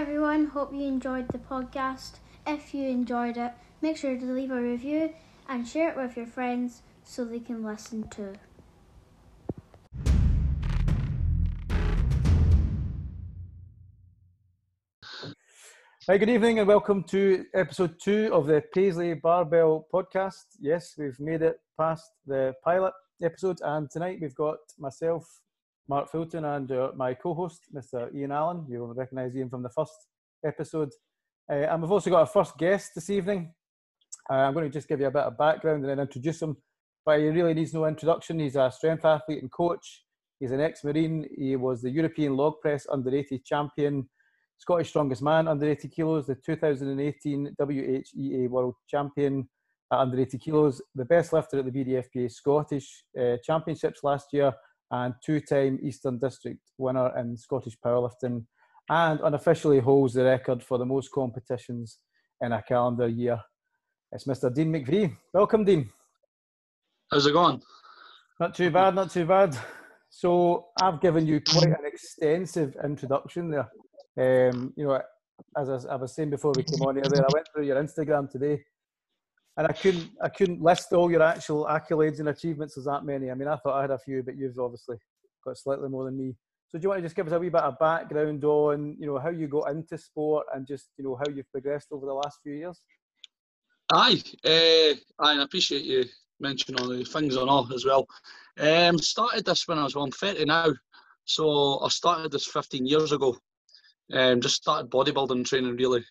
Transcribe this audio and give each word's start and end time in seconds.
everyone. 0.00 0.46
Hope 0.46 0.72
you 0.72 0.88
enjoyed 0.88 1.28
the 1.28 1.36
podcast. 1.36 2.20
If 2.46 2.72
you 2.72 2.88
enjoyed 2.88 3.36
it, 3.36 3.52
make 3.82 3.98
sure 3.98 4.16
to 4.16 4.24
leave 4.24 4.50
a 4.50 4.58
review 4.58 5.12
and 5.46 5.68
share 5.68 5.90
it 5.90 5.96
with 5.98 6.16
your 6.16 6.24
friends 6.24 6.80
so 7.04 7.22
they 7.22 7.38
can 7.38 7.62
listen 7.62 8.08
too. 8.08 8.32
Hi, 16.08 16.16
good 16.16 16.30
evening, 16.30 16.60
and 16.60 16.66
welcome 16.66 17.04
to 17.10 17.44
episode 17.52 18.00
two 18.02 18.30
of 18.32 18.46
the 18.46 18.62
Paisley 18.72 19.12
Barbell 19.12 19.86
podcast. 19.92 20.46
Yes, 20.58 20.94
we've 20.96 21.20
made 21.20 21.42
it 21.42 21.60
past 21.78 22.10
the 22.26 22.54
pilot 22.64 22.94
episode, 23.22 23.58
and 23.62 23.90
tonight 23.90 24.16
we've 24.18 24.34
got 24.34 24.60
myself, 24.78 25.28
Mark 25.90 26.08
Fulton, 26.08 26.44
and 26.44 26.70
uh, 26.70 26.92
my 26.96 27.14
co 27.14 27.34
host, 27.34 27.62
Mr. 27.74 28.14
Ian 28.14 28.30
Allen. 28.30 28.64
You 28.68 28.78
will 28.78 28.94
recognise 28.94 29.36
Ian 29.36 29.50
from 29.50 29.64
the 29.64 29.70
first 29.70 30.06
episode. 30.46 30.90
Uh, 31.50 31.66
and 31.68 31.82
we've 31.82 31.90
also 31.90 32.10
got 32.10 32.20
our 32.20 32.26
first 32.26 32.56
guest 32.56 32.92
this 32.94 33.10
evening. 33.10 33.52
Uh, 34.30 34.34
I'm 34.34 34.54
going 34.54 34.70
to 34.70 34.78
just 34.78 34.86
give 34.86 35.00
you 35.00 35.08
a 35.08 35.10
bit 35.10 35.24
of 35.24 35.36
background 35.36 35.82
and 35.82 35.90
then 35.90 35.98
introduce 35.98 36.40
him, 36.40 36.56
but 37.04 37.18
he 37.18 37.26
really 37.26 37.54
needs 37.54 37.74
no 37.74 37.86
introduction. 37.86 38.38
He's 38.38 38.54
a 38.54 38.70
strength 38.70 39.04
athlete 39.04 39.42
and 39.42 39.50
coach. 39.50 40.04
He's 40.38 40.52
an 40.52 40.60
ex 40.60 40.84
Marine. 40.84 41.26
He 41.36 41.56
was 41.56 41.82
the 41.82 41.90
European 41.90 42.36
log 42.36 42.60
press 42.62 42.86
under 42.88 43.12
80 43.12 43.40
champion 43.44 44.08
Scottish 44.58 44.90
strongest 44.90 45.22
man 45.22 45.48
under 45.48 45.68
80 45.68 45.88
kilos, 45.88 46.26
the 46.26 46.34
2018 46.34 47.56
WHEA 47.58 48.48
world 48.48 48.74
champion 48.86 49.48
under 49.90 50.20
80 50.20 50.38
kilos, 50.38 50.82
the 50.94 51.04
best 51.04 51.32
lifter 51.32 51.58
at 51.58 51.64
the 51.64 51.72
BDFPA 51.72 52.30
Scottish 52.30 53.04
uh, 53.20 53.38
Championships 53.42 54.04
last 54.04 54.26
year, 54.32 54.52
and 54.90 55.14
two 55.24 55.40
time 55.40 55.78
Eastern 55.82 56.18
District 56.18 56.60
winner 56.78 57.16
in 57.18 57.36
Scottish 57.36 57.76
powerlifting, 57.84 58.44
and 58.88 59.20
unofficially 59.20 59.80
holds 59.80 60.14
the 60.14 60.24
record 60.24 60.62
for 60.62 60.78
the 60.78 60.86
most 60.86 61.10
competitions 61.12 61.98
in 62.40 62.52
a 62.52 62.62
calendar 62.62 63.08
year. 63.08 63.40
It's 64.12 64.24
Mr. 64.24 64.52
Dean 64.52 64.72
McVie. 64.72 65.16
Welcome, 65.32 65.64
Dean. 65.64 65.88
How's 67.10 67.26
it 67.26 67.32
going? 67.32 67.60
Not 68.40 68.54
too 68.54 68.70
bad, 68.70 68.94
not 68.94 69.10
too 69.10 69.26
bad. 69.26 69.56
So 70.08 70.66
I've 70.82 71.00
given 71.00 71.26
you 71.26 71.40
quite 71.40 71.68
an 71.68 71.84
extensive 71.84 72.74
introduction 72.84 73.50
there. 73.50 73.68
Um, 74.18 74.72
you 74.76 74.86
know, 74.86 75.00
as 75.56 75.86
I, 75.86 75.96
was 75.96 76.14
saying 76.14 76.30
before 76.30 76.52
we 76.56 76.64
came 76.64 76.82
on 76.82 76.96
here, 76.96 77.04
there 77.08 77.24
I 77.24 77.28
went 77.32 77.46
through 77.54 77.66
your 77.66 77.82
Instagram 77.82 78.28
today, 78.28 78.62
and 79.60 79.68
I 79.68 79.74
couldn't 79.74 80.10
I 80.22 80.30
couldn't 80.30 80.62
list 80.62 80.90
all 80.94 81.10
your 81.10 81.22
actual 81.22 81.66
accolades 81.66 82.18
and 82.18 82.30
achievements. 82.30 82.74
There's 82.74 82.86
that 82.86 83.04
many. 83.04 83.30
I 83.30 83.34
mean, 83.34 83.46
I 83.46 83.56
thought 83.56 83.76
I 83.76 83.82
had 83.82 83.90
a 83.90 83.98
few, 83.98 84.22
but 84.22 84.38
you've 84.38 84.58
obviously 84.58 84.96
got 85.44 85.58
slightly 85.58 85.90
more 85.90 86.06
than 86.06 86.16
me. 86.16 86.34
So 86.68 86.78
do 86.78 86.84
you 86.84 86.88
want 86.88 87.00
to 87.00 87.02
just 87.02 87.14
give 87.14 87.26
us 87.26 87.34
a 87.34 87.38
wee 87.38 87.50
bit 87.50 87.60
of 87.60 87.78
background 87.78 88.42
on 88.42 88.96
you 88.98 89.06
know 89.06 89.18
how 89.18 89.28
you 89.28 89.48
got 89.48 89.70
into 89.70 89.98
sport 89.98 90.46
and 90.54 90.66
just 90.66 90.88
you 90.96 91.04
know 91.04 91.14
how 91.14 91.30
you've 91.30 91.50
progressed 91.52 91.88
over 91.92 92.06
the 92.06 92.14
last 92.14 92.38
few 92.42 92.54
years? 92.54 92.80
Aye, 93.92 94.22
uh, 94.46 95.22
I 95.22 95.42
appreciate 95.42 95.84
you 95.84 96.06
mentioning 96.40 96.80
all 96.80 96.88
the 96.88 97.04
things 97.04 97.36
on 97.36 97.50
all 97.50 97.70
as 97.74 97.84
well. 97.84 98.06
Um, 98.58 98.96
started 98.96 99.44
this 99.44 99.68
when 99.68 99.78
I 99.78 99.84
was 99.84 99.94
I'm 99.94 100.10
30 100.10 100.46
now, 100.46 100.68
so 101.26 101.80
I 101.80 101.88
started 101.88 102.32
this 102.32 102.46
15 102.46 102.86
years 102.86 103.12
ago. 103.12 103.36
Um, 104.10 104.40
just 104.40 104.56
started 104.56 104.90
bodybuilding 104.90 105.44
training 105.44 105.76
really. 105.76 106.02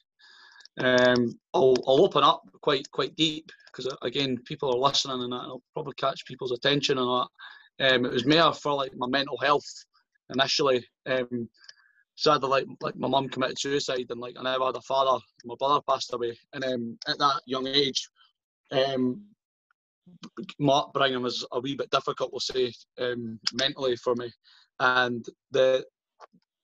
Um, 0.80 1.38
I'll, 1.54 1.76
I'll 1.88 2.06
open 2.06 2.24
up 2.24 2.42
quite 2.62 2.90
quite 2.92 3.16
deep 3.16 3.52
because 3.68 3.94
again 4.02 4.38
people 4.46 4.74
are 4.74 4.90
listening 4.90 5.22
and 5.24 5.34
I'll 5.34 5.62
probably 5.74 5.94
catch 5.98 6.26
people's 6.26 6.52
attention 6.52 6.98
and 6.98 7.08
that. 7.08 7.28
Um, 7.82 8.06
it 8.06 8.12
was 8.12 8.26
more 8.26 8.54
for 8.54 8.74
like 8.74 8.96
my 8.96 9.08
mental 9.08 9.38
health 9.38 9.70
initially. 10.34 10.86
Um, 11.06 11.50
sadly, 12.16 12.50
like 12.50 12.66
like 12.82 12.96
my 12.96 13.08
mum 13.08 13.30
committed 13.30 13.60
suicide 13.60 14.08
and 14.10 14.20
like 14.20 14.36
I 14.38 14.44
never 14.44 14.66
had 14.66 14.76
a 14.76 14.82
father. 14.82 15.24
My 15.46 15.56
brother 15.58 15.82
passed 15.88 16.14
away, 16.14 16.38
and 16.54 16.64
um, 16.64 16.98
at 17.08 17.18
that 17.20 17.42
young 17.46 17.68
age, 17.68 18.10
um, 18.72 19.22
Mark 20.60 20.94
Brigham 20.94 21.24
was 21.24 21.46
a 21.52 21.60
wee 21.60 21.76
bit 21.76 21.90
difficult, 21.92 22.32
we'll 22.32 22.40
say, 22.40 22.74
um, 23.00 23.40
mentally 23.54 23.96
for 23.96 24.16
me. 24.16 24.32
And 24.80 25.26
the 25.52 25.86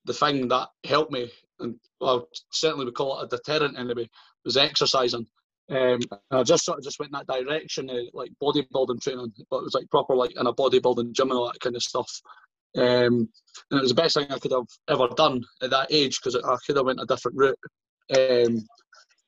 the 0.06 0.14
thing 0.14 0.48
that 0.50 0.70
helped 0.84 1.12
me, 1.12 1.32
and 1.60 1.76
well, 2.00 2.28
certainly 2.52 2.86
we 2.86 2.92
call 2.92 3.20
it 3.20 3.26
a 3.26 3.38
deterrent 3.38 3.78
anyway, 3.78 4.10
was 4.44 4.58
exercising. 4.58 5.26
Um, 5.70 6.00
I 6.30 6.44
just 6.44 6.66
sort 6.66 6.78
of 6.78 6.84
just 6.84 7.00
went 7.00 7.12
in 7.12 7.20
that 7.20 7.28
direction, 7.28 7.90
of, 7.90 7.98
like 8.14 8.32
bodybuilding 8.42 9.02
training, 9.02 9.34
but 9.50 9.58
it 9.58 9.64
was 9.64 9.74
like 9.74 9.90
proper 9.90 10.16
like 10.16 10.40
in 10.40 10.48
a 10.48 10.54
bodybuilding 10.54 11.14
gym 11.14 11.32
and 11.32 11.40
all 11.40 11.48
that 11.48 11.60
kind 11.60 11.76
of 11.76 11.82
stuff. 11.84 12.22
Um, 12.78 13.30
and 13.72 13.80
it 13.80 13.82
was 13.82 13.90
the 13.90 13.96
best 13.96 14.16
thing 14.16 14.28
I 14.30 14.38
could 14.38 14.52
have 14.52 14.68
ever 14.90 15.08
done 15.16 15.44
at 15.62 15.70
that 15.72 15.88
age 15.92 16.20
because 16.22 16.36
I 16.36 16.58
could 16.66 16.76
have 16.76 16.86
went 16.86 17.02
a 17.02 17.06
different 17.06 17.38
route, 17.38 17.58
um, 18.16 18.66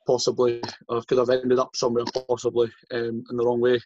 possibly, 0.05 0.61
or 0.89 1.01
could 1.03 1.17
have 1.17 1.29
ended 1.29 1.57
up 1.57 1.75
somewhere 1.75 2.03
possibly 2.27 2.69
um, 2.91 3.23
in 3.29 3.37
the 3.37 3.45
wrong 3.45 3.61
way. 3.61 3.79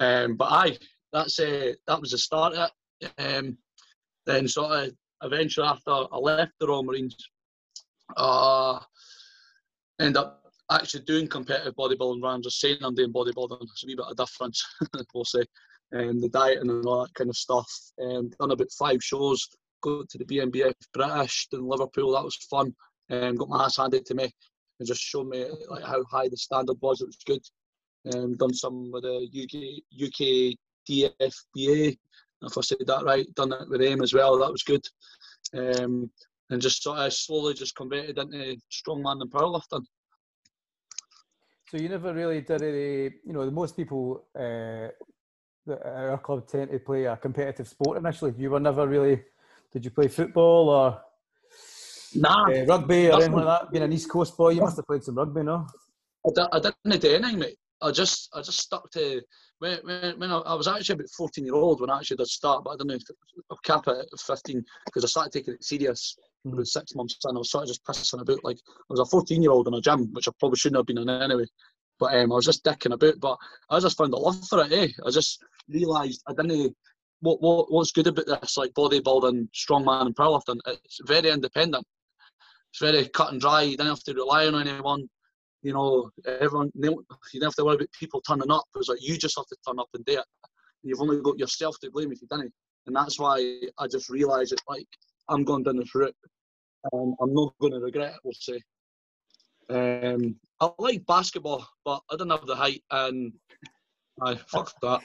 Um, 0.00 0.36
but 0.36 0.52
aye, 0.52 0.78
that's 1.12 1.38
uh, 1.38 1.72
that 1.86 2.00
was 2.00 2.12
the 2.12 2.18
start 2.18 2.54
of 2.54 2.70
it. 3.00 3.12
Um, 3.18 3.58
then 4.24 4.48
sort 4.48 4.72
of 4.72 4.92
eventually 5.22 5.66
after 5.66 5.90
I 5.90 6.16
left 6.18 6.52
the 6.58 6.68
Royal 6.68 6.82
Marines, 6.82 7.16
uh, 8.16 8.78
end 10.00 10.16
up 10.16 10.42
actually 10.70 11.04
doing 11.04 11.28
competitive 11.28 11.74
bodybuilding 11.76 12.22
rather 12.22 12.34
than 12.34 12.42
just 12.42 12.60
saying 12.60 12.78
I'm 12.82 12.94
doing 12.94 13.12
bodybuilding. 13.12 13.62
It's 13.62 13.84
a 13.84 13.86
wee 13.86 13.94
bit 13.94 14.06
of 14.06 14.16
difference, 14.16 14.64
we'll 15.14 15.24
say. 15.24 15.44
And 15.92 16.20
the 16.20 16.28
diet 16.28 16.58
and 16.60 16.84
all 16.84 17.02
that 17.02 17.14
kind 17.14 17.30
of 17.30 17.36
stuff. 17.36 17.70
And 17.98 18.34
done 18.38 18.50
about 18.50 18.72
five 18.78 19.02
shows. 19.02 19.48
Go 19.82 20.04
to 20.08 20.18
the 20.18 20.24
BNBF 20.24 20.74
British 20.92 21.48
in 21.52 21.66
Liverpool. 21.66 22.12
That 22.12 22.24
was 22.24 22.36
fun. 22.50 22.74
And 23.08 23.38
got 23.38 23.48
my 23.48 23.64
ass 23.64 23.76
handed 23.76 24.04
to 24.06 24.14
me 24.14 24.32
and 24.78 24.88
just 24.88 25.00
showed 25.00 25.28
me 25.28 25.46
like 25.68 25.84
how 25.84 26.02
high 26.04 26.28
the 26.28 26.36
standard 26.36 26.76
was. 26.80 27.00
It 27.00 27.06
was 27.06 27.18
good. 27.24 27.42
Um, 28.12 28.36
done 28.36 28.54
some 28.54 28.90
with 28.90 29.04
the 29.04 29.28
UK 29.32 29.82
UK 30.02 30.56
DFBA 30.88 31.96
if 32.42 32.58
I 32.58 32.60
said 32.60 32.78
that 32.86 33.04
right, 33.04 33.26
done 33.34 33.52
it 33.52 33.68
with 33.68 33.80
them 33.80 34.02
as 34.02 34.12
well. 34.12 34.38
That 34.38 34.52
was 34.52 34.62
good. 34.62 34.84
Um, 35.54 36.10
and 36.50 36.62
just 36.62 36.82
sort 36.82 36.98
of 36.98 37.12
slowly 37.12 37.54
just 37.54 37.74
converted 37.74 38.18
into 38.18 38.56
strongman 38.70 39.20
and 39.20 39.30
powerlifting. 39.30 39.84
So 41.70 41.78
you 41.78 41.88
never 41.88 42.14
really 42.14 42.40
did 42.42 42.62
any, 42.62 43.14
you 43.26 43.32
know, 43.32 43.44
the 43.44 43.50
most 43.50 43.76
people 43.76 44.24
uh, 44.38 44.88
that 45.66 45.84
our 45.84 46.18
club 46.18 46.46
tend 46.46 46.70
to 46.70 46.78
play 46.78 47.04
a 47.06 47.16
competitive 47.16 47.66
sport 47.66 47.98
initially. 47.98 48.32
You 48.38 48.50
were 48.50 48.60
never 48.60 48.86
really, 48.86 49.22
did 49.72 49.84
you 49.84 49.90
play 49.90 50.06
football 50.06 50.68
or 50.68 51.00
nah, 52.14 52.44
uh, 52.44 52.64
rugby 52.66 53.08
or 53.08 53.14
anything 53.14 53.32
like 53.32 53.60
that? 53.62 53.72
Being 53.72 53.84
an 53.84 53.92
East 53.92 54.08
Coast 54.08 54.36
boy, 54.36 54.50
you 54.50 54.60
must 54.60 54.76
have 54.76 54.86
played 54.86 55.02
some 55.02 55.16
rugby, 55.16 55.42
no? 55.42 55.66
I, 56.24 56.30
d- 56.34 56.48
I 56.52 56.58
didn't 56.60 57.02
do 57.02 57.14
anything, 57.14 57.38
mate. 57.40 57.56
I 57.82 57.90
just 57.90 58.30
I 58.34 58.42
just 58.42 58.60
stuck 58.60 58.90
to 58.92 59.20
when, 59.58 59.78
when, 59.84 60.20
when 60.20 60.30
I, 60.30 60.38
I, 60.38 60.54
was 60.54 60.68
actually 60.68 60.94
about 60.94 61.10
14 61.10 61.44
year 61.44 61.54
old 61.54 61.80
when 61.80 61.90
I 61.90 61.98
actually 61.98 62.18
did 62.18 62.28
start, 62.28 62.64
but 62.64 62.70
I 62.70 62.76
didn't 62.76 62.88
know 62.88 62.98
I 63.50 63.56
cap 63.64 63.88
it 63.88 64.06
at 64.12 64.20
15 64.20 64.64
because 64.84 65.04
I 65.04 65.08
started 65.08 65.32
taking 65.32 65.54
it 65.54 65.64
serious 65.64 66.16
mm. 66.46 66.52
about 66.52 66.66
six 66.66 66.94
months 66.94 67.16
in. 67.24 67.36
I 67.36 67.38
was 67.38 67.50
sort 67.50 67.64
of 67.64 67.68
just 67.68 67.84
pissing 67.84 68.20
about 68.20 68.44
like 68.44 68.58
I 68.58 68.84
was 68.90 69.00
a 69.00 69.06
14 69.06 69.42
year 69.42 69.52
old 69.52 69.68
in 69.68 69.74
a 69.74 69.80
gym, 69.80 70.12
which 70.12 70.28
I 70.28 70.32
probably 70.38 70.58
shouldn't 70.58 70.78
have 70.78 70.86
been 70.86 70.98
in 70.98 71.08
anyway. 71.08 71.46
But 71.98 72.14
um, 72.14 72.32
I 72.32 72.34
was 72.34 72.44
just 72.44 72.64
dicking 72.64 72.92
about. 72.92 73.20
But 73.20 73.38
I 73.70 73.80
just 73.80 73.96
found 73.96 74.12
a 74.12 74.18
love 74.18 74.46
for 74.46 74.62
it. 74.62 74.72
Eh? 74.72 74.88
I 75.04 75.10
just 75.10 75.42
realised 75.68 76.22
I 76.28 76.34
didn't. 76.34 76.76
What, 77.20 77.40
what 77.40 77.72
what's 77.72 77.92
good 77.92 78.08
about 78.08 78.26
this 78.26 78.58
like 78.58 78.74
bodybuilding, 78.74 79.48
strongman, 79.54 80.06
and 80.06 80.14
powerlifting? 80.14 80.60
It's 80.66 81.00
very 81.06 81.30
independent. 81.30 81.86
It's 82.70 82.80
very 82.80 83.08
cut 83.08 83.32
and 83.32 83.40
dry. 83.40 83.62
You 83.62 83.78
don't 83.78 83.86
have 83.86 84.02
to 84.04 84.12
rely 84.12 84.46
on 84.46 84.54
anyone 84.54 85.08
you 85.62 85.72
know, 85.72 86.10
everyone, 86.26 86.70
you 86.74 86.90
don't 86.90 87.42
have 87.42 87.54
to 87.54 87.64
worry 87.64 87.76
about 87.76 87.88
people 87.98 88.20
turning 88.20 88.50
up. 88.50 88.64
It's 88.76 88.88
like 88.88 89.02
you 89.02 89.16
just 89.16 89.36
have 89.36 89.46
to 89.46 89.56
turn 89.66 89.78
up 89.78 89.88
and 89.94 90.04
do 90.04 90.18
it. 90.18 90.24
You've 90.82 91.00
only 91.00 91.20
got 91.20 91.38
yourself 91.38 91.78
to 91.80 91.90
blame 91.90 92.12
if 92.12 92.20
you 92.22 92.28
didn't. 92.30 92.52
And 92.86 92.94
that's 92.94 93.18
why 93.18 93.62
I 93.78 93.86
just 93.88 94.08
realised 94.08 94.52
it's 94.52 94.62
like, 94.68 94.86
I'm 95.28 95.44
going 95.44 95.64
down 95.64 95.76
this 95.76 95.94
route 95.94 96.14
and 96.92 97.14
I'm 97.20 97.34
not 97.34 97.54
going 97.60 97.72
to 97.72 97.80
regret 97.80 98.14
it, 98.14 98.20
we'll 98.22 98.32
say. 98.34 98.60
Um, 99.68 100.36
I 100.60 100.70
like 100.78 101.04
basketball, 101.06 101.66
but 101.84 102.00
I 102.10 102.16
don't 102.16 102.30
have 102.30 102.46
the 102.46 102.54
height 102.54 102.84
and 102.92 103.32
I 104.22 104.36
fucked 104.36 104.80
that. 104.82 105.00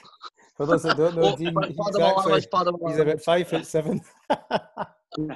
For 0.56 0.66
those 0.66 0.84
that 0.84 0.96
don't 0.96 1.16
know, 1.16 1.36
Dean, 1.36 1.54
he's, 1.66 2.00
actually, 2.00 2.40
he's 2.86 2.98
about 2.98 3.20
five 3.20 3.48
foot 3.48 3.66
seven. 3.66 4.00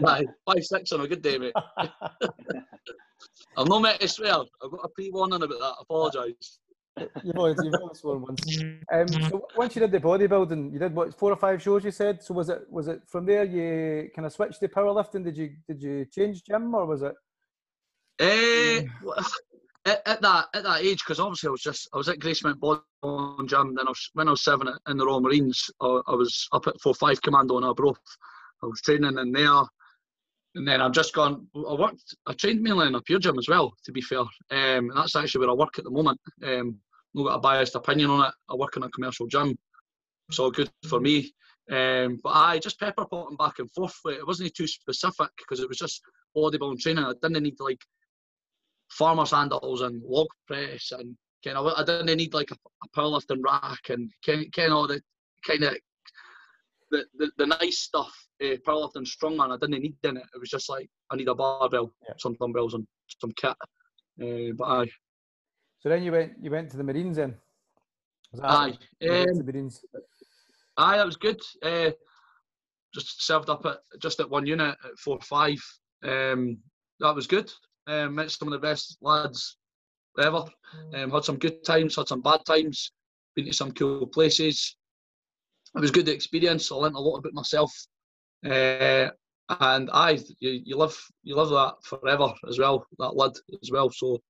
five 0.02 0.64
six 0.64 0.92
on 0.92 1.00
a 1.00 1.08
good 1.08 1.22
day, 1.22 1.38
mate. 1.38 1.52
I've 3.56 3.68
not 3.68 3.82
met 3.82 4.00
to 4.00 4.08
swear. 4.08 4.34
I've 4.34 4.70
got 4.70 4.84
a 4.84 4.88
pre-warning 4.88 5.42
about 5.42 5.58
that. 5.58 5.64
I 5.64 5.82
apologise. 5.82 6.58
You've 7.22 7.36
always, 7.36 7.56
you've 7.62 7.74
always 7.74 7.98
sworn 7.98 8.22
once. 8.22 8.62
Um, 8.92 9.08
so 9.08 9.46
once 9.56 9.74
you 9.74 9.80
did 9.80 9.90
the 9.90 10.00
bodybuilding, 10.00 10.72
you 10.72 10.78
did 10.78 10.94
what 10.94 11.18
four 11.18 11.32
or 11.32 11.36
five 11.36 11.60
shows. 11.60 11.84
You 11.84 11.90
said. 11.90 12.22
So 12.22 12.34
was 12.34 12.48
it 12.48 12.62
was 12.70 12.88
it 12.88 13.02
from 13.06 13.26
there 13.26 13.44
you 13.44 14.08
kind 14.14 14.24
of 14.24 14.32
switched 14.32 14.60
to 14.60 14.68
powerlifting? 14.68 15.24
Did 15.24 15.36
you 15.36 15.56
did 15.68 15.82
you 15.82 16.06
change 16.06 16.44
gym 16.44 16.74
or 16.74 16.86
was 16.86 17.02
it? 17.02 17.14
Uh, 18.18 19.22
at, 19.84 20.02
at, 20.06 20.22
that 20.22 20.46
at 20.54 20.62
that 20.62 20.82
age, 20.82 21.00
because 21.04 21.20
obviously 21.20 21.48
I 21.48 21.50
was 21.50 21.62
just 21.62 21.88
I 21.92 21.96
was 21.96 22.08
at 22.08 22.18
Gracemount 22.18 22.60
Bodybuilding 22.60 23.48
Gym. 23.48 23.74
Then 23.74 23.88
I 23.88 23.90
was, 23.90 24.10
when 24.14 24.28
I 24.28 24.30
was 24.30 24.44
seven 24.44 24.68
in 24.88 24.96
the 24.96 25.04
Royal 25.04 25.20
Marines, 25.20 25.68
I, 25.80 26.00
I 26.06 26.14
was 26.14 26.48
up 26.52 26.66
at 26.66 26.80
four 26.80 26.94
five 26.94 27.20
commando 27.20 27.56
on 27.56 27.64
in 27.64 27.68
Arbroath. 27.68 27.98
I 28.62 28.66
was 28.66 28.80
training 28.80 29.18
in 29.18 29.32
there 29.32 29.62
and 30.56 30.66
then 30.66 30.80
I've 30.80 30.92
just 30.92 31.14
gone. 31.14 31.46
I 31.54 31.74
worked. 31.74 32.16
I 32.26 32.32
trained 32.32 32.62
mainly 32.62 32.86
in 32.86 32.94
a 32.94 33.02
pure 33.02 33.18
gym 33.18 33.38
as 33.38 33.48
well. 33.48 33.74
To 33.84 33.92
be 33.92 34.00
fair, 34.00 34.20
um, 34.20 34.28
and 34.50 34.96
that's 34.96 35.14
actually 35.14 35.40
where 35.40 35.50
I 35.50 35.54
work 35.54 35.78
at 35.78 35.84
the 35.84 35.90
moment. 35.90 36.18
Um, 36.42 36.78
not 37.14 37.24
got 37.24 37.36
a 37.36 37.40
biased 37.40 37.74
opinion 37.74 38.10
on 38.10 38.26
it. 38.26 38.34
I 38.50 38.54
work 38.54 38.76
in 38.76 38.82
a 38.82 38.90
commercial 38.90 39.26
gym, 39.26 39.56
so 40.30 40.50
good 40.50 40.70
for 40.88 40.98
me. 40.98 41.32
Um, 41.70 42.20
but 42.22 42.30
I 42.30 42.58
just 42.58 42.80
pepper 42.80 43.04
potting 43.04 43.36
back 43.36 43.58
and 43.58 43.70
forth. 43.72 43.94
It 44.06 44.26
wasn't 44.26 44.54
too 44.54 44.66
specific 44.66 45.28
because 45.38 45.60
it 45.60 45.68
was 45.68 45.78
just 45.78 46.00
bodybuilding 46.34 46.80
training. 46.80 47.04
I 47.04 47.12
didn't 47.22 47.42
need 47.42 47.60
like 47.60 47.80
farmer's 48.90 49.32
handles 49.32 49.82
and 49.82 50.02
log 50.04 50.28
press 50.46 50.92
and 50.92 51.16
kind 51.44 51.58
of. 51.58 51.72
I 51.76 51.84
didn't 51.84 52.16
need 52.16 52.34
like 52.34 52.50
a, 52.50 52.56
powerlifting 52.96 53.42
rack 53.44 53.90
and 53.90 54.10
kind, 54.24 54.50
kind 54.54 54.72
of 54.72 54.88
the 54.88 55.02
kind 55.46 55.64
of 55.64 55.76
the, 56.90 57.04
the, 57.18 57.30
the 57.38 57.46
nice 57.46 57.78
stuff. 57.78 58.14
Uh, 58.42 58.56
powerlifting 58.66 59.06
strongman. 59.06 59.50
I 59.50 59.56
didn't 59.56 59.82
need 59.82 59.96
in 60.02 60.18
it. 60.18 60.24
It 60.34 60.38
was 60.38 60.50
just 60.50 60.68
like 60.68 60.88
I 61.10 61.16
need 61.16 61.28
a 61.28 61.34
barbell, 61.34 61.92
yeah. 62.06 62.14
some 62.18 62.36
dumbbells, 62.38 62.74
and 62.74 62.86
some 63.20 63.32
kit. 63.32 63.56
Uh, 64.20 64.52
but 64.56 64.64
I. 64.64 64.86
So 65.80 65.88
then 65.88 66.02
you 66.02 66.12
went 66.12 66.32
you 66.42 66.50
went 66.50 66.70
to 66.70 66.76
the 66.76 66.84
Marines 66.84 67.16
then. 67.16 67.34
aye. 68.42 68.76
Um, 69.08 69.24
the 69.34 69.44
Marines. 69.44 69.82
Aye, 70.76 70.98
that 70.98 71.06
was 71.06 71.16
good. 71.16 71.40
Uh, 71.62 71.90
just 72.94 73.24
served 73.24 73.48
up 73.50 73.64
at 73.64 73.78
just 74.00 74.20
at 74.20 74.28
one 74.28 74.46
unit 74.46 74.76
at 74.84 74.98
four 74.98 75.18
five. 75.22 75.62
Um, 76.04 76.58
that 77.00 77.14
was 77.14 77.26
good. 77.26 77.50
Um, 77.86 78.14
met 78.16 78.30
some 78.30 78.48
of 78.48 78.52
the 78.52 78.66
best 78.66 78.98
lads 79.00 79.56
ever. 80.20 80.44
Um, 80.94 81.10
had 81.10 81.24
some 81.24 81.38
good 81.38 81.64
times, 81.64 81.96
had 81.96 82.08
some 82.08 82.22
bad 82.22 82.44
times. 82.44 82.92
Been 83.34 83.46
to 83.46 83.52
some 83.52 83.72
cool 83.72 84.06
places. 84.06 84.76
It 85.76 85.80
was 85.80 85.90
good 85.90 86.08
experience. 86.08 86.72
I 86.72 86.76
learnt 86.76 86.96
a 86.96 87.00
lot 87.00 87.18
about 87.18 87.34
myself. 87.34 87.72
Uh, 88.44 89.10
and 89.60 89.90
I, 89.92 90.18
you, 90.40 90.62
you 90.64 90.76
live 90.76 90.98
you 91.22 91.36
live 91.36 91.50
that 91.50 91.74
forever 91.84 92.32
as 92.48 92.58
well. 92.58 92.86
That 92.98 93.14
lid 93.14 93.36
as 93.62 93.70
well. 93.70 93.90
So, 93.90 94.20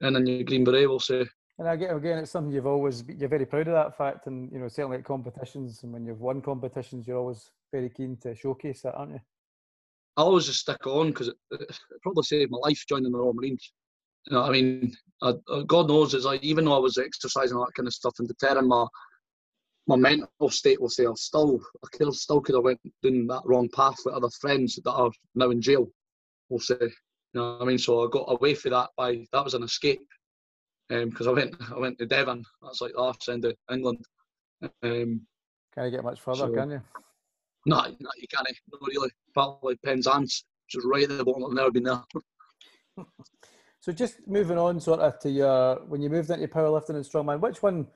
and 0.00 0.16
then 0.16 0.26
your 0.26 0.42
green 0.42 0.64
beret, 0.64 0.88
we'll 0.88 1.00
say. 1.00 1.26
And 1.58 1.68
again, 1.68 1.96
again, 1.96 2.18
it's 2.18 2.30
something 2.30 2.52
you've 2.52 2.66
always 2.66 3.04
you're 3.06 3.28
very 3.28 3.46
proud 3.46 3.68
of 3.68 3.74
that 3.74 3.96
fact, 3.96 4.26
and 4.26 4.50
you 4.52 4.58
know 4.58 4.68
certainly 4.68 4.98
at 4.98 5.04
competitions 5.04 5.82
and 5.82 5.92
when 5.92 6.04
you've 6.04 6.20
won 6.20 6.42
competitions, 6.42 7.06
you're 7.06 7.18
always 7.18 7.50
very 7.72 7.90
keen 7.90 8.16
to 8.22 8.34
showcase 8.34 8.82
that, 8.82 8.94
aren't 8.94 9.12
you? 9.12 9.20
I 10.16 10.22
always 10.22 10.46
just 10.46 10.60
stick 10.60 10.86
on 10.86 11.08
because 11.08 11.28
it, 11.28 11.36
it, 11.50 11.78
probably 12.02 12.22
saved 12.24 12.50
my 12.50 12.58
life 12.58 12.82
joining 12.88 13.12
the 13.12 13.18
Royal 13.18 13.34
Marines. 13.34 13.72
You 14.26 14.36
know, 14.36 14.42
I 14.42 14.50
mean, 14.50 14.94
I, 15.22 15.34
God 15.66 15.88
knows 15.88 16.14
it's 16.14 16.24
like 16.24 16.42
even 16.42 16.64
though 16.64 16.76
I 16.76 16.80
was 16.80 16.98
exercising 16.98 17.56
all 17.56 17.66
that 17.66 17.74
kind 17.74 17.86
of 17.86 17.94
stuff 17.94 18.14
and 18.18 18.26
deterring 18.26 18.66
my 18.66 18.86
my 19.86 19.96
mental 19.96 20.50
state, 20.50 20.80
will 20.80 20.88
say, 20.88 21.06
I 21.06 21.12
still 21.14 21.60
I 21.84 21.88
could 21.96 22.12
still 22.14 22.40
could 22.40 22.56
have 22.56 22.64
went 22.64 22.80
down 23.02 23.26
that 23.28 23.42
wrong 23.44 23.68
path 23.68 23.98
with 24.04 24.14
other 24.14 24.30
friends 24.40 24.76
that 24.76 24.90
are 24.90 25.10
now 25.34 25.50
in 25.50 25.60
jail. 25.60 25.88
We'll 26.48 26.60
say, 26.60 26.76
you 26.80 26.90
know, 27.34 27.58
I 27.60 27.64
mean, 27.64 27.78
so 27.78 28.04
I 28.04 28.10
got 28.10 28.26
away 28.28 28.54
from 28.54 28.72
that 28.72 28.90
by 28.96 29.26
that 29.32 29.44
was 29.44 29.54
an 29.54 29.62
escape 29.62 30.06
because 30.88 31.26
um, 31.26 31.34
I 31.34 31.38
went 31.38 31.56
I 31.74 31.78
went 31.78 31.98
to 31.98 32.06
Devon. 32.06 32.44
That's 32.62 32.80
like 32.80 32.92
the 32.92 33.00
arse 33.00 33.28
end 33.28 33.44
of 33.44 33.56
England. 33.70 34.04
Um, 34.82 35.26
can't 35.74 35.92
get 35.92 36.04
much 36.04 36.20
further, 36.20 36.46
so, 36.46 36.52
can 36.52 36.70
you? 36.70 36.82
No, 37.66 37.82
no, 37.82 38.10
you 38.16 38.26
can't. 38.28 38.48
Not 38.72 38.80
really. 38.80 39.10
Like 39.62 39.78
Penzance, 39.84 40.44
which 40.64 40.82
is 40.82 40.88
right 40.90 41.02
at 41.02 41.18
the 41.18 41.24
bottom. 41.24 41.44
I've 41.44 41.52
never 41.52 41.70
been 41.70 41.82
there. 41.82 42.02
so 43.80 43.92
just 43.92 44.26
moving 44.26 44.56
on, 44.56 44.80
sort 44.80 45.00
of 45.00 45.18
to 45.20 45.30
your 45.30 45.76
when 45.86 46.00
you 46.00 46.08
moved 46.08 46.30
into 46.30 46.48
powerlifting 46.48 46.90
and 46.90 47.04
strongman, 47.04 47.40
which 47.40 47.62
one, 47.62 47.86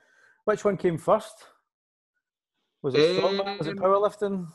which 0.45 0.65
one 0.65 0.77
came 0.77 0.99
first? 0.99 1.47
Was 2.83 2.95
it 2.95 3.23
strongman? 3.23 3.47
Um, 3.47 3.59
was 3.59 3.67
it 3.67 3.79
um, 3.79 3.85
powerlifting? 3.85 4.47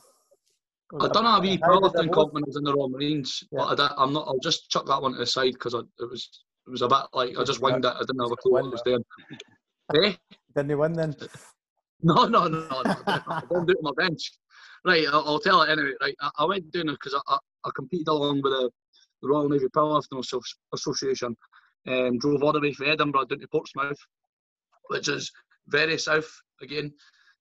Was 0.92 1.10
I 1.10 1.12
done 1.12 1.26
a 1.26 1.40
wee 1.40 1.58
powerlifting 1.58 2.12
comp 2.12 2.32
when 2.32 2.44
I 2.44 2.46
was 2.46 2.56
in 2.56 2.64
the 2.64 2.74
Royal 2.74 2.88
Marines, 2.88 3.42
yeah. 3.50 3.74
but 3.76 3.80
I 3.80 4.02
am 4.02 4.12
not. 4.12 4.26
I'll 4.26 4.38
just 4.38 4.70
chuck 4.70 4.86
that 4.86 5.02
one 5.02 5.12
to 5.12 5.18
the 5.18 5.26
side 5.26 5.52
because 5.52 5.74
it 5.74 5.86
was 5.98 6.28
it 6.66 6.70
was 6.70 6.82
a 6.82 6.88
bit 6.88 7.02
like 7.12 7.38
I 7.38 7.44
just 7.44 7.60
winged 7.60 7.84
it. 7.84 7.92
I 7.94 8.00
didn't 8.00 8.20
have 8.20 8.32
a 8.32 8.36
clue 8.36 8.52
what 8.52 8.64
I 8.64 8.68
was 8.68 8.82
doing. 8.82 9.04
eh? 9.94 10.14
Didn't 10.54 10.70
you 10.70 10.78
win 10.78 10.92
then? 10.92 11.14
No, 12.02 12.26
no, 12.26 12.46
no, 12.46 12.58
no. 12.68 12.82
I 12.84 13.42
don't 13.50 13.66
do 13.66 13.72
it 13.72 13.78
on 13.82 13.84
my 13.84 13.90
bench. 13.96 14.30
Right, 14.84 15.06
I'll, 15.08 15.24
I'll 15.26 15.40
tell 15.40 15.62
it 15.62 15.70
anyway. 15.70 15.92
Right, 16.00 16.14
I, 16.20 16.30
I 16.38 16.44
went 16.44 16.70
doing 16.70 16.90
it 16.90 16.92
because 16.92 17.14
I, 17.14 17.34
I, 17.34 17.38
I, 17.64 17.70
competed 17.74 18.08
along 18.08 18.42
with 18.42 18.52
the, 18.52 18.70
the 19.22 19.28
Royal 19.28 19.48
Navy 19.48 19.64
Powerlifting 19.74 20.22
Association. 20.74 21.34
and 21.86 22.20
drove 22.20 22.42
all 22.42 22.52
the 22.52 22.60
way 22.60 22.74
from 22.74 22.88
Edinburgh 22.88 23.24
down 23.24 23.40
to 23.40 23.48
Portsmouth, 23.48 23.98
which 24.88 25.08
is 25.08 25.32
very 25.68 25.96
south 25.96 26.30
again. 26.60 26.92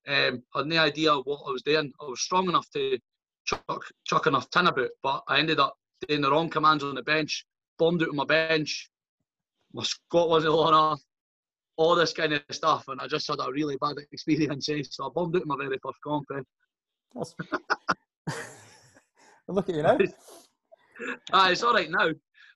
Um, 0.08 0.44
had 0.54 0.68
no 0.68 0.82
idea 0.82 1.16
what 1.16 1.42
I 1.48 1.52
was 1.52 1.64
doing. 1.64 1.92
I 2.02 2.06
was 2.06 2.22
strong 2.22 2.48
enough 2.48 2.70
to 2.72 2.98
chuck, 3.46 3.84
chuck 4.06 4.28
enough 4.28 4.50
tin 4.50 4.68
about, 4.68 4.90
but 5.02 5.24
I 5.28 5.40
ended 5.40 5.60
up 5.60 5.76
doing 6.08 6.22
the 6.22 6.32
wrong 6.32 6.50
commands 6.50 6.84
on 6.84 6.96
the 6.96 7.04
bench, 7.04 7.46
bombed 7.80 8.02
out 8.04 8.10
of 8.10 8.16
my 8.16 8.26
bench, 8.26 8.90
my 9.74 9.84
squat 9.84 10.30
wasn't 10.30 10.54
long 10.54 10.70
enough, 10.70 11.02
all 11.78 11.96
this 11.96 12.14
kind 12.14 12.34
of 12.34 12.42
stuff, 12.52 12.86
and 12.88 13.02
I 13.02 13.08
just 13.08 13.28
had 13.28 13.40
a 13.40 13.52
really 13.52 13.78
bad 13.82 13.96
experience. 14.12 14.70
Eh? 14.70 14.84
So 14.90 15.06
I 15.06 15.10
bombed 15.14 15.36
out 15.36 15.42
of 15.42 15.48
my 15.48 15.58
very 15.58 15.78
first 15.84 16.00
comp. 16.04 16.26
Eh? 16.36 16.42
Look 19.48 19.70
at 19.70 19.76
you 19.76 19.84
now. 19.84 19.98
ah, 21.34 21.50
it's 21.50 21.64
all 21.64 21.74
right 21.74 21.90
now, 21.90 22.10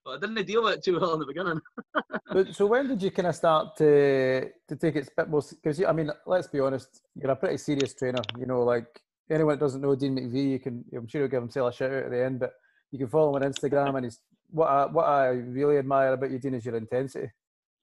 but 0.04 0.12
I 0.12 0.18
didn't 0.18 0.46
deal 0.46 0.62
with 0.62 0.74
it 0.74 0.84
too 0.84 0.98
well 0.98 1.14
in 1.14 1.20
the 1.20 1.26
beginning. 1.26 1.60
but, 2.32 2.54
so 2.54 2.66
when 2.66 2.88
did 2.88 3.02
you 3.02 3.10
kind 3.10 3.28
of 3.28 3.34
start 3.34 3.76
to 3.78 4.48
to 4.68 4.76
take 4.76 4.96
it 4.96 5.08
a 5.08 5.22
bit 5.22 5.28
more? 5.28 5.42
Because 5.50 5.82
I 5.82 5.92
mean, 5.92 6.10
let's 6.26 6.48
be 6.48 6.60
honest, 6.60 7.02
you're 7.14 7.30
a 7.30 7.36
pretty 7.36 7.58
serious 7.58 7.94
trainer. 7.94 8.22
You 8.38 8.46
know, 8.46 8.62
like 8.62 9.00
anyone 9.30 9.54
that 9.54 9.64
doesn't 9.64 9.80
know 9.80 9.94
Dean 9.94 10.16
McVie, 10.16 10.50
you 10.52 10.58
can 10.58 10.84
I'm 10.94 11.06
sure 11.06 11.22
he'll 11.22 11.30
give 11.30 11.42
himself 11.42 11.72
a 11.72 11.76
shout 11.76 11.92
out 11.92 12.04
at 12.04 12.10
the 12.10 12.24
end, 12.24 12.40
but 12.40 12.52
you 12.90 12.98
can 12.98 13.08
follow 13.08 13.36
him 13.36 13.42
on 13.42 13.52
Instagram 13.52 13.96
and 13.96 14.06
he's 14.06 14.18
what 14.52 14.68
I, 14.68 14.86
what 14.86 15.04
I 15.04 15.26
really 15.28 15.78
admire 15.78 16.12
about 16.12 16.30
you, 16.30 16.38
Dean, 16.38 16.54
is 16.54 16.64
your 16.64 16.76
intensity. 16.76 17.28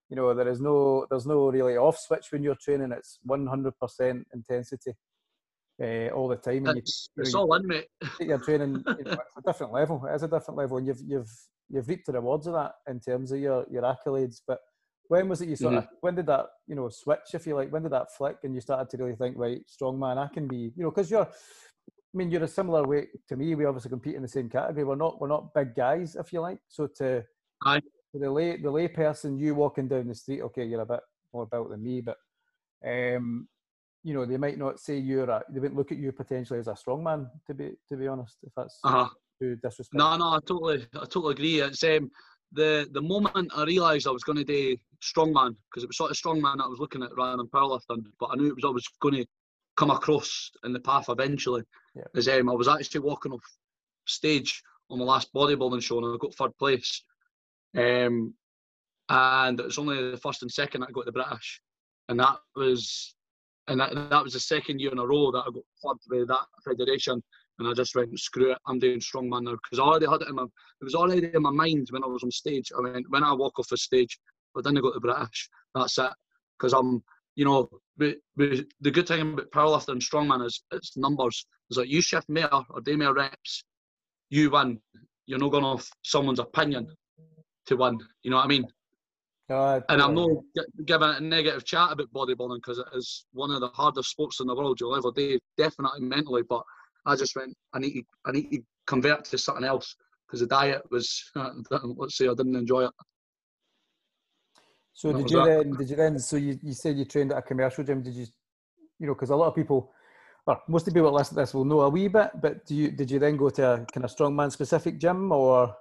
You 0.10 0.16
know, 0.16 0.34
there 0.34 0.48
is 0.48 0.62
no 0.62 1.06
there's 1.10 1.25
no 1.25 1.50
really 1.50 1.78
off 1.78 1.98
switch 1.98 2.28
when 2.31 2.44
you're 2.44 2.56
training. 2.56 2.92
It's 2.92 3.19
100% 3.28 4.24
intensity 4.34 4.94
uh, 5.81 6.08
all 6.10 6.28
the 6.28 6.38
time. 6.38 6.68
And 6.68 6.80
it's, 6.80 7.10
you, 7.16 7.22
it's 7.22 7.34
you 7.34 7.38
know, 7.38 7.44
all 7.44 7.54
in, 7.56 7.68
mate. 7.68 7.88
You're 8.19 8.40
training 8.40 8.84
you 8.98 9.04
know, 9.04 9.12
it's 9.12 9.38
a 9.38 9.42
different 9.46 9.74
level. 9.74 10.06
It 10.10 10.16
is 10.16 10.24
a 10.24 10.28
different 10.28 10.58
level, 10.58 10.78
and 10.78 10.88
you've 10.88 11.02
you've 11.06 11.31
you've 11.69 11.88
reaped 11.88 12.08
the 12.08 12.14
rewards 12.14 12.48
of 12.48 12.54
that 12.54 12.74
in 12.88 13.00
terms 13.00 13.31
of 13.31 13.40
your 13.40 13.66
your 13.69 13.84
accolades. 13.84 14.42
But 14.48 14.60
when 15.10 15.30
was 15.30 15.42
it 15.42 15.50
you 15.50 15.56
sort 15.56 15.74
mm-hmm. 15.74 15.84
of 15.84 15.88
when 16.02 16.16
did 16.16 16.28
that 16.28 16.48
you 16.68 16.75
know 16.75 16.90
switch, 16.90 17.34
if 17.34 17.48
you 17.48 17.56
like? 17.56 17.72
When 17.72 17.84
did 17.84 17.92
that 17.94 18.14
flick, 18.18 18.38
and 18.44 18.54
you 18.54 18.62
started 18.62 18.90
to 18.90 19.04
really 19.04 19.16
think, 19.16 19.38
right, 19.38 19.62
strong 19.68 20.00
man, 20.00 20.18
I 20.18 20.28
can 20.28 20.48
be. 20.48 20.72
You 20.75 20.84
know, 20.84 20.92
because 20.92 21.12
you're 21.12 21.28
I 22.14 22.18
mean, 22.18 22.31
you're 22.31 22.44
a 22.44 22.48
similar 22.48 22.84
weight 22.88 23.10
to 23.28 23.36
me. 23.36 23.54
We 23.54 23.66
obviously 23.66 23.90
compete 23.90 24.16
in 24.16 24.22
the 24.22 24.28
same 24.28 24.50
category. 24.50 24.84
We're 24.84 24.96
not 24.96 25.19
we're 25.19 25.28
not 25.28 25.54
big 25.54 25.75
guys, 25.75 26.16
if 26.16 26.31
you 26.31 26.42
like. 26.42 26.60
So 26.68 26.88
to, 26.98 27.24
Aye. 27.64 27.80
to 27.80 28.19
the 28.19 28.31
lay 28.31 28.58
the 28.58 28.72
lay 28.72 28.88
person, 28.88 29.38
you 29.38 29.56
walking 29.56 29.88
down 29.88 30.07
the 30.07 30.16
street, 30.16 30.42
okay, 30.42 30.66
you're 30.66 30.81
a 30.81 30.86
bit 30.86 31.02
more 31.33 31.45
built 31.45 31.69
than 31.69 31.83
me, 31.83 32.02
but 32.02 32.18
um, 32.86 33.47
you 34.04 34.14
know, 34.14 34.26
they 34.26 34.38
might 34.38 34.57
not 34.57 34.80
say 34.80 34.97
you're 34.97 35.30
a. 35.30 35.44
They 35.50 35.59
wouldn't 35.59 35.78
look 35.78 35.92
at 35.92 35.97
you 35.97 36.12
potentially 36.12 36.59
as 36.59 36.68
a 36.68 36.76
strong 36.76 37.04
man. 37.04 37.30
To 37.47 37.54
be 37.54 37.71
to 37.90 37.97
be 37.97 38.07
honest, 38.07 38.38
if 38.44 38.54
that's 38.56 38.80
uh-huh. 38.83 39.09
Too 39.39 39.56
disrespectful. 39.57 39.97
No, 39.97 40.17
no, 40.17 40.25
I 40.35 40.39
totally 40.45 40.87
I 40.95 41.06
totally 41.06 41.33
agree. 41.33 41.61
It's 41.61 41.83
um, 41.83 42.11
the 42.51 42.87
the 42.91 43.01
moment 43.01 43.51
I 43.56 43.63
realised 43.63 44.07
I 44.07 44.11
was 44.11 44.23
going 44.23 44.37
to 44.37 44.44
do 44.44 44.77
strongman 45.01 45.56
because 45.69 45.83
it 45.83 45.87
was 45.87 45.97
sort 45.97 46.11
of 46.11 46.17
strongman 46.17 46.57
that 46.57 46.63
I 46.63 46.67
was 46.67 46.79
looking 46.79 47.03
at 47.03 47.15
rather 47.15 47.37
than 47.37 47.47
powerlifting, 47.47 48.06
but 48.19 48.29
I 48.31 48.35
knew 48.35 48.47
it 48.47 48.56
was 48.56 48.63
always 48.63 48.87
going 49.01 49.15
to 49.15 49.25
come 49.75 49.91
across 49.91 50.51
in 50.63 50.73
the 50.73 50.79
path 50.79 51.06
eventually. 51.09 51.63
Yeah. 51.95 52.03
Is 52.15 52.27
um, 52.27 52.49
I 52.49 52.53
was 52.53 52.67
actually 52.67 53.01
walking 53.01 53.31
off 53.31 53.44
stage 54.06 54.61
on 54.89 54.99
the 54.99 55.06
last 55.06 55.33
bodybuilding 55.33 55.81
show 55.81 55.97
and 55.97 56.07
I 56.07 56.17
got 56.19 56.33
third 56.33 56.57
place. 56.57 57.03
Um, 57.75 58.33
and 59.09 59.59
it 59.59 59.65
was 59.65 59.77
only 59.77 60.11
the 60.11 60.17
first 60.17 60.41
and 60.41 60.51
second 60.51 60.81
that 60.81 60.89
I 60.89 60.91
got 60.91 61.06
the 61.06 61.11
British, 61.11 61.61
and 62.09 62.19
that 62.19 62.37
was, 62.56 63.15
and 63.67 63.79
that, 63.79 63.94
that 64.09 64.23
was 64.23 64.33
the 64.33 64.39
second 64.39 64.79
year 64.79 64.91
in 64.91 64.99
a 64.99 65.06
row 65.06 65.31
that 65.31 65.44
I 65.47 65.51
got 65.51 65.63
third 65.83 65.97
with 66.09 66.27
that 66.27 66.45
federation. 66.65 67.23
And 67.59 67.68
I 67.68 67.73
just 67.73 67.95
went, 67.95 68.18
screw 68.19 68.52
it, 68.52 68.57
I'm 68.68 68.80
doing 68.80 68.99
strongman 68.99 69.44
now 69.44 69.52
because 69.54 69.80
I 69.80 69.83
already 69.83 70.06
had 70.06 70.21
it 70.21 70.28
in 70.30 70.35
my, 70.35 70.44
it 70.44 70.83
was 70.83 70.95
already 70.95 71.31
in 71.33 71.42
my 71.42 71.52
mind 71.52 71.87
when 71.90 72.04
I 72.04 72.07
was 72.07 72.23
on 72.23 72.31
stage. 72.31 72.71
I 72.78 72.81
mean, 72.81 73.04
when 73.09 73.23
I 73.23 73.33
walk 73.33 73.57
off 73.57 73.69
the 73.69 73.78
stage, 73.78 74.19
I 74.56 74.61
didn't 74.61 74.81
go 74.81 74.94
to 74.94 74.99
British. 74.99 75.49
That's 75.73 75.97
it, 75.97 76.11
because 76.57 76.73
I'm 76.73 77.04
you 77.37 77.45
know, 77.45 77.69
but, 77.97 78.16
but 78.35 78.66
the 78.81 78.92
good 78.92 79.07
thing 79.07 79.21
about 79.21 79.52
powerlifting 79.52 79.94
and 79.94 80.02
strongman 80.02 80.45
is 80.45 80.64
it's 80.71 80.97
numbers. 80.97 81.45
Is 81.69 81.78
that 81.78 81.87
you 81.87 82.02
shift 82.02 82.28
more 82.28 82.66
or 82.71 82.81
do 82.81 82.97
more 82.97 83.14
reps, 83.14 83.64
you 84.30 84.49
win. 84.49 84.81
You're 85.28 85.40
not 85.40 85.52
going 85.52 85.64
off 85.64 85.87
someone's 86.04 86.40
opinion 86.40 86.87
to 87.68 87.78
win. 87.78 87.99
You 88.23 88.31
know 88.31 88.37
what 88.37 88.45
I 88.45 88.47
mean? 88.47 88.66
Uh, 89.49 89.80
and 89.87 90.02
I'm 90.02 90.16
not 90.16 90.30
giving 90.85 91.09
a 91.09 91.19
negative 91.21 91.64
chat 91.64 91.92
about 91.92 92.11
bodybuilding 92.11 92.57
because 92.57 92.80
it 92.80 92.87
is 92.94 93.26
one 93.33 93.52
of 93.52 93.61
the 93.61 93.68
hardest 93.68 94.09
sports 94.09 94.40
in 94.40 94.47
the 94.47 94.56
world 94.56 94.80
you'll 94.81 94.95
ever 94.95 95.11
do, 95.16 95.40
definitely 95.57 96.02
mentally. 96.02 96.42
But 96.49 96.64
I 97.07 97.16
just 97.16 97.35
went, 97.35 97.56
I 97.73 97.80
need 97.80 97.94
to, 97.94 98.04
I 98.26 98.31
need 98.31 98.52
to 98.52 98.61
convert 98.85 99.26
to 99.26 99.37
something 99.37 99.64
else 99.64 99.95
because 100.28 100.42
the 100.42 100.47
diet 100.47 100.81
was, 100.92 101.23
let's 101.69 102.18
say, 102.18 102.28
I 102.28 102.33
didn't 102.33 102.56
enjoy 102.56 102.85
it. 102.85 102.92
So 104.94 105.14
did 105.14 105.30
you 105.30 105.37
that. 105.37 105.45
then? 105.45 105.71
Did 105.76 105.90
you 105.92 105.95
then? 105.95 106.19
So 106.19 106.37
you, 106.37 106.59
you 106.61 106.73
said 106.73 106.97
you 106.97 107.06
trained 107.06 107.31
at 107.31 107.37
a 107.37 107.42
commercial 107.44 107.83
gym. 107.83 108.02
Did 108.02 108.16
you? 108.16 108.26
You 108.99 109.07
know, 109.07 109.14
because 109.14 109.30
a 109.30 109.35
lot 109.35 109.47
of 109.47 109.56
people, 109.56 109.92
well, 110.47 110.64
most 110.68 110.87
of 110.87 110.94
the 110.94 110.97
people 110.97 111.11
that 111.11 111.18
listen 111.18 111.35
to 111.35 111.42
this 111.42 111.54
will 111.54 111.66
know 111.66 111.81
a 111.81 111.90
wee 111.90 112.07
bit, 112.07 112.31
but 112.42 112.66
do 112.66 112.73
you 112.73 112.90
did 112.90 113.11
you 113.11 113.19
then 113.19 113.37
go 113.37 113.52
to 113.52 113.73
a 113.73 113.85
kind 113.94 114.04
of 114.04 114.09
strongman 114.09 114.52
specific 114.52 114.97
gym 114.99 115.31
or? 115.31 115.76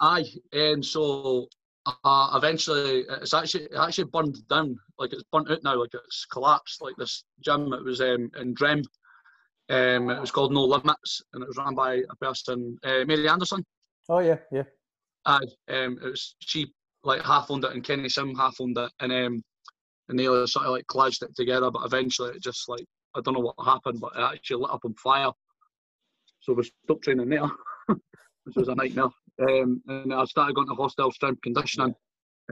Aye, 0.00 0.24
and 0.52 0.84
so 0.84 1.46
uh, 1.86 2.32
eventually 2.34 3.04
it's 3.08 3.34
actually 3.34 3.64
it 3.64 3.76
actually 3.78 4.10
burned 4.12 4.36
down, 4.48 4.76
like 4.98 5.12
it's 5.12 5.22
burnt 5.30 5.48
out 5.48 5.62
now, 5.62 5.78
like 5.78 5.94
it's 5.94 6.26
collapsed. 6.26 6.82
Like 6.82 6.96
this 6.98 7.22
gym, 7.44 7.72
it 7.72 7.84
was 7.84 8.00
um, 8.00 8.32
in 8.40 8.52
Drem. 8.54 8.82
Um, 9.70 10.10
it 10.10 10.20
was 10.20 10.32
called 10.32 10.52
No 10.52 10.64
Limits, 10.64 11.22
and 11.32 11.42
it 11.42 11.46
was 11.46 11.56
run 11.56 11.74
by 11.74 12.02
a 12.10 12.16
person, 12.20 12.76
uh, 12.84 13.04
Mary 13.06 13.28
Anderson. 13.28 13.64
Oh 14.08 14.18
yeah, 14.18 14.38
yeah. 14.50 14.64
Aye, 15.26 15.46
um, 15.68 15.98
it 16.02 16.10
was 16.10 16.34
she 16.40 16.72
like 17.04 17.22
half 17.22 17.50
owned 17.50 17.64
it, 17.64 17.72
and 17.72 17.84
Kenny 17.84 18.08
Sim 18.08 18.34
half 18.34 18.60
owned 18.60 18.76
it, 18.76 18.90
and 19.00 19.12
um, 19.12 19.42
and 20.08 20.18
they 20.18 20.24
sort 20.24 20.66
of 20.66 20.72
like 20.72 20.86
collaged 20.86 21.22
it 21.22 21.36
together. 21.36 21.70
But 21.70 21.86
eventually, 21.86 22.30
it 22.30 22.42
just 22.42 22.68
like 22.68 22.84
I 23.14 23.20
don't 23.20 23.34
know 23.34 23.40
what 23.40 23.64
happened, 23.64 24.00
but 24.00 24.12
it 24.16 24.20
actually 24.20 24.62
lit 24.62 24.72
up 24.72 24.84
on 24.84 24.94
fire. 24.94 25.30
So 26.40 26.52
we 26.54 26.64
stopped 26.84 27.04
training 27.04 27.28
there, 27.28 27.48
which 27.86 28.56
was 28.56 28.68
a 28.68 28.74
nightmare. 28.74 29.10
Um, 29.40 29.82
and 29.86 30.12
I 30.12 30.24
started 30.24 30.54
going 30.54 30.68
to 30.68 30.74
hostile 30.74 31.12
strength 31.12 31.42
conditioning, 31.42 31.94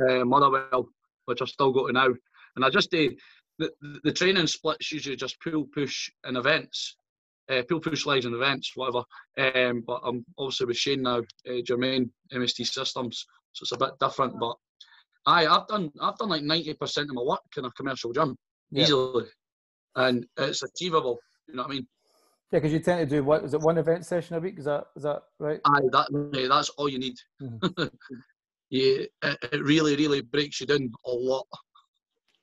uh, 0.00 0.24
Motherwell, 0.24 0.88
which 1.24 1.42
I 1.42 1.46
still 1.46 1.72
go 1.72 1.86
to 1.86 1.92
now. 1.92 2.08
And 2.56 2.64
I 2.64 2.70
just 2.70 2.90
do 2.90 3.14
the, 3.58 3.72
the 4.04 4.12
training 4.12 4.46
splits 4.46 4.92
usually 4.92 5.16
just 5.16 5.40
pull, 5.40 5.64
push, 5.74 6.10
and 6.24 6.36
events. 6.36 6.96
Uh, 7.50 7.62
pull, 7.66 7.80
push, 7.80 8.04
legs, 8.04 8.26
and 8.26 8.34
events, 8.34 8.72
whatever. 8.74 9.02
Um, 9.38 9.82
but 9.86 10.00
I'm 10.04 10.24
obviously 10.36 10.66
with 10.66 10.76
Shane 10.76 11.02
now, 11.02 11.18
uh, 11.18 11.62
Jermaine, 11.62 12.10
MST 12.32 12.66
Systems, 12.66 13.24
so 13.52 13.62
it's 13.62 13.72
a 13.72 13.78
bit 13.78 13.92
different. 14.00 14.38
But 14.38 14.54
aye, 15.26 15.46
I've 15.46 15.66
done 15.66 15.90
I've 16.00 16.18
done 16.18 16.28
like 16.28 16.42
ninety 16.42 16.74
percent 16.74 17.08
of 17.08 17.16
my 17.16 17.22
work 17.22 17.40
in 17.56 17.64
a 17.64 17.70
commercial 17.72 18.12
gym 18.12 18.36
Yeah. 18.70 18.84
easily, 18.84 19.24
and 19.96 20.26
it's 20.36 20.62
achievable. 20.62 21.18
You 21.48 21.54
know 21.54 21.62
what 21.62 21.70
I 21.70 21.74
mean? 21.76 21.86
Yeah, 22.52 22.58
because 22.58 22.72
you 22.72 22.80
tend 22.80 23.08
to 23.08 23.16
do 23.16 23.24
what 23.24 23.44
is 23.44 23.54
it 23.54 23.60
one 23.60 23.78
event 23.78 24.04
session 24.04 24.36
a 24.36 24.40
week? 24.40 24.58
Is 24.58 24.66
that 24.66 24.84
is 24.94 25.02
that 25.04 25.22
right? 25.38 25.60
Aye, 25.64 25.80
that 25.92 26.46
that's 26.50 26.68
all 26.70 26.90
you 26.90 26.98
need. 26.98 27.16
Mhm. 27.40 27.60
yeah, 28.70 29.04
it, 29.22 29.38
it 29.52 29.62
really, 29.64 29.96
really 29.96 30.20
breaks 30.20 30.60
you 30.60 30.66
down 30.66 30.90
a 31.06 31.10
lot. 31.10 31.46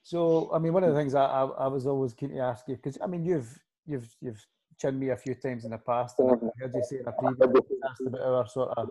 So, 0.01 0.51
I 0.53 0.59
mean, 0.59 0.73
one 0.73 0.83
of 0.83 0.91
the 0.93 0.99
things 0.99 1.15
I, 1.15 1.25
I, 1.25 1.45
I 1.45 1.67
was 1.67 1.85
always 1.87 2.13
keen 2.13 2.29
to 2.29 2.39
ask 2.39 2.67
you 2.67 2.75
because 2.75 2.97
I 3.03 3.07
mean, 3.07 3.23
you've 3.23 3.59
you've 3.85 4.15
you've 4.21 4.43
chinned 4.79 4.99
me 4.99 5.09
a 5.09 5.17
few 5.17 5.35
times 5.35 5.65
in 5.65 5.71
the 5.71 5.77
past, 5.77 6.19
and 6.19 6.31
I 6.31 6.35
heard 6.59 6.73
you 6.73 6.83
say 6.83 6.99
in 6.99 7.07
a 7.07 7.11
previous 7.11 7.47
podcast 7.47 8.07
about 8.07 8.21
our 8.21 8.47
sort 8.47 8.77
of 8.77 8.89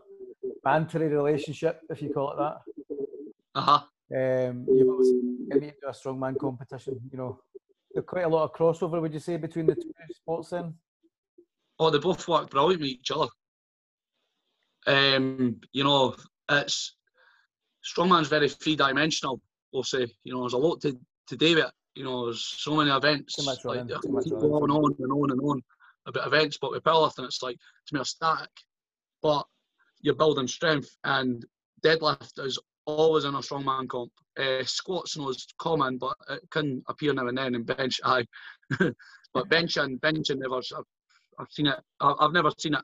bantery 0.65 1.11
relationship, 1.11 1.81
if 1.91 2.03
you 2.03 2.13
call 2.13 2.33
it 2.33 2.39
that. 2.39 2.57
Uh 3.55 3.61
huh. 3.61 3.81
Um, 4.15 4.67
you've 4.69 4.89
obviously 4.91 5.21
get 5.51 5.61
me 5.61 5.69
into 5.69 5.89
a 5.89 5.93
strongman 5.93 6.39
competition. 6.39 7.01
You 7.11 7.19
know, 7.19 7.41
there's 7.93 8.07
quite 8.07 8.25
a 8.25 8.29
lot 8.29 8.45
of 8.45 8.53
crossover. 8.53 9.01
Would 9.01 9.15
you 9.15 9.21
say 9.21 9.37
between 9.37 9.67
the 9.67 9.75
two 9.75 9.93
sports 10.13 10.51
then? 10.51 10.75
Oh, 11.79 11.91
they 11.91 11.99
both 11.99 12.27
work 12.29 12.51
brilliant 12.51 12.81
with 12.81 12.91
each 12.91 13.11
other. 13.11 13.29
Um, 14.87 15.61
you 15.73 15.85
know, 15.85 16.15
it's 16.51 16.97
strongman's 17.85 18.29
very 18.29 18.49
three 18.49 18.77
dimensional. 18.77 19.41
We'll 19.73 19.83
say, 19.83 20.07
you 20.25 20.33
know, 20.33 20.41
there's 20.41 20.53
a 20.53 20.59
lot 20.59 20.81
to 20.83 20.99
to 21.29 21.37
do 21.37 21.57
with 21.57 21.65
it. 21.65 21.71
You 21.95 22.05
know, 22.05 22.27
there's 22.27 22.45
so 22.45 22.77
many 22.77 22.91
events. 22.91 23.37
Too 23.37 23.45
much 23.45 23.65
like, 23.65 23.79
running, 23.79 23.95
I 23.95 24.01
too 24.01 24.13
much 24.13 24.25
keep 24.25 24.35
running. 24.35 24.51
going 24.51 24.71
on 24.71 24.95
and 24.99 25.13
on 25.13 25.31
and 25.31 25.41
on 25.41 25.63
about 26.07 26.27
events, 26.27 26.59
but 26.61 26.71
with 26.71 26.85
powerlifting, 26.85 27.25
it's 27.25 27.43
like 27.43 27.57
it's 27.83 27.93
more 27.93 28.05
static. 28.05 28.51
But 29.23 29.47
you're 30.01 30.15
building 30.15 30.49
strength, 30.49 30.97
and 31.05 31.45
deadlift 31.85 32.45
is 32.45 32.59
always 32.87 33.25
in 33.25 33.35
a 33.35 33.39
strongman 33.39 33.89
comp. 33.89 34.13
Uh, 34.39 34.65
squats 34.65 35.17
no 35.17 35.29
is 35.29 35.47
common, 35.59 35.97
but 35.99 36.15
it 36.29 36.41
can 36.51 36.83
appear 36.89 37.13
now 37.15 37.27
and 37.29 37.39
then 37.39 37.55
in 37.55 37.63
bench. 37.63 38.01
Aye, 38.05 38.27
but 38.79 39.49
benching, 39.49 39.99
benching 40.01 40.39
never. 40.39 40.57
I've, 40.57 40.85
I've 41.39 41.51
seen 41.51 41.67
it. 41.67 41.81
I've 42.01 42.33
never 42.33 42.51
seen 42.59 42.75
it. 42.75 42.83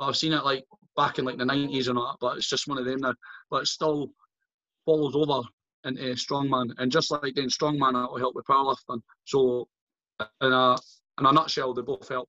I've 0.00 0.16
seen 0.16 0.32
it 0.32 0.44
like 0.44 0.64
back 0.96 1.18
in 1.18 1.24
like 1.24 1.38
the 1.38 1.44
nineties 1.44 1.88
all 1.88 1.94
that. 1.94 2.16
But 2.20 2.36
it's 2.38 2.48
just 2.48 2.68
one 2.68 2.78
of 2.78 2.84
them 2.84 3.00
now. 3.00 3.14
But 3.50 3.62
it 3.62 3.68
still 3.68 4.10
follows 4.84 5.14
over 5.14 5.46
into 5.84 6.02
strongman, 6.14 6.72
and 6.78 6.90
just 6.90 7.10
like 7.10 7.34
doing 7.34 7.48
strongman, 7.48 8.04
it 8.04 8.10
will 8.10 8.18
help 8.18 8.34
with 8.34 8.46
powerlifting. 8.46 9.00
So, 9.24 9.68
in 10.40 10.52
a 10.52 10.72
in 11.18 11.26
a 11.26 11.32
nutshell, 11.32 11.74
they 11.74 11.82
both 11.82 12.08
help. 12.08 12.28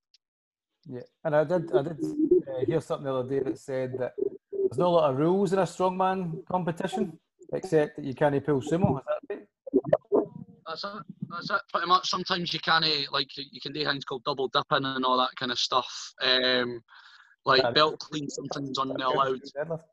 Yeah, 0.89 1.01
and 1.24 1.36
I 1.36 1.44
did 1.44 1.72
I 1.74 1.82
did 1.82 1.98
uh, 2.01 2.65
hear 2.65 2.79
something 2.79 3.06
the 3.06 3.13
other 3.13 3.29
day 3.29 3.39
that 3.39 3.60
said 3.60 3.98
that 4.00 4.13
there's 4.51 4.77
not 4.77 4.88
a 4.88 4.89
lot 4.89 5.10
of 5.12 5.17
rules 5.17 5.51
in 5.51 5.60
a 5.60 5.63
strongman 5.63 6.46
competition 6.46 7.20
except 7.51 7.98
that 7.98 8.06
you 8.06 8.13
can't 8.13 8.46
pull 8.46 8.62
sumo. 8.62 8.98
Is 9.00 9.06
that 9.06 9.36
right? 9.36 9.48
That's 10.65 10.84
it. 10.84 11.03
That's 11.29 11.50
it. 11.50 11.62
Pretty 11.72 11.88
much. 11.88 12.10
Sometimes 12.10 12.53
you 12.53 12.60
can 12.60 12.84
uh, 12.84 12.88
like 13.12 13.27
you 13.36 13.60
can 13.62 13.74
do 13.74 13.84
things 13.84 14.06
called 14.06 14.24
double 14.24 14.48
dipping 14.48 14.86
and 14.86 15.03
all 15.03 15.17
that 15.17 15.36
kind 15.38 15.51
of 15.51 15.60
stuff. 15.60 16.13
Um, 16.22 16.82
like 17.46 17.63
Yeah. 17.63 17.72
belt 17.72 18.00
clean 18.00 18.29
sometimes 18.29 18.77
only 18.79 19.01
allowed. 19.01 19.41
Deadlift. 19.58 19.84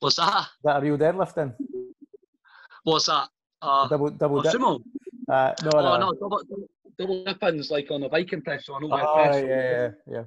What's 0.00 0.16
that? 0.16 0.40
Is 0.40 0.46
that 0.64 0.78
a 0.78 0.80
real 0.80 0.98
deadlift 0.98 1.34
then? 1.34 1.54
What's 2.82 3.06
that? 3.06 3.28
Uh, 3.62 3.88
Double 3.88 4.10
double 4.10 4.38
oh, 4.38 4.42
dip. 4.42 4.52
sumo. 4.52 4.82
Uh, 5.28 5.52
no, 5.64 5.70
Oh 5.78 5.80
no. 5.80 5.98
no, 5.98 6.12
double, 6.12 6.42
double 6.98 7.24
dipping's 7.24 7.70
like 7.70 7.90
on 7.90 8.02
a 8.02 8.08
Viking 8.08 8.42
press 8.42 8.68
or 8.68 8.78
an 8.78 8.90
Oh, 8.90 8.96
overhead 8.96 9.48
yeah, 9.48 9.70
yeah, 9.70 9.90
yeah. 10.14 10.24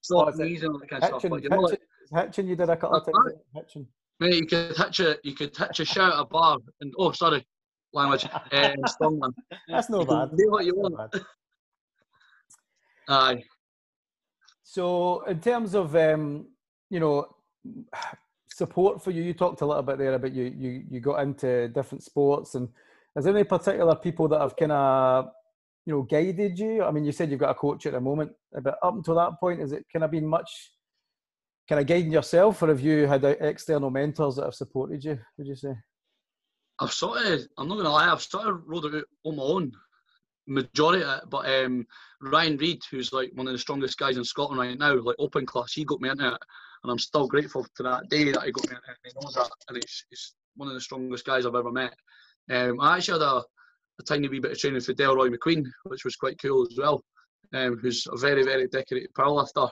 So 0.00 0.20
Oh, 0.26 0.30
knees 0.30 0.62
and 0.62 0.72
all 0.72 0.78
that 0.78 0.88
kind 0.88 1.02
of 1.02 1.08
stuff. 1.08 1.22
Hitching, 1.22 1.42
you 1.42 1.48
know, 1.50 1.60
like, 1.60 1.80
hitching, 2.14 2.48
you 2.48 2.56
did 2.56 2.70
a 2.70 2.76
couple 2.76 2.96
of 2.96 3.02
Uh, 3.08 3.12
times. 3.12 3.34
Hitching. 3.54 3.86
mate, 4.20 4.34
you 4.34 4.46
could 4.46 4.76
hitch 4.76 5.00
a 5.00 5.18
you 5.24 5.34
could 5.34 5.56
hitch 5.56 5.80
a 5.80 5.84
shout 5.84 6.12
at 6.14 6.20
a 6.20 6.24
bar 6.24 6.58
and 6.80 6.94
oh 6.98 7.12
sorry, 7.12 7.44
language. 7.92 8.24
Strongman. 8.24 9.32
That's 9.68 9.90
no 9.90 10.04
bad. 10.04 10.30
do 10.36 10.50
what 10.50 10.64
you 10.64 10.74
That's 10.96 11.14
want. 11.14 11.26
Aye. 13.08 13.44
So, 14.62 15.22
in 15.22 15.40
terms 15.40 15.74
of 15.74 15.94
um, 15.96 16.46
you 16.90 17.00
know 17.00 17.34
support 18.48 19.02
for 19.02 19.10
you, 19.10 19.22
you 19.22 19.34
talked 19.34 19.60
a 19.60 19.66
little 19.66 19.82
bit 19.82 19.98
there 19.98 20.14
about 20.14 20.32
you 20.32 20.44
you 20.56 20.84
you 20.90 21.00
got 21.00 21.20
into 21.22 21.68
different 21.68 22.02
sports, 22.02 22.54
and 22.54 22.68
is 23.16 23.24
there 23.24 23.34
any 23.34 23.44
particular 23.44 23.94
people 23.96 24.28
that 24.28 24.40
have 24.40 24.56
kind 24.56 24.72
of 24.72 25.30
you 25.86 25.94
know 25.94 26.02
guided 26.02 26.58
you? 26.58 26.82
I 26.82 26.90
mean, 26.90 27.04
you 27.04 27.12
said 27.12 27.30
you've 27.30 27.40
got 27.40 27.50
a 27.50 27.54
coach 27.54 27.86
at 27.86 27.92
the 27.92 28.00
moment, 28.00 28.32
but 28.62 28.76
up 28.82 28.94
until 28.94 29.14
that 29.14 29.38
point, 29.40 29.60
has 29.60 29.72
it 29.72 29.86
kind 29.92 30.04
of 30.04 30.10
been 30.10 30.26
much 30.26 30.50
kind 31.68 31.80
of 31.80 31.86
guiding 31.86 32.12
yourself, 32.12 32.62
or 32.62 32.68
have 32.68 32.80
you 32.80 33.06
had 33.06 33.24
external 33.24 33.90
mentors 33.90 34.36
that 34.36 34.44
have 34.44 34.54
supported 34.54 35.02
you? 35.04 35.18
Would 35.38 35.46
you 35.46 35.56
say? 35.56 35.74
I've 36.78 36.92
sort 36.92 37.24
of, 37.24 37.40
I'm 37.56 37.68
not 37.68 37.76
gonna 37.76 37.90
lie, 37.90 38.10
I've 38.10 38.20
sort 38.20 38.46
of 38.48 38.62
rolled 38.66 38.94
it 38.94 39.04
on 39.24 39.36
my 39.36 39.42
own, 39.42 39.72
majority 40.46 41.02
of 41.02 41.18
it. 41.18 41.30
But 41.30 41.48
um, 41.48 41.86
Ryan 42.20 42.56
Reid, 42.56 42.82
who's 42.90 43.12
like 43.12 43.30
one 43.34 43.46
of 43.46 43.52
the 43.52 43.58
strongest 43.58 43.98
guys 43.98 44.16
in 44.16 44.24
Scotland 44.24 44.60
right 44.60 44.78
now, 44.78 44.94
like 45.00 45.16
open 45.18 45.46
class, 45.46 45.72
he 45.72 45.84
got 45.84 46.00
me 46.00 46.10
into 46.10 46.26
it, 46.26 46.40
and 46.82 46.92
I'm 46.92 46.98
still 46.98 47.26
grateful 47.26 47.66
to 47.76 47.82
that 47.84 48.08
day 48.10 48.24
that 48.32 48.42
he 48.42 48.52
got 48.52 48.68
me 48.68 48.76
into 48.76 48.90
it. 48.90 48.96
He 49.04 49.12
knows 49.20 49.34
that, 49.34 49.50
and 49.68 49.76
he's, 49.76 50.04
he's 50.10 50.34
one 50.56 50.68
of 50.68 50.74
the 50.74 50.80
strongest 50.80 51.24
guys 51.24 51.46
I've 51.46 51.54
ever 51.54 51.72
met. 51.72 51.94
Um, 52.50 52.80
I 52.80 52.96
actually 52.96 53.20
had 53.20 53.28
a, 53.28 53.42
a 53.98 54.02
tiny 54.02 54.28
wee 54.28 54.40
bit 54.40 54.52
of 54.52 54.58
training 54.58 54.80
for 54.80 54.94
Delroy 54.94 55.34
McQueen, 55.34 55.64
which 55.84 56.04
was 56.04 56.16
quite 56.16 56.40
cool 56.40 56.66
as 56.70 56.76
well. 56.78 57.02
Um, 57.54 57.78
who's 57.78 58.06
a 58.12 58.16
very, 58.16 58.42
very 58.42 58.66
decorated 58.68 59.12
powerlifter. 59.14 59.70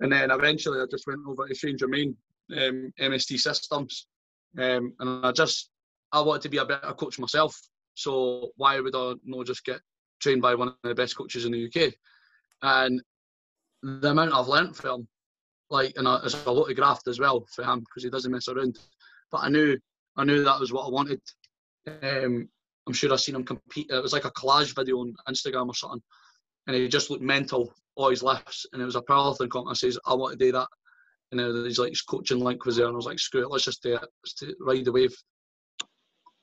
And 0.00 0.12
then 0.12 0.30
eventually 0.30 0.80
I 0.80 0.84
just 0.90 1.06
went 1.06 1.20
over 1.26 1.48
to 1.48 1.54
Shane 1.54 1.76
Germain, 1.76 2.16
um, 2.56 2.92
MST 3.00 3.38
Systems. 3.38 4.06
Um, 4.56 4.92
and 5.00 5.26
I 5.26 5.32
just, 5.32 5.70
I 6.12 6.20
wanted 6.20 6.42
to 6.42 6.48
be 6.48 6.58
a 6.58 6.64
better 6.64 6.92
coach 6.94 7.18
myself. 7.18 7.58
So 7.94 8.50
why 8.56 8.78
would 8.78 8.94
I 8.94 9.14
not 9.24 9.46
just 9.46 9.64
get 9.64 9.80
trained 10.20 10.42
by 10.42 10.54
one 10.54 10.68
of 10.68 10.74
the 10.84 10.94
best 10.94 11.16
coaches 11.16 11.44
in 11.44 11.52
the 11.52 11.66
UK? 11.66 11.92
And 12.62 13.02
the 13.82 14.10
amount 14.10 14.32
I've 14.32 14.48
learnt 14.48 14.76
from 14.76 15.00
him, 15.00 15.08
like, 15.70 15.92
and 15.96 16.06
I- 16.08 16.20
there's 16.20 16.34
a 16.46 16.50
lot 16.52 16.70
of 16.70 16.76
graft 16.76 17.08
as 17.08 17.18
well 17.18 17.44
for 17.52 17.64
him 17.64 17.80
because 17.80 18.04
he 18.04 18.10
doesn't 18.10 18.30
mess 18.30 18.48
around. 18.48 18.78
But 19.30 19.38
I 19.38 19.48
knew, 19.48 19.76
I 20.16 20.24
knew 20.24 20.44
that 20.44 20.60
was 20.60 20.72
what 20.72 20.86
I 20.86 20.90
wanted. 20.90 21.20
Um, 22.02 22.48
I'm 22.88 22.94
sure 22.94 23.12
I've 23.12 23.20
seen 23.20 23.34
him 23.34 23.44
compete. 23.44 23.90
It 23.90 24.02
was 24.02 24.14
like 24.14 24.24
a 24.24 24.30
collage 24.30 24.74
video 24.74 24.98
on 25.00 25.14
Instagram 25.28 25.68
or 25.68 25.74
something, 25.74 26.02
and 26.66 26.74
he 26.74 26.88
just 26.88 27.10
looked 27.10 27.22
mental, 27.22 27.72
all 27.96 28.08
his 28.08 28.22
lifts, 28.22 28.66
and 28.72 28.80
it 28.80 28.86
was 28.86 28.96
a 28.96 29.02
powerlifting 29.02 29.50
comp. 29.50 29.68
I 29.68 29.74
says, 29.74 29.98
I 30.06 30.14
want 30.14 30.38
to 30.38 30.44
do 30.44 30.52
that. 30.52 30.68
And 31.30 31.38
then 31.38 31.64
he's 31.66 31.78
like, 31.78 31.90
his 31.90 32.00
coaching 32.00 32.40
link 32.40 32.64
was 32.64 32.76
there, 32.76 32.86
and 32.86 32.94
I 32.94 32.96
was 32.96 33.04
like, 33.04 33.18
screw 33.18 33.42
it, 33.42 33.50
let's 33.50 33.64
just 33.64 33.82
do 33.82 33.94
it. 33.96 34.08
Let's 34.24 34.56
ride 34.60 34.86
the 34.86 34.92
wave. 34.92 35.14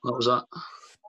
That 0.03 0.13
was 0.13 0.27
that. 0.27 0.45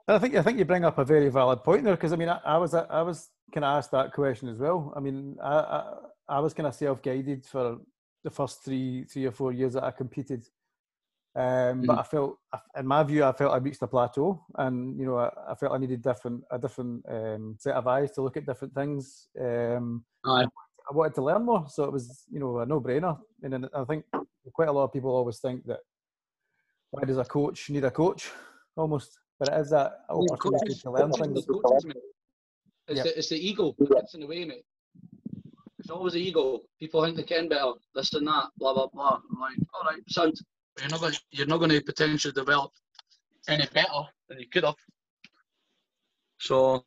I 0.07 0.17
think 0.19 0.35
I 0.35 0.41
think 0.41 0.57
you 0.57 0.65
bring 0.65 0.85
up 0.85 0.97
a 0.97 1.05
very 1.05 1.29
valid 1.29 1.63
point 1.63 1.83
there 1.83 1.95
because 1.95 2.13
I 2.13 2.15
mean 2.15 2.29
I, 2.29 2.39
I 2.45 2.57
was 2.57 2.73
I 2.73 3.01
was 3.01 3.29
kind 3.53 3.65
of 3.65 3.77
asked 3.77 3.91
that 3.91 4.13
question 4.13 4.47
as 4.47 4.57
well. 4.57 4.93
I 4.95 5.01
mean 5.01 5.35
I 5.43 5.53
I, 5.53 5.93
I 6.29 6.39
was 6.39 6.53
kind 6.53 6.65
of 6.65 6.73
self 6.73 7.01
guided 7.01 7.45
for 7.45 7.77
the 8.23 8.29
first 8.29 8.63
three 8.63 9.03
three 9.03 9.25
or 9.25 9.31
four 9.31 9.51
years 9.51 9.73
that 9.73 9.83
I 9.83 9.91
competed, 9.91 10.47
um, 11.37 11.81
but 11.87 11.95
Mhm. 11.95 11.99
I 11.99 12.03
felt 12.03 12.31
in 12.79 12.87
my 12.87 13.03
view 13.03 13.23
I 13.23 13.31
felt 13.31 13.53
I 13.53 13.57
reached 13.57 13.81
a 13.83 13.87
plateau 13.87 14.43
and 14.55 14.97
you 14.99 15.05
know 15.05 15.17
I, 15.17 15.29
I 15.51 15.55
felt 15.55 15.73
I 15.73 15.77
needed 15.77 16.01
different 16.01 16.43
a 16.51 16.57
different 16.57 17.05
um, 17.15 17.55
set 17.59 17.75
of 17.75 17.85
eyes 17.87 18.11
to 18.13 18.21
look 18.23 18.37
at 18.37 18.45
different 18.45 18.73
things. 18.73 19.27
Um, 19.39 20.03
Aye. 20.25 20.45
I 20.89 20.93
wanted 20.95 21.15
to 21.15 21.23
learn 21.23 21.43
more, 21.45 21.65
so 21.69 21.83
it 21.83 21.91
was 21.91 22.23
you 22.33 22.39
know 22.39 22.59
a 22.59 22.65
no 22.65 22.79
brainer. 22.81 23.19
And 23.43 23.51
then 23.53 23.69
I 23.73 23.83
think 23.83 24.03
quite 24.53 24.69
a 24.69 24.71
lot 24.71 24.85
of 24.85 24.93
people 24.93 25.11
always 25.15 25.39
think 25.39 25.65
that 25.65 25.81
why 26.91 27.03
does 27.03 27.17
a 27.17 27.25
coach 27.25 27.69
need 27.69 27.83
a 27.83 27.91
coach 27.91 28.31
almost, 28.75 29.19
but 29.37 29.49
it 29.49 29.59
is 29.59 29.69
that 29.71 29.91
Yeah, 30.09 30.15
opportunity 30.15 30.59
coaches- 30.65 30.81
to 30.83 30.91
learn 30.91 31.11
things. 31.11 31.47
are 31.49 31.61
coaches. 31.61 31.85
It's, 32.89 32.97
Yep. 32.97 33.05
the, 33.05 33.17
it's 33.19 33.29
the 33.29 33.47
ego 33.49 33.75
that 33.79 33.89
gets 33.89 34.13
in 34.15 34.21
the 34.21 34.27
way, 34.27 34.45
mate. 34.45 34.65
It's 35.79 35.89
always 35.89 36.13
the 36.13 36.21
ego. 36.21 36.61
People 36.79 37.03
think 37.03 37.17
they 37.17 37.23
can 37.23 37.49
better, 37.49 37.73
this 37.93 38.13
and 38.13 38.25
that, 38.27 38.49
blah 38.57 38.73
blah 38.73 38.87
blah. 38.87 39.19
I'm 39.31 39.39
like, 39.39 39.57
all 39.73 39.83
right, 39.89 40.01
son, 40.09 40.31
you're 40.79 40.89
not 40.89 41.01
going, 41.01 41.13
you're 41.31 41.47
not 41.47 41.57
going 41.57 41.71
to 41.71 41.81
potentially 41.81 42.33
develop 42.33 42.71
any 43.47 43.65
better 43.73 44.03
than 44.29 44.39
you 44.39 44.47
could 44.51 44.63
have. 44.63 44.75
So 46.39 46.85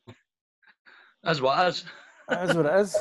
that's 1.23 1.41
what 1.41 1.65
it 1.65 1.69
is. 1.69 1.85
That 2.29 2.49
is 2.49 2.55
what 2.55 2.65
it 2.65 2.79
is. 2.79 2.97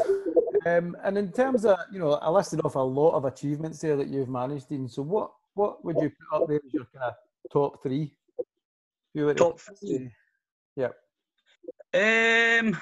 Um, 0.66 0.96
and 1.04 1.16
in 1.16 1.32
terms 1.32 1.64
of, 1.64 1.78
you 1.92 1.98
know, 1.98 2.12
I 2.14 2.28
listed 2.28 2.60
off 2.64 2.74
a 2.74 2.80
lot 2.80 3.12
of 3.12 3.24
achievements 3.24 3.80
there 3.80 3.96
that 3.96 4.08
you've 4.08 4.28
managed, 4.28 4.68
Dean. 4.68 4.88
So 4.88 5.02
what 5.02 5.30
what 5.54 5.84
would 5.84 5.96
you 6.00 6.10
put 6.10 6.42
up 6.42 6.48
there 6.48 6.60
as 6.64 6.72
your 6.72 6.86
kind 6.94 7.10
of 7.10 7.14
top 7.52 7.82
three? 7.82 8.12
Who 9.14 9.26
were 9.26 9.34
top 9.34 9.60
three. 9.60 10.10
Yeah. 10.76 10.90
Um, 11.92 12.76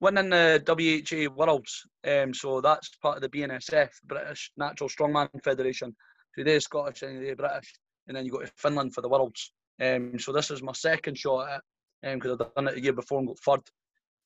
winning 0.00 0.30
the 0.30 0.62
WHA 0.66 1.34
Worlds. 1.34 1.86
Um, 2.06 2.34
so 2.34 2.60
that's 2.60 2.88
part 2.96 3.16
of 3.16 3.22
the 3.22 3.28
BNSF, 3.28 3.90
British 4.04 4.52
Natural 4.56 4.88
Strongman 4.88 5.28
Federation. 5.44 5.94
So 6.38 6.44
they're 6.44 6.60
Scottish 6.60 7.02
and 7.02 7.20
they're 7.20 7.34
British, 7.34 7.74
and 8.06 8.16
then 8.16 8.24
you 8.24 8.30
go 8.30 8.38
to 8.38 8.46
Finland 8.56 8.94
for 8.94 9.00
the 9.00 9.08
Worlds. 9.08 9.52
Um, 9.82 10.20
so 10.20 10.32
this 10.32 10.52
is 10.52 10.62
my 10.62 10.72
second 10.72 11.18
shot 11.18 11.48
at 11.48 11.62
it 12.02 12.14
because 12.14 12.30
um, 12.30 12.38
I'd 12.40 12.54
done 12.54 12.68
it 12.68 12.78
a 12.78 12.80
year 12.80 12.92
before 12.92 13.18
and 13.18 13.26
got 13.26 13.38
third. 13.40 13.60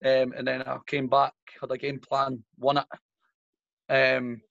Um, 0.04 0.34
and 0.36 0.46
then 0.46 0.62
I 0.62 0.76
came 0.86 1.08
back, 1.08 1.32
had 1.58 1.70
a 1.70 1.78
game 1.78 2.00
plan, 2.00 2.44
won 2.58 2.78
it. 2.78 2.86
Um, 3.88 4.42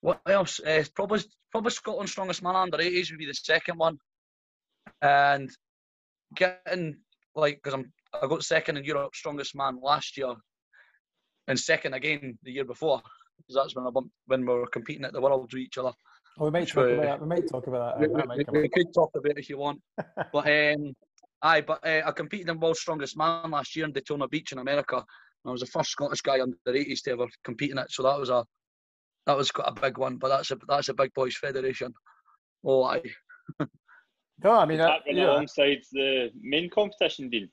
what 0.00 0.22
else? 0.26 0.60
Uh, 0.60 0.82
probably 0.94 1.20
probably 1.50 1.72
Scotland's 1.72 2.12
strongest 2.12 2.42
man 2.42 2.56
under 2.56 2.78
80s 2.78 3.10
would 3.10 3.18
be 3.18 3.26
the 3.26 3.34
second 3.34 3.76
one, 3.76 3.98
and 5.02 5.50
getting 6.34 6.96
like 7.34 7.56
because 7.56 7.74
I'm 7.74 7.92
I 8.14 8.26
got 8.26 8.44
second 8.44 8.78
in 8.78 8.84
Europe 8.84 9.14
strongest 9.14 9.54
man 9.54 9.78
last 9.82 10.16
year, 10.16 10.36
and 11.48 11.60
second 11.60 11.92
again 11.92 12.38
the 12.44 12.52
year 12.52 12.64
before 12.64 13.02
because 13.38 13.54
that's 13.54 13.74
when 13.74 13.86
I 13.86 13.90
bumped, 13.90 14.10
when 14.26 14.40
we 14.40 14.54
were 14.54 14.66
competing 14.66 15.04
at 15.04 15.12
the 15.12 15.20
Worlds 15.20 15.54
with 15.54 15.62
each 15.62 15.78
other. 15.78 15.92
Oh, 16.38 16.44
we 16.44 16.50
might 16.50 16.68
talk 16.68 16.88
about 16.88 17.02
that. 17.02 17.20
We 17.20 17.26
might 17.26 17.48
talk 17.48 17.66
about 17.66 17.98
that. 17.98 18.10
We, 18.10 18.44
we, 18.52 18.62
we 18.62 18.68
could 18.68 18.92
talk 18.94 19.10
about 19.14 19.32
it 19.32 19.38
if 19.38 19.48
you 19.48 19.58
want, 19.58 19.80
but 20.32 20.48
um, 20.48 20.94
aye, 21.42 21.62
but 21.62 21.84
uh, 21.86 22.02
I 22.06 22.12
competed 22.12 22.48
in 22.48 22.60
World's 22.60 22.80
Strongest 22.80 23.16
Man 23.16 23.50
last 23.50 23.74
year 23.74 23.86
in 23.86 23.92
Daytona 23.92 24.28
Beach 24.28 24.52
in 24.52 24.58
America. 24.58 25.04
I 25.46 25.50
was 25.50 25.60
the 25.60 25.66
first 25.66 25.90
Scottish 25.90 26.20
guy 26.20 26.40
under 26.40 26.56
80s 26.66 27.02
to 27.04 27.12
ever 27.12 27.26
compete 27.44 27.70
in 27.70 27.78
it, 27.78 27.90
so 27.90 28.02
that 28.02 28.18
was 28.18 28.28
a 28.28 28.44
that 29.26 29.36
was 29.36 29.50
quite 29.50 29.68
a 29.68 29.80
big 29.80 29.98
one. 29.98 30.16
But 30.16 30.28
that's 30.28 30.50
a 30.50 30.58
that's 30.68 30.88
a 30.88 30.94
big 30.94 31.12
boys 31.14 31.36
federation. 31.36 31.92
Oh, 32.64 32.84
aye. 32.84 33.02
no, 34.44 34.52
I 34.52 34.66
mean, 34.66 34.78
that 34.78 35.00
yeah. 35.06 35.26
alongside 35.26 35.78
the 35.92 36.30
main 36.40 36.68
competition, 36.70 37.30
Dean. 37.30 37.48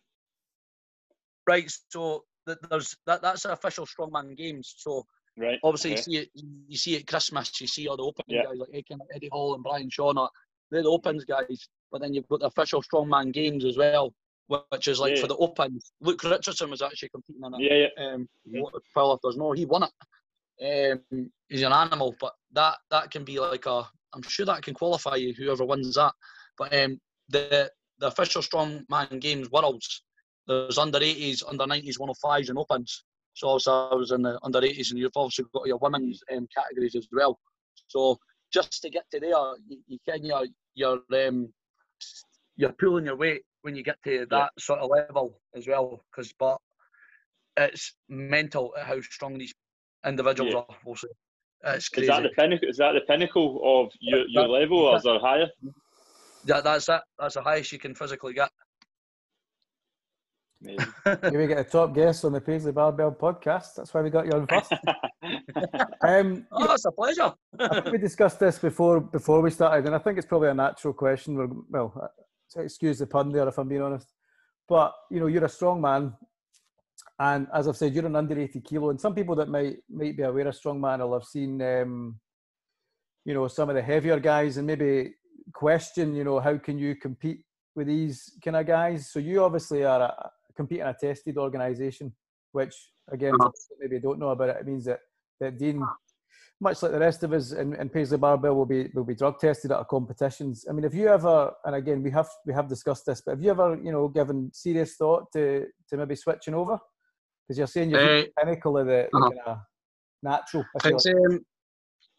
Right, 1.47 1.71
so 1.89 2.23
there's 2.69 2.95
that 3.05 3.21
that's 3.21 3.45
official 3.45 3.85
strongman 3.85 4.35
games. 4.35 4.75
So 4.77 5.05
right, 5.37 5.59
obviously 5.63 5.93
okay. 5.93 5.97
you 5.97 6.03
see 6.03 6.17
it 6.17 6.29
you 6.67 6.77
see 6.77 6.95
at 6.97 7.07
Christmas, 7.07 7.59
you 7.61 7.67
see 7.67 7.87
all 7.87 7.97
the 7.97 8.03
open 8.03 8.25
yeah. 8.27 8.43
guys 8.43 8.57
like 8.57 8.85
Eddie 9.13 9.29
Hall 9.31 9.53
and 9.55 9.63
Brian 9.63 9.89
Shaw. 9.89 10.13
They're 10.71 10.83
the 10.83 10.89
opens 10.89 11.25
guys, 11.25 11.69
but 11.91 12.01
then 12.01 12.13
you've 12.13 12.27
got 12.27 12.39
the 12.39 12.47
official 12.47 12.81
strongman 12.81 13.31
games 13.31 13.65
as 13.65 13.77
well, 13.77 14.13
which 14.47 14.87
is 14.87 14.99
like 14.99 15.15
yeah. 15.15 15.21
for 15.21 15.27
the 15.27 15.37
opens. 15.37 15.91
Luke 16.01 16.23
Richardson 16.23 16.69
was 16.69 16.81
actually 16.81 17.09
competing 17.09 17.43
in 17.45 17.53
it. 17.53 17.61
Yeah, 17.61 17.87
yeah. 17.97 18.13
Um, 18.13 18.27
mm-hmm. 18.47 19.17
there's 19.23 19.37
no, 19.37 19.51
he 19.51 19.65
won 19.65 19.83
it. 19.83 21.01
Um, 21.11 21.29
he's 21.49 21.61
an 21.61 21.73
animal, 21.73 22.15
but 22.19 22.33
that 22.53 22.77
that 22.91 23.11
can 23.11 23.23
be 23.23 23.39
like 23.39 23.65
a. 23.65 23.87
I'm 24.13 24.21
sure 24.23 24.45
that 24.45 24.61
can 24.61 24.73
qualify 24.73 25.15
you 25.15 25.33
whoever 25.33 25.65
wins 25.65 25.95
that. 25.95 26.13
But 26.57 26.73
um, 26.73 26.99
the 27.29 27.69
the 27.99 28.07
official 28.07 28.41
strongman 28.41 29.19
games 29.19 29.49
worlds, 29.51 30.03
there's 30.47 30.77
under 30.77 30.99
80s, 30.99 31.43
under 31.47 31.65
90s, 31.65 31.97
105s, 31.99 32.49
and 32.49 32.57
opens. 32.57 33.03
So 33.35 33.49
obviously 33.49 33.73
I 33.73 33.95
was 33.95 34.11
in 34.11 34.21
the 34.21 34.39
under 34.43 34.61
80s, 34.61 34.91
and 34.91 34.99
you've 34.99 35.11
obviously 35.15 35.45
got 35.53 35.67
your 35.67 35.77
women's 35.77 36.21
um, 36.33 36.47
categories 36.55 36.95
as 36.95 37.07
well. 37.11 37.37
So 37.87 38.17
just 38.51 38.81
to 38.81 38.89
get 38.89 39.03
to 39.11 39.19
there, 39.19 39.29
you, 39.67 39.79
you 39.87 39.97
can 40.07 40.23
you're 40.23 40.47
you're 40.73 40.99
um, 41.27 41.53
you're 42.55 42.71
pulling 42.73 43.05
your 43.05 43.17
weight 43.17 43.41
when 43.61 43.75
you 43.75 43.83
get 43.83 43.97
to 44.05 44.25
that 44.29 44.51
yeah. 44.57 44.59
sort 44.59 44.79
of 44.79 44.89
level 44.89 45.39
as 45.53 45.67
well. 45.67 46.01
Because 46.09 46.33
but 46.39 46.57
it's 47.57 47.95
mental 48.07 48.73
how 48.81 49.01
strong 49.01 49.37
these 49.37 49.53
individuals 50.05 50.53
yeah. 50.53 50.59
are. 50.59 50.77
Also, 50.85 51.07
it's 51.65 51.89
crazy. 51.89 52.09
Is 52.09 52.15
that 52.15 52.23
the 52.23 52.29
pinnacle? 52.29 52.69
Is 52.69 52.77
that 52.77 52.93
the 52.93 53.01
pinnacle 53.01 53.61
of 53.63 53.91
your, 53.99 54.25
your 54.27 54.43
that, 54.43 54.49
level, 54.49 54.77
or 54.79 54.97
is 54.97 55.03
there 55.03 55.19
higher? 55.19 55.49
Yeah, 56.45 56.61
that's 56.61 56.87
it. 56.87 57.01
That's 57.19 57.35
the 57.35 57.41
highest 57.41 57.73
you 57.73 57.79
can 57.79 57.95
physically 57.95 58.33
get. 58.33 58.49
Maybe. 60.65 60.83
we 61.37 61.47
get 61.47 61.59
a 61.59 61.63
top 61.63 61.93
guest 61.93 62.25
on 62.25 62.33
the 62.33 62.41
Paisley 62.41 62.71
Barbell 62.71 63.11
podcast. 63.11 63.75
That's 63.75 63.93
why 63.93 64.01
we 64.01 64.09
got 64.09 64.25
you 64.25 64.31
on 64.31 64.47
first. 64.47 64.73
um, 66.01 66.47
oh, 66.51 66.73
it's 66.73 66.85
a 66.85 66.91
pleasure. 66.91 67.33
I 67.59 67.81
think 67.81 67.91
we 67.91 67.97
discussed 67.99 68.39
this 68.39 68.57
before 68.57 68.99
before 68.99 69.41
we 69.41 69.51
started, 69.51 69.85
and 69.85 69.95
I 69.95 69.99
think 69.99 70.17
it's 70.17 70.27
probably 70.27 70.49
a 70.49 70.53
natural 70.53 70.93
question. 70.93 71.35
We're, 71.35 71.49
well, 71.69 72.11
excuse 72.55 72.99
the 72.99 73.07
pun 73.07 73.31
there 73.31 73.47
if 73.47 73.57
I'm 73.57 73.67
being 73.67 73.81
honest, 73.81 74.07
but 74.67 74.93
you 75.11 75.19
know, 75.19 75.27
you're 75.27 75.45
a 75.45 75.49
strong 75.49 75.81
man, 75.81 76.13
and 77.19 77.47
as 77.53 77.67
I've 77.67 77.77
said, 77.77 77.93
you're 77.93 78.05
an 78.07 78.15
under 78.15 78.39
80 78.39 78.61
kilo, 78.61 78.89
and 78.89 78.99
some 78.99 79.13
people 79.13 79.35
that 79.35 79.49
might 79.49 79.77
might 79.89 80.17
be 80.17 80.23
aware 80.23 80.47
of 80.47 80.55
strong 80.55 80.81
man 80.81 80.99
will 80.99 81.13
have 81.13 81.25
seen, 81.25 81.61
um, 81.61 82.19
you 83.23 83.33
know, 83.33 83.47
some 83.47 83.69
of 83.69 83.75
the 83.75 83.81
heavier 83.81 84.19
guys, 84.19 84.57
and 84.57 84.65
maybe 84.65 85.13
question, 85.53 86.15
you 86.15 86.23
know, 86.23 86.39
how 86.39 86.57
can 86.57 86.79
you 86.79 86.95
compete 86.95 87.41
with 87.75 87.87
these 87.87 88.31
kind 88.43 88.57
of 88.57 88.65
guys? 88.65 89.11
So 89.11 89.19
you 89.19 89.43
obviously 89.43 89.83
are 89.83 90.01
a, 90.01 90.31
compete 90.55 90.79
in 90.79 90.87
a 90.87 90.93
tested 90.93 91.37
organisation, 91.37 92.13
which 92.51 92.75
again, 93.11 93.33
uh-huh. 93.39 93.49
maybe 93.79 93.99
don't 93.99 94.19
know 94.19 94.29
about 94.29 94.49
it. 94.49 94.57
It 94.61 94.67
means 94.67 94.85
that 94.85 94.99
that 95.39 95.57
Dean, 95.57 95.85
much 96.61 96.81
like 96.81 96.91
the 96.91 96.99
rest 96.99 97.23
of 97.23 97.33
us 97.33 97.51
in, 97.51 97.75
in 97.75 97.89
Paisley 97.89 98.17
Barbell, 98.17 98.55
will 98.55 98.65
be 98.65 98.89
will 98.93 99.03
be 99.03 99.15
drug 99.15 99.39
tested 99.39 99.71
at 99.71 99.77
our 99.77 99.85
competitions. 99.85 100.65
I 100.69 100.73
mean, 100.73 100.83
have 100.83 100.93
you 100.93 101.07
ever, 101.07 101.51
and 101.65 101.75
again, 101.75 102.01
we 102.01 102.11
have 102.11 102.29
we 102.45 102.53
have 102.53 102.67
discussed 102.67 103.05
this, 103.05 103.21
but 103.25 103.31
have 103.31 103.41
you 103.41 103.51
ever, 103.51 103.77
you 103.81 103.91
know, 103.91 104.07
given 104.07 104.51
serious 104.53 104.95
thought 104.95 105.31
to 105.33 105.65
to 105.89 105.97
maybe 105.97 106.15
switching 106.15 106.53
over? 106.53 106.79
Because 107.47 107.57
you're 107.57 107.67
saying 107.67 107.91
you're 107.91 108.19
uh, 108.19 108.23
pinnacle 108.39 108.77
of 108.77 108.87
the, 108.87 109.05
uh-huh. 109.05 109.29
kind 109.29 109.39
of 109.45 109.57
natural. 110.23 110.65
It's, 110.83 111.05
like. 111.05 111.15
um, 111.15 111.39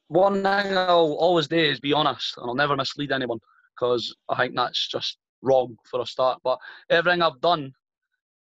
one 0.09 0.35
thing 0.35 0.77
I'll 0.77 1.16
always 1.18 1.49
do 1.49 1.57
is 1.57 1.81
be 1.81 1.92
honest, 1.92 2.37
and 2.37 2.46
I'll 2.49 2.55
never 2.55 2.77
mislead 2.77 3.12
anyone 3.12 3.40
because 3.75 4.14
I 4.29 4.37
think 4.37 4.55
that's 4.55 4.88
just 4.88 5.18
wrong 5.42 5.77
for 5.90 6.01
a 6.01 6.07
start. 6.07 6.38
But 6.44 6.59
everything 6.90 7.22
I've 7.22 7.40
done 7.40 7.72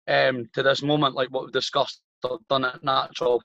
um, 0.09 0.49
to 0.55 0.63
this 0.63 0.83
moment, 0.83 1.15
like 1.15 1.29
what 1.31 1.45
we've 1.45 1.53
discussed, 1.53 2.01
I've 2.25 2.47
done 2.49 2.65
it 2.65 2.83
natural. 2.83 3.43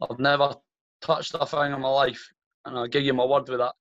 I've 0.00 0.18
never 0.18 0.54
touched 1.00 1.34
a 1.38 1.46
thing 1.46 1.72
in 1.72 1.80
my 1.80 1.88
life, 1.88 2.26
and 2.64 2.76
I'll 2.76 2.88
give 2.88 3.04
you 3.04 3.14
my 3.14 3.24
word 3.24 3.48
with 3.48 3.58
that. 3.58 3.74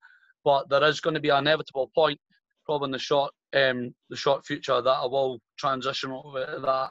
But 0.44 0.70
there 0.70 0.84
is 0.84 1.02
going 1.02 1.14
to 1.14 1.20
be 1.20 1.30
an 1.30 1.40
inevitable 1.40 1.92
point, 1.94 2.20
probably 2.66 2.88
in 2.88 2.92
the 2.92 3.00
short, 3.00 3.32
um, 3.54 3.94
the 4.10 4.16
short 4.16 4.46
future, 4.46 4.82
that 4.82 4.90
I 4.90 5.06
will 5.06 5.40
transition 5.58 6.12
over 6.12 6.60
that 6.64 6.90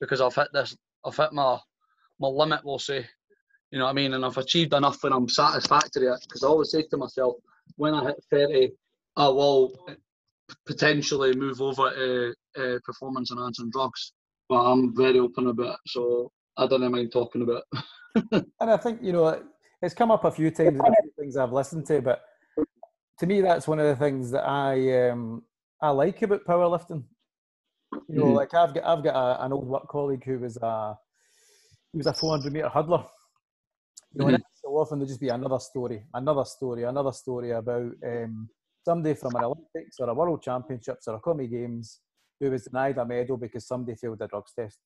because 0.00 0.20
I've 0.20 0.34
hit 0.34 0.48
this, 0.52 0.76
I've 1.04 1.16
hit 1.16 1.32
my 1.32 1.58
my 2.20 2.28
limit. 2.28 2.60
We'll 2.64 2.78
say, 2.78 3.06
you 3.70 3.78
know 3.78 3.84
what 3.84 3.90
I 3.90 3.94
mean, 3.94 4.14
and 4.14 4.24
I've 4.24 4.36
achieved 4.36 4.74
enough 4.74 5.02
and 5.04 5.14
I'm 5.14 5.28
satisfactory. 5.28 6.08
Because 6.22 6.42
I 6.42 6.48
always 6.48 6.70
say 6.70 6.82
to 6.82 6.96
myself, 6.96 7.36
when 7.76 7.94
I 7.94 8.06
hit 8.06 8.24
thirty, 8.30 8.70
I 9.16 9.28
will 9.28 9.72
potentially 10.66 11.34
move 11.34 11.60
over 11.60 11.90
to 11.90 12.34
uh, 12.58 12.78
performance 12.84 13.30
enhancing 13.30 13.70
drugs. 13.70 14.12
But 14.48 14.64
I'm 14.64 14.96
very 14.96 15.18
open 15.18 15.48
about 15.48 15.74
it, 15.74 15.80
so 15.86 16.32
I 16.56 16.66
don't 16.66 16.90
mind 16.90 17.12
talking 17.12 17.42
about 17.42 17.62
it. 17.72 18.46
and 18.60 18.70
I 18.70 18.76
think, 18.76 19.00
you 19.02 19.12
know, 19.12 19.42
it's 19.82 19.94
come 19.94 20.10
up 20.10 20.24
a 20.24 20.30
few 20.30 20.50
times 20.50 20.78
in 20.78 20.80
a 20.80 21.02
few 21.02 21.12
things 21.18 21.36
I've 21.36 21.52
listened 21.52 21.86
to, 21.86 22.00
but 22.00 22.22
to 23.18 23.26
me, 23.26 23.40
that's 23.40 23.68
one 23.68 23.78
of 23.78 23.86
the 23.86 23.96
things 23.96 24.30
that 24.30 24.44
I 24.44 25.10
um, 25.10 25.42
I 25.82 25.90
like 25.90 26.22
about 26.22 26.44
powerlifting. 26.44 27.04
You 28.08 28.16
know, 28.16 28.24
mm-hmm. 28.24 28.34
like 28.34 28.54
I've 28.54 28.74
got 28.74 28.84
I've 28.84 29.04
got 29.04 29.14
a, 29.14 29.44
an 29.44 29.52
old 29.52 29.66
work 29.66 29.88
colleague 29.88 30.24
who 30.24 30.38
was 30.38 30.56
a 30.58 30.96
he 31.92 31.98
was 31.98 32.06
a 32.06 32.12
400 32.12 32.52
meter 32.52 32.68
hurdler. 32.68 33.06
You 34.12 34.20
know, 34.20 34.24
mm-hmm. 34.26 34.34
and 34.34 34.44
so 34.54 34.70
often 34.70 34.98
there'll 34.98 35.08
just 35.08 35.20
be 35.20 35.28
another 35.28 35.58
story, 35.58 36.04
another 36.14 36.44
story, 36.44 36.84
another 36.84 37.12
story 37.12 37.50
about 37.50 37.92
um, 38.04 38.48
somebody 38.84 39.14
from 39.14 39.34
an 39.36 39.44
Olympics 39.44 39.98
or 39.98 40.08
a 40.08 40.14
World 40.14 40.42
Championships 40.42 41.08
or 41.08 41.16
a 41.16 41.20
Commie 41.20 41.46
Games 41.46 42.00
who 42.40 42.50
was 42.50 42.64
denied 42.64 42.98
a 42.98 43.04
medal 43.04 43.36
because 43.36 43.66
somebody 43.66 43.96
failed 43.96 44.20
a 44.20 44.28
drugs 44.28 44.52
test. 44.54 44.78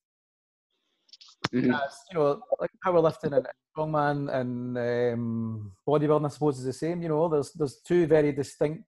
Mm-hmm. 1.52 1.74
As, 1.74 1.98
you 2.10 2.18
know, 2.18 2.40
like 2.60 2.70
powerlifting 2.84 3.36
and 3.36 3.46
strongman 3.76 4.32
and 4.32 4.78
um, 4.78 5.72
bodybuilding, 5.86 6.26
I 6.26 6.28
suppose, 6.28 6.58
is 6.58 6.64
the 6.64 6.72
same. 6.72 7.02
You 7.02 7.08
know, 7.08 7.28
there's 7.28 7.52
there's 7.52 7.80
two 7.86 8.06
very 8.06 8.32
distinct 8.32 8.84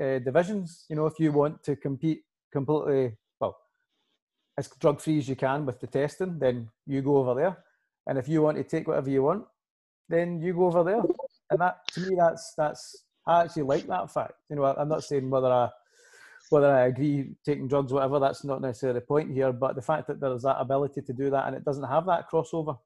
uh, 0.00 0.18
divisions. 0.18 0.86
You 0.88 0.96
know, 0.96 1.06
if 1.06 1.20
you 1.20 1.30
want 1.30 1.62
to 1.64 1.76
compete 1.76 2.22
completely 2.52 3.16
well 3.38 3.56
as 4.56 4.68
drug 4.80 5.00
free 5.00 5.18
as 5.18 5.28
you 5.28 5.36
can 5.36 5.66
with 5.66 5.78
the 5.78 5.86
testing, 5.86 6.38
then 6.38 6.68
you 6.86 7.02
go 7.02 7.18
over 7.18 7.34
there. 7.34 7.58
And 8.08 8.18
if 8.18 8.28
you 8.28 8.42
want 8.42 8.56
to 8.56 8.64
take 8.64 8.88
whatever 8.88 9.10
you 9.10 9.22
want, 9.22 9.44
then 10.08 10.40
you 10.40 10.54
go 10.54 10.66
over 10.66 10.82
there. 10.82 11.02
And 11.50 11.60
that 11.60 11.86
to 11.92 12.00
me, 12.00 12.16
that's 12.16 12.54
that's 12.56 13.04
I 13.26 13.44
actually 13.44 13.62
like 13.62 13.86
that 13.86 14.12
fact. 14.12 14.32
You 14.50 14.56
know, 14.56 14.64
I'm 14.64 14.88
not 14.88 15.04
saying 15.04 15.30
whether 15.30 15.52
I 15.52 15.68
whether 16.50 16.70
I 16.74 16.86
agree 16.86 17.30
taking 17.44 17.68
drugs, 17.68 17.92
whatever. 17.92 18.18
That's 18.18 18.44
not 18.44 18.60
necessarily 18.60 19.00
the 19.00 19.06
point 19.06 19.32
here. 19.32 19.52
But 19.52 19.74
the 19.76 19.82
fact 19.82 20.06
that 20.08 20.20
there's 20.20 20.42
that 20.42 20.60
ability 20.60 21.02
to 21.02 21.12
do 21.12 21.30
that 21.30 21.46
and 21.46 21.56
it 21.56 21.64
doesn't 21.64 21.84
have 21.88 22.06
that 22.06 22.30
crossover, 22.30 22.78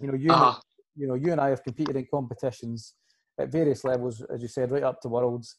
You 0.00 0.08
know, 0.08 0.14
you, 0.14 0.30
and- 0.32 0.42
Uh-huh. 0.42 0.60
you 0.94 1.06
know, 1.08 1.14
you 1.14 1.32
and 1.32 1.40
I 1.40 1.48
have 1.48 1.62
competed 1.64 1.96
in 1.96 2.06
competitions 2.10 2.94
at 3.38 3.48
various 3.50 3.82
levels, 3.84 4.20
as 4.22 4.42
you 4.42 4.48
said, 4.48 4.70
right 4.70 4.82
up 4.82 5.00
to 5.02 5.08
worlds. 5.08 5.56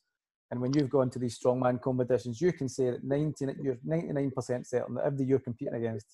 And 0.51 0.61
when 0.61 0.71
you've 0.73 0.89
gone 0.89 1.09
to 1.09 1.19
these 1.19 1.37
strongman 1.39 1.81
competitions, 1.81 2.39
you 2.39 2.53
can 2.53 2.69
say 2.69 2.91
that 2.91 3.03
90, 3.03 3.45
you're 3.61 3.77
99% 3.85 4.65
certain 4.67 4.95
that 4.95 5.05
everybody 5.05 5.25
you're 5.29 5.39
competing 5.39 5.73
against 5.75 6.05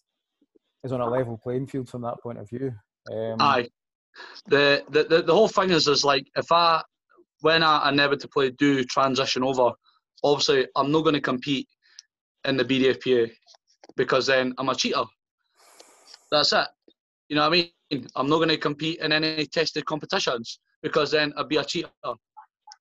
is 0.84 0.92
on 0.92 1.02
a 1.02 1.10
level 1.10 1.38
playing 1.38 1.68
field 1.68 1.88
from 1.90 2.02
that 2.02 2.20
point 2.24 2.40
of 2.40 2.50
view. 2.50 2.74
Um, 3.12 3.38
Aye. 3.40 3.70
The, 4.48 4.84
the 4.90 5.04
the 5.06 5.22
the 5.24 5.34
whole 5.34 5.48
thing 5.48 5.72
is 5.72 5.88
is 5.88 6.06
like 6.06 6.28
if 6.36 6.52
I 6.52 6.84
when 7.42 7.64
I 7.64 7.90
inevitably 7.90 8.52
do 8.52 8.84
transition 8.84 9.44
over, 9.44 9.72
obviously 10.24 10.68
I'm 10.76 10.92
not 10.92 11.02
going 11.02 11.16
to 11.16 11.22
compete 11.22 11.68
in 12.46 12.58
the 12.58 12.66
BDFPA 12.66 13.32
because 13.96 14.28
then 14.28 14.54
I'm 14.58 14.70
a 14.70 14.76
cheater. 14.76 15.04
That's 16.32 16.54
it. 16.54 16.68
You 17.30 17.36
know 17.36 17.50
what 17.50 17.58
I 17.58 17.70
mean? 17.92 18.08
I'm 18.16 18.28
not 18.28 18.38
going 18.38 18.50
to 18.50 18.58
compete 18.58 19.00
in 19.00 19.12
any 19.12 19.46
tested 19.46 19.86
competitions 19.86 20.60
because 20.82 21.12
then 21.12 21.34
I'd 21.38 21.50
be 21.50 21.58
a 21.58 21.64
cheater. 21.64 21.90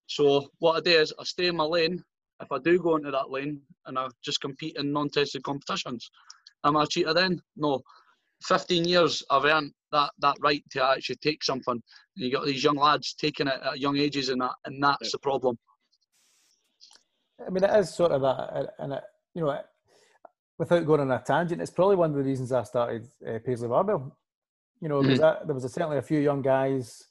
So 0.07 0.48
what 0.59 0.76
I 0.76 0.81
do 0.81 0.90
is 0.90 1.12
I 1.18 1.24
stay 1.24 1.46
in 1.46 1.57
my 1.57 1.64
lane. 1.64 2.02
If 2.40 2.50
I 2.50 2.59
do 2.59 2.78
go 2.78 2.96
into 2.96 3.11
that 3.11 3.31
lane 3.31 3.61
and 3.87 3.98
I 3.98 4.09
just 4.24 4.40
compete 4.40 4.76
in 4.76 4.92
non-tested 4.92 5.42
competitions, 5.42 6.11
am 6.64 6.76
I 6.76 6.85
a 6.85 6.87
cheater 6.87 7.14
then? 7.14 7.40
No. 7.57 7.83
15 8.44 8.85
years 8.85 9.22
I've 9.31 9.44
earned 9.44 9.72
that, 9.92 10.11
that 10.18 10.37
right 10.40 10.64
to 10.72 10.85
actually 10.85 11.16
take 11.16 11.44
something. 11.44 11.74
And 11.74 11.83
you 12.16 12.33
got 12.33 12.44
these 12.44 12.64
young 12.64 12.76
lads 12.76 13.14
taking 13.14 13.46
it 13.46 13.61
at 13.62 13.78
young 13.78 13.96
ages 13.96 14.31
and 14.31 14.40
that, 14.40 14.55
and 14.64 14.83
that's 14.83 15.12
the 15.12 15.18
problem. 15.18 15.57
I 17.46 17.50
mean, 17.50 17.64
it 17.64 17.78
is 17.78 17.94
sort 17.94 18.12
of 18.12 18.22
that, 18.22 18.74
and 18.78 18.92
it, 18.94 19.02
you 19.35 19.42
know, 19.42 19.59
without 20.59 20.87
going 20.87 21.00
on 21.00 21.11
a 21.11 21.22
tangent, 21.24 21.61
it's 21.61 21.70
probably 21.70 21.96
one 21.96 22.11
of 22.11 22.16
the 22.16 22.22
reasons 22.22 22.52
I 22.52 22.62
started 22.62 23.09
uh, 23.26 23.38
Paisley 23.44 23.68
Barbell. 23.68 24.16
You 24.81 24.88
know, 24.88 25.02
because 25.02 25.18
there 25.18 25.55
was 25.55 25.64
a, 25.64 25.68
certainly 25.68 25.98
a 25.98 26.02
few 26.02 26.18
young 26.18 26.42
guys 26.42 27.05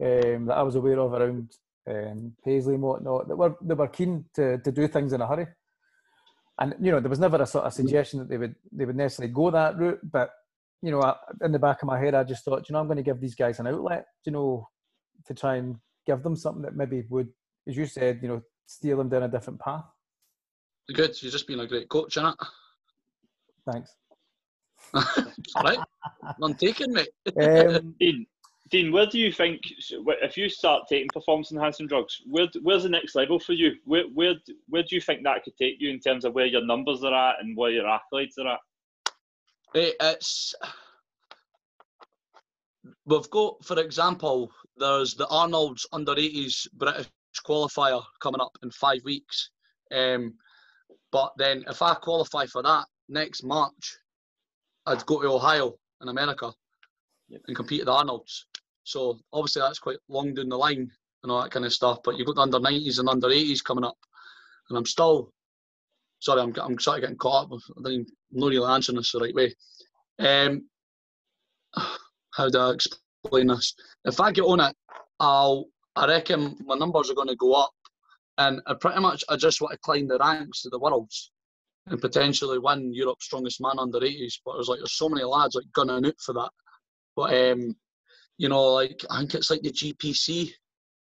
um, 0.00 0.46
that 0.46 0.56
I 0.56 0.62
was 0.62 0.76
aware 0.76 1.00
of 1.00 1.12
around 1.12 1.50
um, 1.88 2.32
Paisley 2.44 2.74
and 2.74 2.82
whatnot 2.82 3.26
that 3.26 3.36
were 3.36 3.56
they 3.60 3.74
were 3.74 3.88
keen 3.88 4.24
to, 4.34 4.58
to 4.58 4.70
do 4.70 4.86
things 4.86 5.12
in 5.12 5.20
a 5.20 5.26
hurry, 5.26 5.46
and 6.60 6.74
you 6.80 6.92
know 6.92 7.00
there 7.00 7.10
was 7.10 7.18
never 7.18 7.42
a 7.42 7.46
sort 7.46 7.64
of 7.64 7.72
suggestion 7.72 8.20
that 8.20 8.28
they 8.28 8.38
would 8.38 8.54
they 8.70 8.84
would 8.84 8.96
necessarily 8.96 9.32
go 9.32 9.50
that 9.50 9.76
route, 9.76 10.00
but 10.10 10.30
you 10.82 10.90
know, 10.90 11.14
in 11.42 11.52
the 11.52 11.58
back 11.58 11.82
of 11.82 11.88
my 11.88 11.98
head, 11.98 12.14
I 12.14 12.24
just 12.24 12.44
thought, 12.44 12.68
you 12.68 12.72
know, 12.72 12.78
I'm 12.78 12.86
going 12.86 12.98
to 12.98 13.02
give 13.02 13.20
these 13.20 13.34
guys 13.34 13.58
an 13.58 13.66
outlet, 13.66 14.06
you 14.24 14.32
know, 14.32 14.68
to 15.26 15.34
try 15.34 15.56
and 15.56 15.76
give 16.06 16.22
them 16.22 16.36
something 16.36 16.62
that 16.62 16.76
maybe 16.76 17.02
would, 17.08 17.28
as 17.66 17.76
you 17.76 17.86
said, 17.86 18.20
you 18.22 18.28
know, 18.28 18.42
steer 18.68 18.96
them 18.96 19.08
down 19.08 19.24
a 19.24 19.28
different 19.28 19.58
path. 19.58 19.84
Good. 20.94 21.20
You've 21.22 21.32
just 21.32 21.46
been 21.46 21.60
a 21.60 21.66
great 21.66 21.88
coach, 21.88 22.16
innit? 22.16 22.36
Thanks. 23.70 23.94
right. 25.62 25.78
None 26.38 26.54
taken, 26.54 26.92
mate. 26.92 27.08
Um, 27.40 27.94
Dean, 28.00 28.26
Dean, 28.70 28.92
where 28.92 29.06
do 29.06 29.18
you 29.18 29.32
think 29.32 29.60
if 29.90 30.36
you 30.36 30.48
start 30.48 30.84
taking 30.88 31.08
performance 31.12 31.50
enhancing 31.50 31.86
drugs, 31.86 32.22
where 32.26 32.46
where's 32.62 32.84
the 32.84 32.88
next 32.88 33.14
level 33.14 33.38
for 33.38 33.54
you? 33.54 33.72
Where 33.84 34.04
where 34.14 34.34
where 34.68 34.82
do 34.82 34.94
you 34.94 35.00
think 35.00 35.24
that 35.24 35.44
could 35.44 35.56
take 35.56 35.76
you 35.80 35.90
in 35.90 36.00
terms 36.00 36.24
of 36.24 36.34
where 36.34 36.46
your 36.46 36.64
numbers 36.64 37.02
are 37.02 37.14
at 37.14 37.36
and 37.40 37.56
where 37.56 37.70
your 37.70 37.88
athletes 37.88 38.38
are 38.38 38.48
at? 38.48 38.60
Hey, 39.74 39.92
it's 40.00 40.54
we've 43.04 43.30
got, 43.30 43.64
for 43.64 43.78
example, 43.80 44.50
there's 44.76 45.14
the 45.14 45.26
Arnold's 45.28 45.86
under 45.92 46.14
80s 46.14 46.68
British 46.74 47.06
qualifier 47.40 48.02
coming 48.20 48.40
up 48.40 48.56
in 48.62 48.70
five 48.70 49.00
weeks. 49.04 49.50
Um, 49.92 50.34
but 51.10 51.32
then 51.38 51.64
if 51.68 51.82
I 51.82 51.94
qualify 51.94 52.46
for 52.46 52.62
that 52.62 52.84
next 53.08 53.42
March, 53.42 53.98
I'd 54.86 55.06
go 55.06 55.22
to 55.22 55.28
Ohio 55.28 55.74
in 56.02 56.08
America 56.08 56.52
Yep. 57.28 57.42
and 57.46 57.56
compete 57.56 57.80
at 57.80 57.86
the 57.86 57.92
Arnold's. 57.92 58.46
So 58.84 59.18
obviously 59.32 59.60
that's 59.60 59.78
quite 59.78 59.98
long 60.08 60.34
down 60.34 60.48
the 60.48 60.56
line 60.56 60.90
and 61.22 61.32
all 61.32 61.42
that 61.42 61.50
kind 61.50 61.66
of 61.66 61.72
stuff. 61.72 61.98
But 62.02 62.16
you've 62.16 62.26
got 62.26 62.36
the 62.36 62.42
under 62.42 62.58
90s 62.58 62.98
and 62.98 63.08
under 63.08 63.28
80s 63.28 63.62
coming 63.62 63.84
up, 63.84 63.98
and 64.68 64.78
I'm 64.78 64.86
still 64.86 65.32
sorry, 66.20 66.40
I'm 66.40 66.54
I'm 66.60 66.78
sort 66.78 66.98
of 66.98 67.02
getting 67.02 67.16
caught 67.16 67.44
up. 67.44 67.50
With, 67.50 67.64
I'm 67.76 68.06
not 68.32 68.48
really 68.48 68.72
answering 68.72 68.96
this 68.96 69.12
the 69.12 69.20
right 69.20 69.34
way. 69.34 69.54
Um, 70.18 70.68
how 72.34 72.48
do 72.48 72.58
I 72.58 72.72
explain 72.72 73.48
this? 73.48 73.74
If 74.04 74.20
I 74.20 74.32
get 74.32 74.42
on 74.42 74.60
it, 74.60 74.76
I'll 75.20 75.66
I 75.98 76.06
reckon 76.06 76.56
my 76.64 76.76
numbers 76.76 77.10
are 77.10 77.14
going 77.14 77.28
to 77.28 77.36
go 77.36 77.54
up, 77.54 77.72
and 78.38 78.60
I 78.66 78.74
pretty 78.74 79.00
much 79.00 79.24
I 79.28 79.36
just 79.36 79.60
want 79.60 79.72
to 79.72 79.78
climb 79.78 80.08
the 80.08 80.18
ranks 80.18 80.64
of 80.64 80.70
the 80.70 80.78
worlds 80.78 81.32
and 81.86 82.00
potentially 82.00 82.58
win 82.58 82.92
Europe's 82.92 83.24
strongest 83.24 83.60
man 83.60 83.78
under 83.78 83.98
80s. 83.98 84.34
But 84.44 84.54
there's 84.54 84.68
like 84.68 84.78
there's 84.78 84.96
so 84.96 85.08
many 85.08 85.24
lads 85.24 85.54
like 85.54 85.64
gunning 85.74 86.06
out 86.06 86.20
for 86.24 86.34
that. 86.34 86.50
But 87.16 87.34
um, 87.34 87.74
you 88.36 88.48
know, 88.48 88.74
like 88.74 89.04
I 89.10 89.18
think 89.18 89.34
it's 89.34 89.50
like 89.50 89.62
the 89.62 89.72
GPC. 89.72 90.50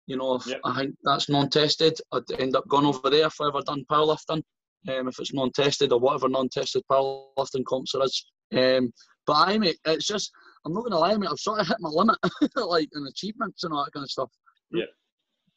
You 0.07 0.17
know, 0.17 0.37
if 0.37 0.47
Yep. 0.47 0.61
I 0.65 0.77
think 0.79 0.95
that's 1.03 1.29
non-tested. 1.29 1.99
I'd 2.13 2.31
end 2.39 2.55
up 2.55 2.69
going 2.69 2.87
over 2.87 3.11
there 3.11 3.27
if 3.27 3.41
I 3.41 3.49
ever 3.49 3.61
done 3.63 3.85
powerlifting. 3.91 4.43
Um, 4.89 5.09
if 5.09 5.19
it's 5.19 5.35
non-tested 5.35 5.93
or 5.93 5.99
whatever 5.99 6.29
non-tested 6.29 6.85
powerlifting 6.91 7.65
comps 7.67 7.93
there 7.93 8.05
is. 8.05 8.25
Um, 8.55 8.93
but 9.27 9.49
I 9.49 9.59
mate, 9.59 9.79
it's 9.85 10.07
just 10.07 10.31
I'm 10.65 10.73
not 10.73 10.85
gonna 10.85 10.99
lie, 10.99 11.17
mate. 11.17 11.29
I've 11.31 11.39
sort 11.39 11.61
of 11.61 11.67
hit 11.67 11.77
my 11.81 11.89
limit, 11.89 12.19
like 12.57 12.89
in 12.95 13.07
achievements 13.07 13.65
and 13.65 13.73
all 13.73 13.85
that 13.85 13.93
kind 13.93 14.05
of 14.05 14.11
stuff. 14.11 14.31
Yeah. 14.71 14.85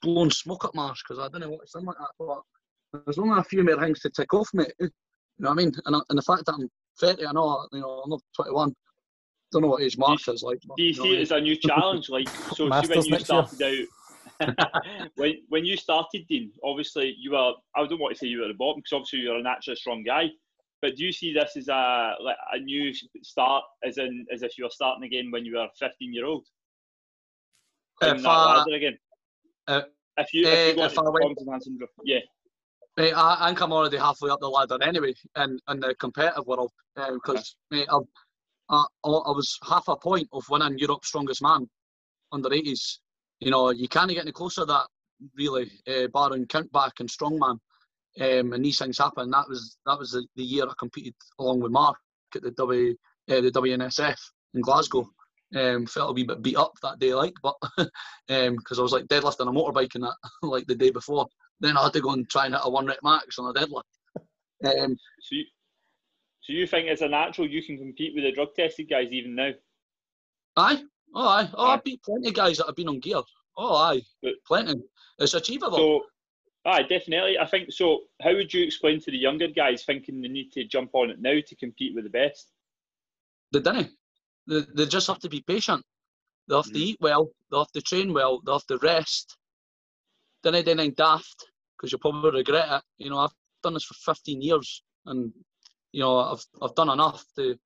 Blowing 0.01 0.31
smoke 0.31 0.65
up 0.65 0.75
marsh 0.75 1.01
because 1.07 1.19
I 1.19 1.29
don't 1.29 1.41
know 1.41 1.49
what 1.49 1.69
something 1.69 1.87
like 1.87 1.97
that. 1.97 2.11
But 2.19 3.03
there's 3.05 3.19
only 3.19 3.39
a 3.39 3.43
few 3.43 3.63
more 3.63 3.79
things 3.79 3.99
to 4.01 4.09
tick 4.09 4.33
off, 4.33 4.49
mate. 4.53 4.71
You 4.79 4.89
know 5.39 5.49
what 5.49 5.51
I 5.51 5.55
mean? 5.55 5.71
And, 5.85 5.95
and 6.09 6.17
the 6.17 6.21
fact 6.21 6.45
that 6.45 6.53
I'm 6.53 6.69
30, 6.99 7.25
I 7.25 7.31
know, 7.31 7.67
you 7.71 7.81
know, 7.81 8.01
I'm 8.03 8.09
not 8.09 8.21
21. 8.35 8.73
Don't 9.51 9.61
know 9.63 9.69
what 9.69 9.81
age 9.81 9.97
Mark 9.97 10.19
is 10.27 10.43
like. 10.43 10.59
Do 10.61 10.83
you 10.83 10.93
know 10.95 11.03
see 11.03 11.09
what 11.09 11.15
I 11.15 11.19
it 11.19 11.21
as 11.21 11.31
a 11.31 11.41
new 11.41 11.55
challenge? 11.67 12.09
Like, 12.09 12.29
so 12.29 12.69
see 12.69 12.87
when 12.87 13.03
you 13.03 13.11
next 13.11 13.29
year. 13.29 13.45
started 13.45 13.63
out, 13.63 13.87
when 15.15 15.33
when 15.49 15.65
you 15.65 15.75
started, 15.75 16.25
Dean, 16.27 16.51
obviously 16.63 17.15
you 17.19 17.31
were. 17.31 17.53
I 17.75 17.85
don't 17.87 17.99
want 17.99 18.13
to 18.13 18.19
say 18.19 18.27
you 18.27 18.39
were 18.39 18.45
at 18.45 18.49
the 18.49 18.53
bottom 18.53 18.79
because 18.79 18.93
obviously 18.93 19.19
you're 19.19 19.37
a 19.37 19.41
naturally 19.41 19.75
strong 19.75 20.03
guy. 20.03 20.27
But 20.81 20.95
do 20.95 21.03
you 21.03 21.11
see 21.11 21.33
this 21.33 21.57
as 21.57 21.67
a 21.67 22.13
like 22.21 22.37
a 22.53 22.59
new 22.59 22.93
start, 23.23 23.63
as 23.83 23.97
in 23.97 24.25
as 24.31 24.43
if 24.43 24.57
you 24.57 24.65
were 24.65 24.69
starting 24.69 25.03
again 25.03 25.31
when 25.31 25.45
you 25.45 25.57
were 25.57 25.67
15 25.79 26.13
year 26.13 26.25
old? 26.25 26.45
If 28.01 28.25
I- 28.25 28.63
again. 28.75 28.97
uh, 29.67 29.81
if 30.17 30.33
you 30.33 30.47
if 30.47 30.69
you 30.69 30.75
go 30.75 30.83
if 30.85 30.91
into 30.91 31.01
I 31.01 31.03
went- 31.03 31.13
performance 31.15 31.41
enhancing 31.41 31.77
drug- 31.77 31.89
yeah, 32.03 32.19
Mate, 32.97 33.13
I, 33.15 33.47
think 33.47 33.61
I'm 33.61 33.71
already 33.71 33.97
halfway 33.97 34.29
up 34.29 34.39
the 34.41 34.49
ladder 34.49 34.77
anyway 34.81 35.13
in, 35.37 35.57
in 35.69 35.79
the 35.79 35.95
competitive 35.95 36.45
world 36.45 36.71
because 36.95 37.55
mate, 37.71 37.87
I, 37.89 37.97
I, 38.69 38.83
I 39.05 39.31
was 39.31 39.57
half 39.67 39.87
a 39.87 39.95
point 39.95 40.27
of 40.33 40.43
winning 40.49 40.77
Europe's 40.77 41.07
strongest 41.07 41.41
man 41.41 41.69
under 42.33 42.49
80s. 42.49 42.97
You 43.39 43.51
know, 43.51 43.69
you 43.69 43.87
can't 43.87 44.09
get 44.09 44.21
any 44.23 44.33
closer 44.33 44.61
to 44.61 44.65
that 44.65 44.87
really, 45.37 45.71
uh, 45.87 46.07
barring 46.07 46.45
countback 46.47 46.99
and 46.99 47.07
strongman. 47.09 47.59
Um, 48.19 48.51
and 48.53 48.65
these 48.65 48.79
things 48.79 48.97
happen. 48.97 49.29
That 49.31 49.47
was 49.47 49.77
that 49.85 49.97
was 49.97 50.11
the, 50.11 50.25
the 50.35 50.43
year 50.43 50.65
I 50.65 50.73
competed 50.77 51.13
along 51.39 51.61
with 51.61 51.71
Mark 51.71 51.95
at 52.35 52.41
the 52.41 52.51
W 52.51 52.95
uh, 53.29 53.41
the 53.41 53.51
WNSF 53.51 54.17
in 54.55 54.61
Glasgow. 54.61 55.09
Um, 55.55 55.87
felt 55.87 56.11
a 56.11 56.13
wee 56.13 56.23
bit 56.23 56.43
beat 56.43 56.57
up 56.57 56.73
that 56.83 56.99
day, 56.99 57.13
like, 57.15 57.33
but 57.41 57.55
because 58.27 58.77
I 58.77 58.83
was 58.83 58.91
like 58.91 59.05
deadlifting 59.05 59.47
a 59.47 59.51
motorbike 59.51 59.95
and 59.95 60.03
that 60.03 60.15
like 60.43 60.67
the 60.67 60.75
day 60.75 60.91
before. 60.91 61.27
Then 61.59 61.75
I 61.75 61.83
had 61.85 61.93
to 61.93 62.01
go 62.01 62.11
and 62.11 62.29
try 62.29 62.45
and 62.45 62.53
hit 62.53 62.61
a 62.63 62.69
one 62.69 62.85
rep 62.85 62.99
max 63.03 63.39
on 63.39 63.49
a 63.49 63.59
deadlift. 63.59 63.83
Um, 64.63 64.95
so 65.21 65.35
you, 65.35 65.43
so 66.41 66.53
you 66.53 66.67
think 66.67 66.87
as 66.89 67.01
a 67.01 67.07
natural 67.07 67.47
you 67.49 67.63
can 67.63 67.77
compete 67.77 68.13
with 68.13 68.23
the 68.25 68.31
drug 68.31 68.49
tested 68.55 68.89
guys 68.89 69.11
even 69.11 69.35
now? 69.35 69.51
aye, 70.57 70.83
oh 71.15 71.27
aye, 71.27 71.49
oh 71.55 71.65
Aye. 71.67 71.73
I 71.75 71.79
beat 71.83 72.03
plenty 72.03 72.27
of 72.29 72.33
guys 72.35 72.57
that 72.57 72.67
have 72.67 72.75
been 72.75 72.89
on 72.89 72.99
gear. 72.99 73.21
Oh 73.57 73.75
aye, 73.75 74.01
But- 74.21 74.33
plenty. 74.45 74.75
It's 75.17 75.33
achievable. 75.33 75.77
So, 75.77 76.01
aye, 76.65 76.83
definitely. 76.83 77.37
I 77.39 77.45
think 77.47 77.71
so. 77.71 78.01
How 78.21 78.33
would 78.33 78.53
you 78.53 78.63
explain 78.63 78.99
to 79.01 79.11
the 79.11 79.17
younger 79.17 79.47
guys 79.47 79.83
thinking 79.83 80.21
they 80.21 80.27
need 80.29 80.51
to 80.53 80.63
jump 80.65 80.91
on 80.93 81.09
it 81.09 81.19
now 81.21 81.39
to 81.45 81.55
compete 81.55 81.93
with 81.95 82.03
the 82.05 82.09
best? 82.09 82.51
they 83.51 83.59
didn't. 83.59 83.89
They, 84.49 84.61
they 84.75 84.85
just 84.87 85.07
have 85.07 85.19
to 85.19 85.29
be 85.29 85.41
patient. 85.41 85.83
They 86.47 86.55
have 86.55 86.65
to 86.65 86.79
Mhm. 86.79 86.87
eat 86.87 86.97
well. 86.99 87.29
They 87.51 87.57
have 87.57 87.71
to 87.73 87.81
train 87.81 88.13
well. 88.13 88.41
They 88.41 88.51
have 88.51 88.65
to 88.67 88.77
rest. 88.79 89.37
Then 90.43 90.55
I 90.55 90.61
didn't 90.61 90.97
daft 90.97 91.45
because 91.77 91.91
you'll 91.91 91.99
probably 91.99 92.31
regret 92.31 92.71
it. 92.71 92.83
You 93.03 93.09
know, 93.11 93.19
I've 93.19 93.35
done 93.63 93.73
this 93.75 93.83
for 93.85 93.93
15 93.93 94.41
years, 94.41 94.83
and 95.05 95.31
you 95.91 96.01
know, 96.01 96.17
I've 96.19 96.45
I've 96.61 96.75
done 96.75 96.89
enough 96.89 97.23
to 97.35 97.57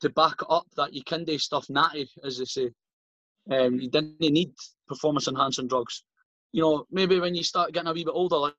to 0.00 0.10
back 0.10 0.36
up 0.48 0.66
that 0.76 0.92
you 0.92 1.02
can 1.04 1.24
do 1.24 1.38
stuff 1.38 1.68
natty, 1.68 2.08
as 2.24 2.38
they 2.38 2.44
say. 2.44 2.70
Um, 3.50 3.80
you 3.80 3.88
didn't 3.88 4.20
need 4.20 4.52
performance 4.86 5.28
enhancing 5.28 5.68
drugs. 5.68 6.04
You 6.52 6.62
know, 6.62 6.86
maybe 6.90 7.18
when 7.20 7.34
you 7.34 7.42
start 7.42 7.72
getting 7.72 7.88
a 7.88 7.92
wee 7.92 8.04
bit 8.04 8.14
older, 8.14 8.36
like 8.36 8.54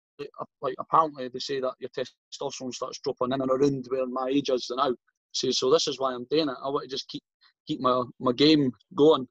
like 0.62 0.76
apparently 0.80 1.28
they 1.28 1.39
say 1.39 1.60
that 1.60 1.76
your 1.80 1.89
testosterone 1.89 2.74
starts 2.74 3.00
dropping 3.00 3.34
in 3.34 3.41
and 3.41 3.52
around 3.52 3.86
where 3.89 4.06
my 4.08 4.28
age 4.30 4.50
is 4.50 4.72
now. 4.76 4.93
See, 5.32 5.52
so 5.52 5.69
this 5.72 5.88
is 5.88 6.00
why 6.00 6.13
I'm 6.13 6.26
doing 6.30 6.50
it. 6.50 6.58
I 6.63 6.69
want 6.69 6.84
to 6.84 6.89
just 6.89 7.08
keep 7.08 7.24
keep 7.67 7.80
my, 7.80 8.04
my 8.19 8.32
game 8.34 8.72
going, 8.95 9.28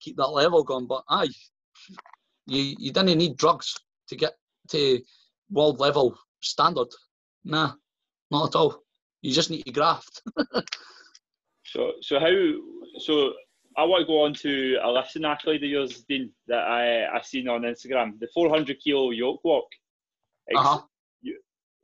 keep 0.00 0.16
that 0.16 0.28
level 0.28 0.62
going. 0.64 0.86
But 0.86 1.04
aye, 1.08 1.28
you 2.46 2.74
you 2.78 2.92
didn't 2.92 3.18
need 3.18 3.36
drugs 3.36 3.76
to 4.08 4.16
get 4.16 4.34
to 4.70 5.00
world 5.50 5.80
level 5.80 6.18
standard. 6.40 6.88
Nah, 7.44 7.72
not 8.30 8.48
at 8.48 8.56
all. 8.58 8.82
You 9.22 9.32
just 9.32 9.50
need 9.50 9.64
to 9.64 9.72
graft. 9.72 10.22
So, 11.64 11.92
so 12.00 12.18
how? 12.18 12.34
So 12.98 13.32
I 13.76 13.84
want 13.84 14.00
to 14.02 14.06
go 14.06 14.24
on 14.24 14.32
to 14.34 14.78
a 14.82 14.90
lifting 14.90 15.26
accolade 15.26 15.62
of 15.62 15.68
yours, 15.68 16.02
Dean, 16.08 16.32
that 16.46 16.64
I 16.64 17.04
I 17.14 17.20
seen 17.20 17.46
on 17.48 17.62
Instagram, 17.62 18.18
the 18.18 18.28
400 18.32 18.78
kilo 18.80 19.10
yoke 19.10 19.44
walk. 19.44 19.66
Ex- 20.50 20.58
Uh-huh. 20.58 20.80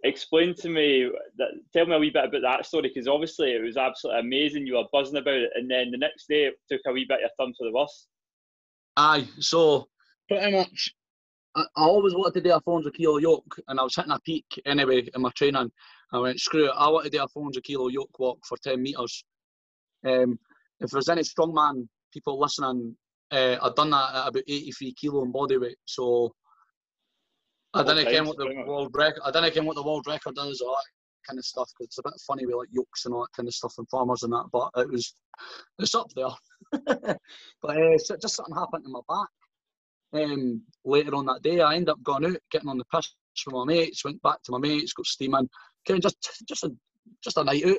Explain 0.05 0.55
to 0.57 0.69
me 0.69 1.11
that. 1.38 1.49
Tell 1.73 1.87
me 1.87 1.97
a 1.97 1.99
wee 1.99 2.11
bit 2.11 2.27
about 2.27 2.43
that 2.43 2.67
story 2.67 2.90
because 2.95 3.09
obviously 3.09 3.53
it 3.53 3.62
was 3.62 3.77
absolutely 3.77 4.21
amazing. 4.21 4.67
You 4.67 4.75
were 4.75 4.85
buzzing 4.93 5.17
about 5.17 5.35
it, 5.35 5.51
and 5.55 5.71
then 5.71 5.90
the 5.90 5.99
next 5.99 6.29
day 6.29 6.45
it 6.45 6.55
took 6.71 6.81
a 6.87 6.93
wee 6.93 7.07
bit 7.09 7.25
of 7.25 7.31
a 7.38 7.43
turn 7.43 7.55
for 7.59 7.67
the 7.67 7.73
worse. 7.73 8.07
Aye, 8.97 9.29
so 9.40 9.88
pretty 10.29 10.57
much, 10.57 10.95
I, 11.57 11.64
always 11.77 12.14
wanted 12.14 12.35
to 12.35 12.49
do 12.49 12.55
a 12.55 12.61
400 12.61 12.95
kilo 12.95 13.19
yoke, 13.19 13.57
and 13.67 13.81
I 13.81 13.83
was 13.83 13.97
hitting 13.97 14.12
a 14.12 14.21
peak 14.21 14.45
anyway 14.67 15.09
in 15.14 15.23
my 15.23 15.31
training. 15.31 15.71
I 16.12 16.19
went, 16.19 16.38
screw 16.38 16.67
it, 16.67 16.75
I 16.77 16.88
want 16.90 17.05
to 17.05 17.11
do 17.11 17.23
a 17.23 17.29
400 17.29 17.64
kilo 17.64 17.88
yoke 17.88 18.17
walk 18.19 18.38
for 18.47 18.57
10 18.62 18.81
metres. 18.81 19.25
Um, 20.07 20.38
if 20.81 20.90
there's 20.90 21.09
any 21.09 21.23
strongman 21.23 21.88
people 22.12 22.38
listening, 22.38 22.97
uh, 23.33 23.57
I've 23.61 23.75
done 23.75 23.90
that 23.90 24.14
at 24.14 24.29
about 24.29 24.43
83 24.47 24.95
kilo 24.95 25.25
in 25.25 25.33
body 25.33 25.59
weight, 25.59 25.79
so 25.85 26.35
I 27.75 27.83
didn't 27.83 28.05
care 28.05 28.19
times, 28.19 28.29
what 28.29 28.39
the 28.39 28.65
world 28.67 28.91
record. 28.95 29.23
I 29.25 29.31
didn't 29.31 29.53
care 29.53 29.63
what 29.63 29.75
the 29.75 29.83
world 29.83 30.07
record 30.07 30.37
is 30.39 30.61
or 30.61 30.71
that 30.71 30.85
kind 31.27 31.39
of 31.39 31.45
stuff 31.45 31.71
because 31.77 31.89
it's 31.89 31.99
a 31.99 32.03
bit 32.03 32.15
funny 32.27 32.47
with 32.47 32.57
like 32.57 32.69
yokes 32.71 33.05
and 33.05 33.15
all 33.15 33.23
that 33.23 33.37
kind 33.37 33.49
of 33.49 33.55
stuff 33.55 33.75
and 33.79 33.89
farmers 33.89 34.23
and 34.23 34.33
that. 34.33 34.47
But 34.53 34.71
it 34.77 34.91
was, 34.91 35.15
it's 35.79 35.95
up 35.95 36.09
there. 36.15 36.29
but 37.63 37.77
uh, 37.77 37.99
so 37.99 38.17
just 38.17 38.37
something 38.37 38.55
happened 38.55 38.85
to 38.85 38.91
my 38.91 39.01
back. 39.09 39.29
Um, 40.23 40.63
later 40.85 41.15
on 41.17 41.27
that 41.27 41.43
day, 41.43 41.61
I 41.61 41.75
ended 41.75 41.89
up 41.89 42.03
going 42.03 42.25
out, 42.27 42.37
getting 42.53 42.69
on 42.69 42.79
the 42.79 42.85
piss 42.95 43.13
with 43.47 43.55
my 43.55 43.65
mates. 43.65 44.05
Went 44.05 44.23
back 44.23 44.43
to 44.45 44.53
my 44.53 44.59
mates, 44.59 44.93
got 44.93 45.07
steaming, 45.07 45.49
kind 45.87 45.99
of 45.99 46.03
just 46.03 46.45
just 46.47 46.65
a 46.65 46.71
just 47.23 47.37
a 47.37 47.45
night 47.45 47.67
out, 47.67 47.79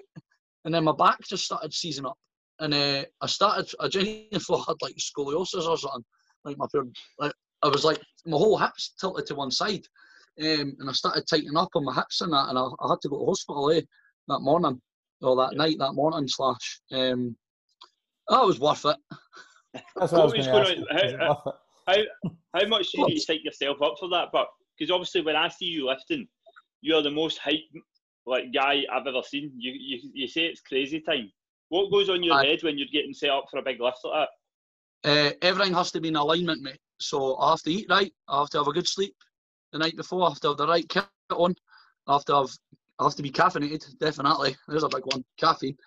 and 0.66 0.74
then 0.74 0.84
my 0.84 0.92
back 0.92 1.20
just 1.22 1.46
started 1.46 1.74
seizing 1.74 2.06
up, 2.06 2.18
and 2.60 2.74
uh, 2.74 3.06
I 3.22 3.28
started. 3.28 3.72
I 3.80 3.88
genuinely 3.88 4.28
thought 4.40 4.66
I 4.68 4.72
had 4.72 4.82
like 4.82 4.98
scoliosis 4.98 5.66
or 5.66 5.78
something. 5.78 6.04
Like 6.44 6.58
my 6.58 6.66
like 7.20 7.32
I 7.66 7.70
was 7.70 7.84
like 7.84 8.00
my 8.26 8.38
whole 8.38 8.58
hips 8.58 8.94
tilted 9.00 9.26
to 9.28 9.36
one 9.36 9.50
side, 9.52 9.82
um, 10.40 10.76
and 10.80 10.88
I 10.90 10.92
started 10.94 11.26
tightening 11.28 11.58
up 11.58 11.70
on 11.76 11.84
my 11.84 11.94
hips 11.96 12.22
and 12.22 12.32
that, 12.32 12.50
and 12.50 12.58
I, 12.60 12.64
I 12.64 12.90
had 12.90 13.02
to 13.02 13.10
go 13.10 13.20
to 13.20 13.26
hospital 13.26 13.72
eh, 13.72 13.82
that 14.28 14.40
morning 14.42 14.80
or 15.22 15.36
that 15.38 15.54
Yeah. 15.54 15.58
night, 15.58 15.78
that 15.80 15.94
morning 15.94 16.28
slash. 16.28 16.82
Um, 16.92 17.36
that 18.30 18.46
was 18.46 18.60
worth 18.60 18.86
it. 18.86 18.98
That's 19.96 20.12
what 20.12 20.22
I 20.22 20.26
was 20.26 20.34
What 20.34 20.46
going 20.46 20.46
to 20.46 20.52
ask. 20.52 20.76
going 20.76 20.78
you. 20.78 20.86
on- 20.90 21.06
Is 21.06 21.14
it 21.14 21.20
worth 21.20 21.38
it? 21.88 22.08
How 22.54 22.68
much 22.68 22.92
do 22.92 23.00
you 23.02 23.06
need 23.08 23.16
to 23.16 23.22
psych 23.22 23.44
yourself 23.44 23.82
up 23.82 23.96
for 24.00 24.10
that? 24.10 24.30
But 24.32 24.48
because 24.78 24.92
obviously 24.92 25.22
when 25.22 25.36
I 25.36 25.48
see 25.50 25.66
you 25.66 25.88
lifting, 25.88 26.28
you're 26.82 27.02
the 27.02 27.12
most 27.12 27.38
hype 27.40 27.60
like 28.26 28.54
guy 28.54 28.84
I've 28.92 29.08
ever 29.08 29.22
seen. 29.24 29.52
You 29.58 29.74
you, 29.78 30.00
you 30.14 30.28
say 30.28 30.46
it's 30.46 30.62
crazy 30.62 31.02
time. 31.02 31.32
What 31.70 31.92
goes 31.92 32.10
on 32.10 32.24
your 32.24 32.36
Aye. 32.36 32.46
head 32.46 32.60
when 32.64 32.78
you're 32.78 32.88
getting 32.94 33.14
set 33.14 33.30
up 33.32 33.46
for 33.50 33.58
a 33.60 33.64
big 33.64 33.82
lift 33.82 33.98
like 34.04 34.14
that? 34.14 34.30
Uh, 35.06 35.32
everything 35.44 35.74
has 35.74 35.92
to 35.92 36.02
be 36.02 36.08
in 36.08 36.16
alignment, 36.16 36.62
mate. 36.64 36.80
So 37.00 37.38
I 37.38 37.52
have 37.52 37.62
to 37.64 37.72
eat 37.72 37.86
right. 37.90 38.12
I 38.28 38.40
have 38.40 38.50
to 38.50 38.58
have 38.58 38.68
a 38.68 38.74
good 38.74 38.88
sleep 38.88 39.16
the 39.72 39.78
night 39.78 39.96
before. 39.96 40.26
I 40.26 40.30
have 40.30 40.40
to 40.40 40.50
have 40.50 40.58
the 40.58 40.68
right 40.68 40.88
kit 40.90 41.06
on. 41.32 41.56
I 42.08 42.14
have 42.14 42.26
to 42.26 42.36
have. 42.36 42.50
I 42.98 43.04
have 43.04 43.16
to 43.16 43.24
be 43.24 43.30
caffeinated. 43.30 44.00
Definitely, 44.00 44.56
there's 44.68 44.84
a 44.84 44.90
big 44.90 45.06
one. 45.06 45.24
Caffeine. 45.38 45.78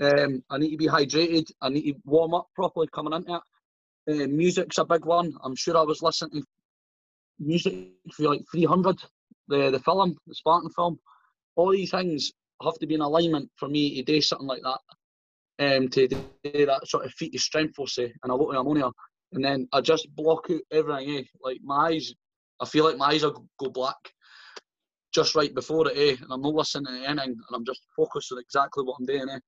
Um, 0.00 0.44
I 0.50 0.58
need 0.58 0.70
to 0.70 0.76
be 0.76 0.86
hydrated. 0.86 1.50
I 1.60 1.70
need 1.70 1.92
to 1.92 1.98
warm 2.04 2.34
up 2.34 2.48
properly 2.54 2.86
coming 2.94 3.14
into 3.14 3.40
it. 4.06 4.22
Uh, 4.24 4.26
music's 4.28 4.78
a 4.78 4.84
big 4.84 5.04
one. 5.04 5.32
I'm 5.42 5.56
sure 5.56 5.76
I 5.76 5.82
was 5.82 6.02
listening 6.02 6.42
to 6.42 6.46
music 7.40 7.88
for 8.12 8.24
like 8.24 8.42
300, 8.52 8.98
the 9.48 9.70
the 9.70 9.80
film, 9.80 10.16
the 10.26 10.34
Spartan 10.34 10.70
film. 10.70 11.00
All 11.56 11.72
these 11.72 11.90
things 11.90 12.30
have 12.62 12.78
to 12.78 12.86
be 12.86 12.94
in 12.94 13.00
alignment 13.00 13.50
for 13.56 13.68
me 13.68 13.96
to 13.96 14.02
do 14.02 14.20
something 14.20 14.46
like 14.46 14.62
that. 14.62 14.78
Um, 15.60 15.88
to 15.90 16.08
do 16.08 16.66
that 16.66 16.88
sort 16.88 17.04
of 17.04 17.12
feat 17.12 17.34
of 17.34 17.40
strength, 17.42 17.74
we'll 17.76 17.86
say, 17.86 18.10
and 18.22 18.32
a 18.32 18.34
lot 18.34 18.54
of 18.54 18.60
ammonia 18.60 18.90
and 19.32 19.44
then 19.44 19.68
I 19.72 19.80
just 19.80 20.14
block 20.14 20.46
out 20.50 20.60
everything. 20.72 21.18
Eh? 21.18 21.22
Like 21.42 21.58
my 21.62 21.88
eyes, 21.88 22.12
I 22.60 22.66
feel 22.66 22.84
like 22.84 22.96
my 22.96 23.08
eyes 23.08 23.22
will 23.22 23.46
go 23.58 23.70
black 23.70 23.96
just 25.14 25.34
right 25.34 25.54
before 25.54 25.88
it, 25.88 25.96
eh? 25.96 26.16
and 26.22 26.32
I'm 26.32 26.42
not 26.42 26.54
listening 26.54 26.86
to 26.86 27.08
anything, 27.08 27.30
and 27.30 27.54
I'm 27.54 27.64
just 27.64 27.80
focused 27.96 28.32
on 28.32 28.38
exactly 28.38 28.84
what 28.84 28.96
I'm 28.98 29.06
doing. 29.06 29.28
Eh? 29.28 29.38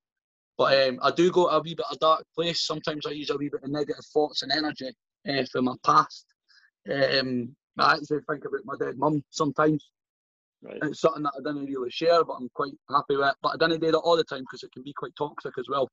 But 0.57 0.87
um, 0.87 0.99
I 1.01 1.11
do 1.11 1.31
go 1.31 1.49
to 1.49 1.55
a 1.55 1.61
wee 1.61 1.75
bit 1.75 1.85
of 1.89 1.99
dark 1.99 2.25
place. 2.35 2.65
Sometimes 2.65 3.05
I 3.05 3.11
use 3.11 3.29
a 3.29 3.37
wee 3.37 3.49
bit 3.49 3.63
of 3.63 3.71
negative 3.71 4.05
thoughts 4.13 4.43
and 4.43 4.51
energy 4.51 4.91
uh, 5.27 5.43
from 5.51 5.65
my 5.65 5.75
past. 5.85 6.25
Um, 6.89 7.55
I 7.79 7.93
actually 7.93 8.19
think 8.29 8.45
about 8.45 8.61
my 8.65 8.75
dead 8.79 8.97
mum 8.97 9.23
sometimes. 9.31 9.89
Right. 10.61 10.77
It's 10.83 11.01
something 11.01 11.23
that 11.23 11.33
I 11.35 11.39
didn't 11.39 11.65
really 11.65 11.89
share, 11.89 12.23
but 12.23 12.33
I'm 12.33 12.49
quite 12.53 12.73
happy 12.89 13.17
with. 13.17 13.27
it. 13.27 13.35
But 13.41 13.53
I 13.53 13.57
don't 13.57 13.81
do 13.81 13.91
that 13.91 13.97
all 13.97 14.15
the 14.15 14.23
time 14.23 14.41
because 14.41 14.63
it 14.63 14.71
can 14.71 14.83
be 14.83 14.93
quite 14.93 15.15
toxic 15.17 15.57
as 15.57 15.67
well. 15.69 15.89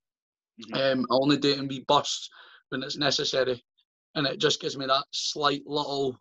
Mhm. 0.59 0.93
Um, 0.93 1.05
I 1.09 1.13
only 1.15 1.37
do 1.37 1.51
it 1.51 1.59
in 1.59 1.67
wee 1.67 1.85
bursts 1.87 2.29
when 2.69 2.83
it's 2.83 2.97
necessary, 2.97 3.63
and 4.15 4.27
it 4.27 4.39
just 4.39 4.61
gives 4.61 4.77
me 4.77 4.85
that 4.85 5.05
slight 5.11 5.63
little, 5.65 6.17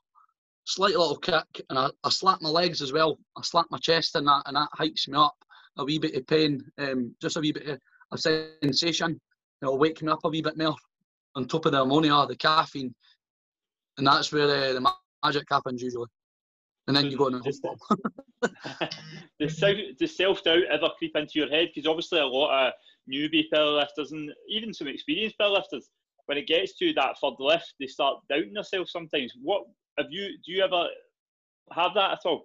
slight 0.64 0.96
little 0.96 1.16
kick. 1.16 1.64
And 1.70 1.78
I, 1.78 1.90
I 2.04 2.10
slap 2.10 2.40
my 2.42 2.48
legs 2.48 2.82
as 2.82 2.92
well. 2.92 3.18
I 3.36 3.42
slap 3.42 3.66
my 3.70 3.78
chest 3.78 4.14
and 4.16 4.26
that, 4.26 4.42
and 4.46 4.56
that 4.56 4.68
hikes 4.72 5.08
me 5.08 5.16
up 5.18 5.34
a 5.78 5.84
wee 5.84 5.98
bit 5.98 6.14
of 6.14 6.26
pain, 6.26 6.60
um, 6.78 7.14
just 7.20 7.36
a 7.36 7.40
wee 7.40 7.52
bit 7.52 7.66
of 7.68 7.78
a 8.12 8.18
sensation. 8.18 9.20
It'll 9.62 9.78
wake 9.78 10.02
me 10.02 10.10
up 10.10 10.24
a 10.24 10.28
wee 10.28 10.42
bit 10.42 10.56
more. 10.58 10.74
On 11.36 11.46
top 11.46 11.66
of 11.66 11.72
the 11.72 11.82
ammonia, 11.82 12.26
the 12.26 12.36
caffeine, 12.36 12.94
and 13.98 14.06
that's 14.06 14.32
where 14.32 14.46
the, 14.46 14.74
the 14.80 14.92
magic 15.24 15.44
happens 15.48 15.82
usually. 15.82 16.06
And 16.88 16.96
then 16.96 17.06
you 17.08 17.16
go 17.16 17.28
in 17.28 17.34
the 17.34 17.40
Just- 17.44 17.64
hospital. 17.64 19.94
does 19.98 20.16
self 20.16 20.42
doubt 20.42 20.64
ever 20.70 20.88
creep 20.98 21.14
into 21.16 21.38
your 21.38 21.48
head? 21.48 21.68
Because 21.72 21.86
obviously 21.88 22.18
a 22.20 22.26
lot 22.26 22.68
of 22.68 22.72
newbie 23.12 23.46
powerlifters 23.52 24.12
and 24.12 24.30
even 24.48 24.72
some 24.72 24.88
experienced 24.88 25.36
powerlifters, 25.38 25.84
when 26.26 26.38
it 26.38 26.46
gets 26.46 26.76
to 26.78 26.92
that 26.94 27.16
third 27.20 27.34
lift, 27.38 27.74
they 27.80 27.86
start 27.86 28.18
doubting 28.28 28.52
themselves 28.52 28.92
sometimes. 28.92 29.32
What 29.42 29.64
have 29.98 30.06
you? 30.10 30.28
Do 30.44 30.52
you 30.52 30.62
ever 30.62 30.86
have 31.72 31.94
that 31.94 32.12
at 32.12 32.18
all? 32.24 32.44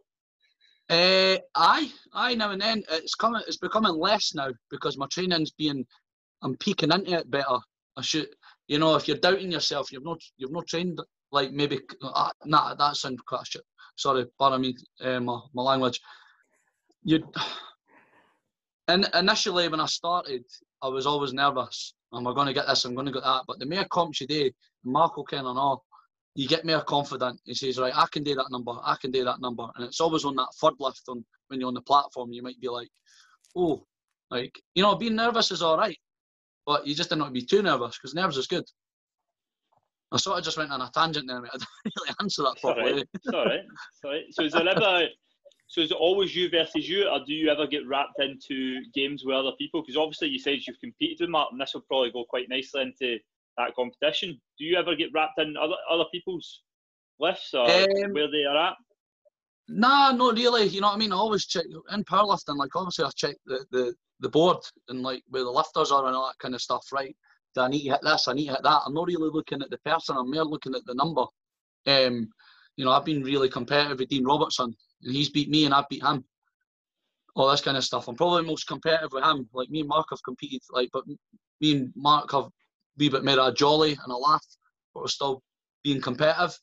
Uh, 0.89 1.37
aye, 1.55 1.91
aye. 2.13 2.35
Now 2.35 2.51
and 2.51 2.61
then 2.61 2.83
it's 2.89 3.15
coming. 3.15 3.41
It's 3.47 3.57
becoming 3.57 3.95
less 3.95 4.33
now 4.35 4.49
because 4.69 4.97
my 4.97 5.07
training's 5.11 5.51
being. 5.51 5.85
I'm 6.41 6.57
peeking 6.57 6.91
into 6.91 7.13
it 7.13 7.31
better. 7.31 7.57
I 7.97 8.01
should, 8.01 8.27
you 8.67 8.77
know, 8.77 8.95
if 8.95 9.07
you're 9.07 9.17
doubting 9.17 9.51
yourself, 9.51 9.91
you've 9.91 10.03
not, 10.03 10.19
you've 10.37 10.51
not 10.51 10.67
trained 10.67 10.99
like 11.31 11.51
maybe. 11.51 11.79
Uh, 12.01 12.29
nah, 12.43 12.75
that 12.75 12.97
sounds 12.97 13.21
quite 13.27 13.47
shit. 13.47 13.63
Sorry, 13.95 14.25
pardon 14.37 14.61
me, 14.61 14.75
uh, 15.01 15.19
my 15.19 15.39
my 15.53 15.63
language. 15.63 15.99
You. 17.03 17.23
And 18.87 19.09
initially, 19.13 19.67
when 19.67 19.79
I 19.79 19.87
started, 19.87 20.43
I 20.81 20.87
was 20.87 21.05
always 21.05 21.33
nervous. 21.33 21.93
Am 22.13 22.27
I 22.27 22.33
going 22.33 22.47
to 22.47 22.53
get 22.53 22.67
this? 22.67 22.85
I'm 22.85 22.93
going 22.93 23.07
to 23.07 23.11
get 23.11 23.23
that. 23.23 23.43
But 23.47 23.59
the 23.59 23.65
more 23.65 23.85
comps 23.85 24.21
you 24.21 24.27
do, 24.27 24.51
Mark 24.83 25.15
kind 25.29 25.47
of 25.47 25.55
know 25.55 25.81
you 26.35 26.47
get 26.47 26.65
more 26.65 26.81
confident. 26.81 27.39
He 27.45 27.53
says, 27.53 27.79
right, 27.79 27.95
I 27.95 28.05
can 28.11 28.23
do 28.23 28.35
that 28.35 28.51
number, 28.51 28.73
I 28.83 28.95
can 29.01 29.11
do 29.11 29.23
that 29.23 29.39
number. 29.39 29.67
And 29.75 29.85
it's 29.85 30.01
always 30.01 30.25
on 30.25 30.35
that 30.35 30.49
third 30.61 30.73
lift 30.79 31.03
on 31.07 31.25
when 31.47 31.59
you're 31.59 31.67
on 31.67 31.73
the 31.73 31.81
platform, 31.81 32.31
you 32.33 32.43
might 32.43 32.59
be 32.59 32.67
like, 32.67 32.89
oh, 33.55 33.85
like, 34.29 34.53
you 34.73 34.83
know, 34.83 34.95
being 34.95 35.15
nervous 35.15 35.51
is 35.51 35.61
all 35.61 35.77
right, 35.77 35.97
but 36.65 36.85
you 36.85 36.93
just 36.93 37.09
don't 37.09 37.19
want 37.19 37.33
to 37.33 37.39
be 37.39 37.45
too 37.45 37.61
nervous 37.61 37.97
because 37.97 38.13
nerves 38.13 38.37
is 38.37 38.47
good. 38.47 38.65
I 40.11 40.17
sort 40.17 40.37
of 40.37 40.43
just 40.43 40.57
went 40.57 40.71
on 40.71 40.81
a 40.81 40.91
tangent 40.93 41.27
there, 41.27 41.41
mate. 41.41 41.51
I 41.53 41.57
didn't 41.57 41.67
really 41.85 42.15
answer 42.21 42.41
that 42.43 42.57
all 42.63 42.73
properly. 42.73 42.93
right. 42.93 43.07
It's 43.13 43.27
all 43.33 43.45
right. 43.45 43.59
It's 43.63 44.03
all 44.03 44.11
right. 44.11 44.23
So 44.31 44.43
is 44.43 44.53
there 44.53 44.67
ever? 44.67 45.07
So 45.67 45.81
is 45.81 45.91
it 45.91 45.97
always 45.97 46.35
you 46.35 46.49
versus 46.49 46.87
you, 46.87 47.07
or 47.07 47.19
do 47.25 47.33
you 47.33 47.49
ever 47.49 47.65
get 47.65 47.87
wrapped 47.87 48.19
into 48.19 48.81
games 48.93 49.23
with 49.25 49.35
other 49.35 49.51
people? 49.57 49.81
Because 49.81 49.97
obviously 49.97 50.29
you 50.29 50.39
said 50.39 50.59
you've 50.65 50.79
competed 50.79 51.21
with 51.21 51.29
Martin. 51.29 51.57
This 51.57 51.73
will 51.73 51.81
probably 51.81 52.11
go 52.11 52.23
quite 52.23 52.49
nicely 52.49 52.81
into 52.81 53.17
that 53.57 53.75
competition. 53.75 54.39
Do 54.59 54.65
you 54.65 54.77
ever 54.77 54.95
get 54.95 55.09
wrapped 55.13 55.39
in 55.39 55.57
other 55.57 55.75
other 55.89 56.05
people's 56.11 56.61
lifts 57.19 57.53
or 57.53 57.69
Um, 57.69 58.13
where 58.13 58.29
they 58.29 58.43
are 58.43 58.67
at? 58.67 58.75
Nah, 59.67 60.11
not 60.11 60.35
really. 60.35 60.65
You 60.65 60.81
know 60.81 60.87
what 60.87 60.95
I 60.95 60.99
mean? 60.99 61.11
I 61.11 61.15
always 61.15 61.47
check 61.47 61.65
in 61.91 62.03
powerlifting. 62.03 62.57
Like 62.57 62.75
obviously, 62.75 63.05
I 63.05 63.09
check 63.15 63.35
the, 63.45 63.65
the 63.71 63.95
the 64.19 64.29
board 64.29 64.57
and 64.89 65.01
like 65.01 65.23
where 65.29 65.43
the 65.43 65.49
lifters 65.49 65.91
are 65.91 66.05
and 66.05 66.15
all 66.15 66.27
that 66.27 66.39
kind 66.39 66.53
of 66.53 66.61
stuff. 66.61 66.85
Right? 66.93 67.15
Do 67.55 67.61
I 67.61 67.69
need 67.69 67.85
to 67.85 67.91
hit 67.91 68.01
this? 68.03 68.27
I 68.27 68.33
need 68.33 68.47
to 68.47 68.53
hit 68.53 68.63
that. 68.63 68.81
I'm 68.85 68.93
not 68.93 69.07
really 69.07 69.31
looking 69.31 69.61
at 69.61 69.71
the 69.71 69.79
person. 69.79 70.15
I'm 70.17 70.29
more 70.29 70.45
looking 70.45 70.75
at 70.75 70.85
the 70.85 70.93
number. 70.93 71.25
Um, 71.87 72.29
you 72.77 72.85
know, 72.85 72.91
I've 72.91 73.05
been 73.05 73.23
really 73.23 73.49
competitive 73.49 73.99
with 73.99 74.09
Dean 74.09 74.25
Robertson, 74.25 74.75
and 75.03 75.15
he's 75.15 75.29
beat 75.29 75.49
me, 75.49 75.65
and 75.65 75.73
I've 75.73 75.89
beat 75.89 76.03
him. 76.03 76.23
All 77.35 77.49
this 77.49 77.61
kind 77.61 77.77
of 77.77 77.83
stuff. 77.83 78.07
I'm 78.07 78.15
probably 78.15 78.43
most 78.43 78.67
competitive 78.67 79.11
with 79.11 79.23
him. 79.23 79.49
Like 79.53 79.69
me 79.69 79.81
and 79.81 79.89
Mark 79.89 80.07
have 80.11 80.23
competed, 80.23 80.61
like, 80.71 80.89
but 80.93 81.05
me 81.07 81.17
and 81.61 81.93
Mark 81.95 82.31
have 82.31 82.45
wee 82.97 83.09
bit 83.09 83.25
more 83.25 83.39
a 83.39 83.53
jolly 83.53 83.91
and 83.91 84.11
a 84.11 84.15
laugh, 84.15 84.45
but 84.93 85.01
we're 85.01 85.07
still 85.07 85.43
being 85.83 86.01
competitive 86.01 86.57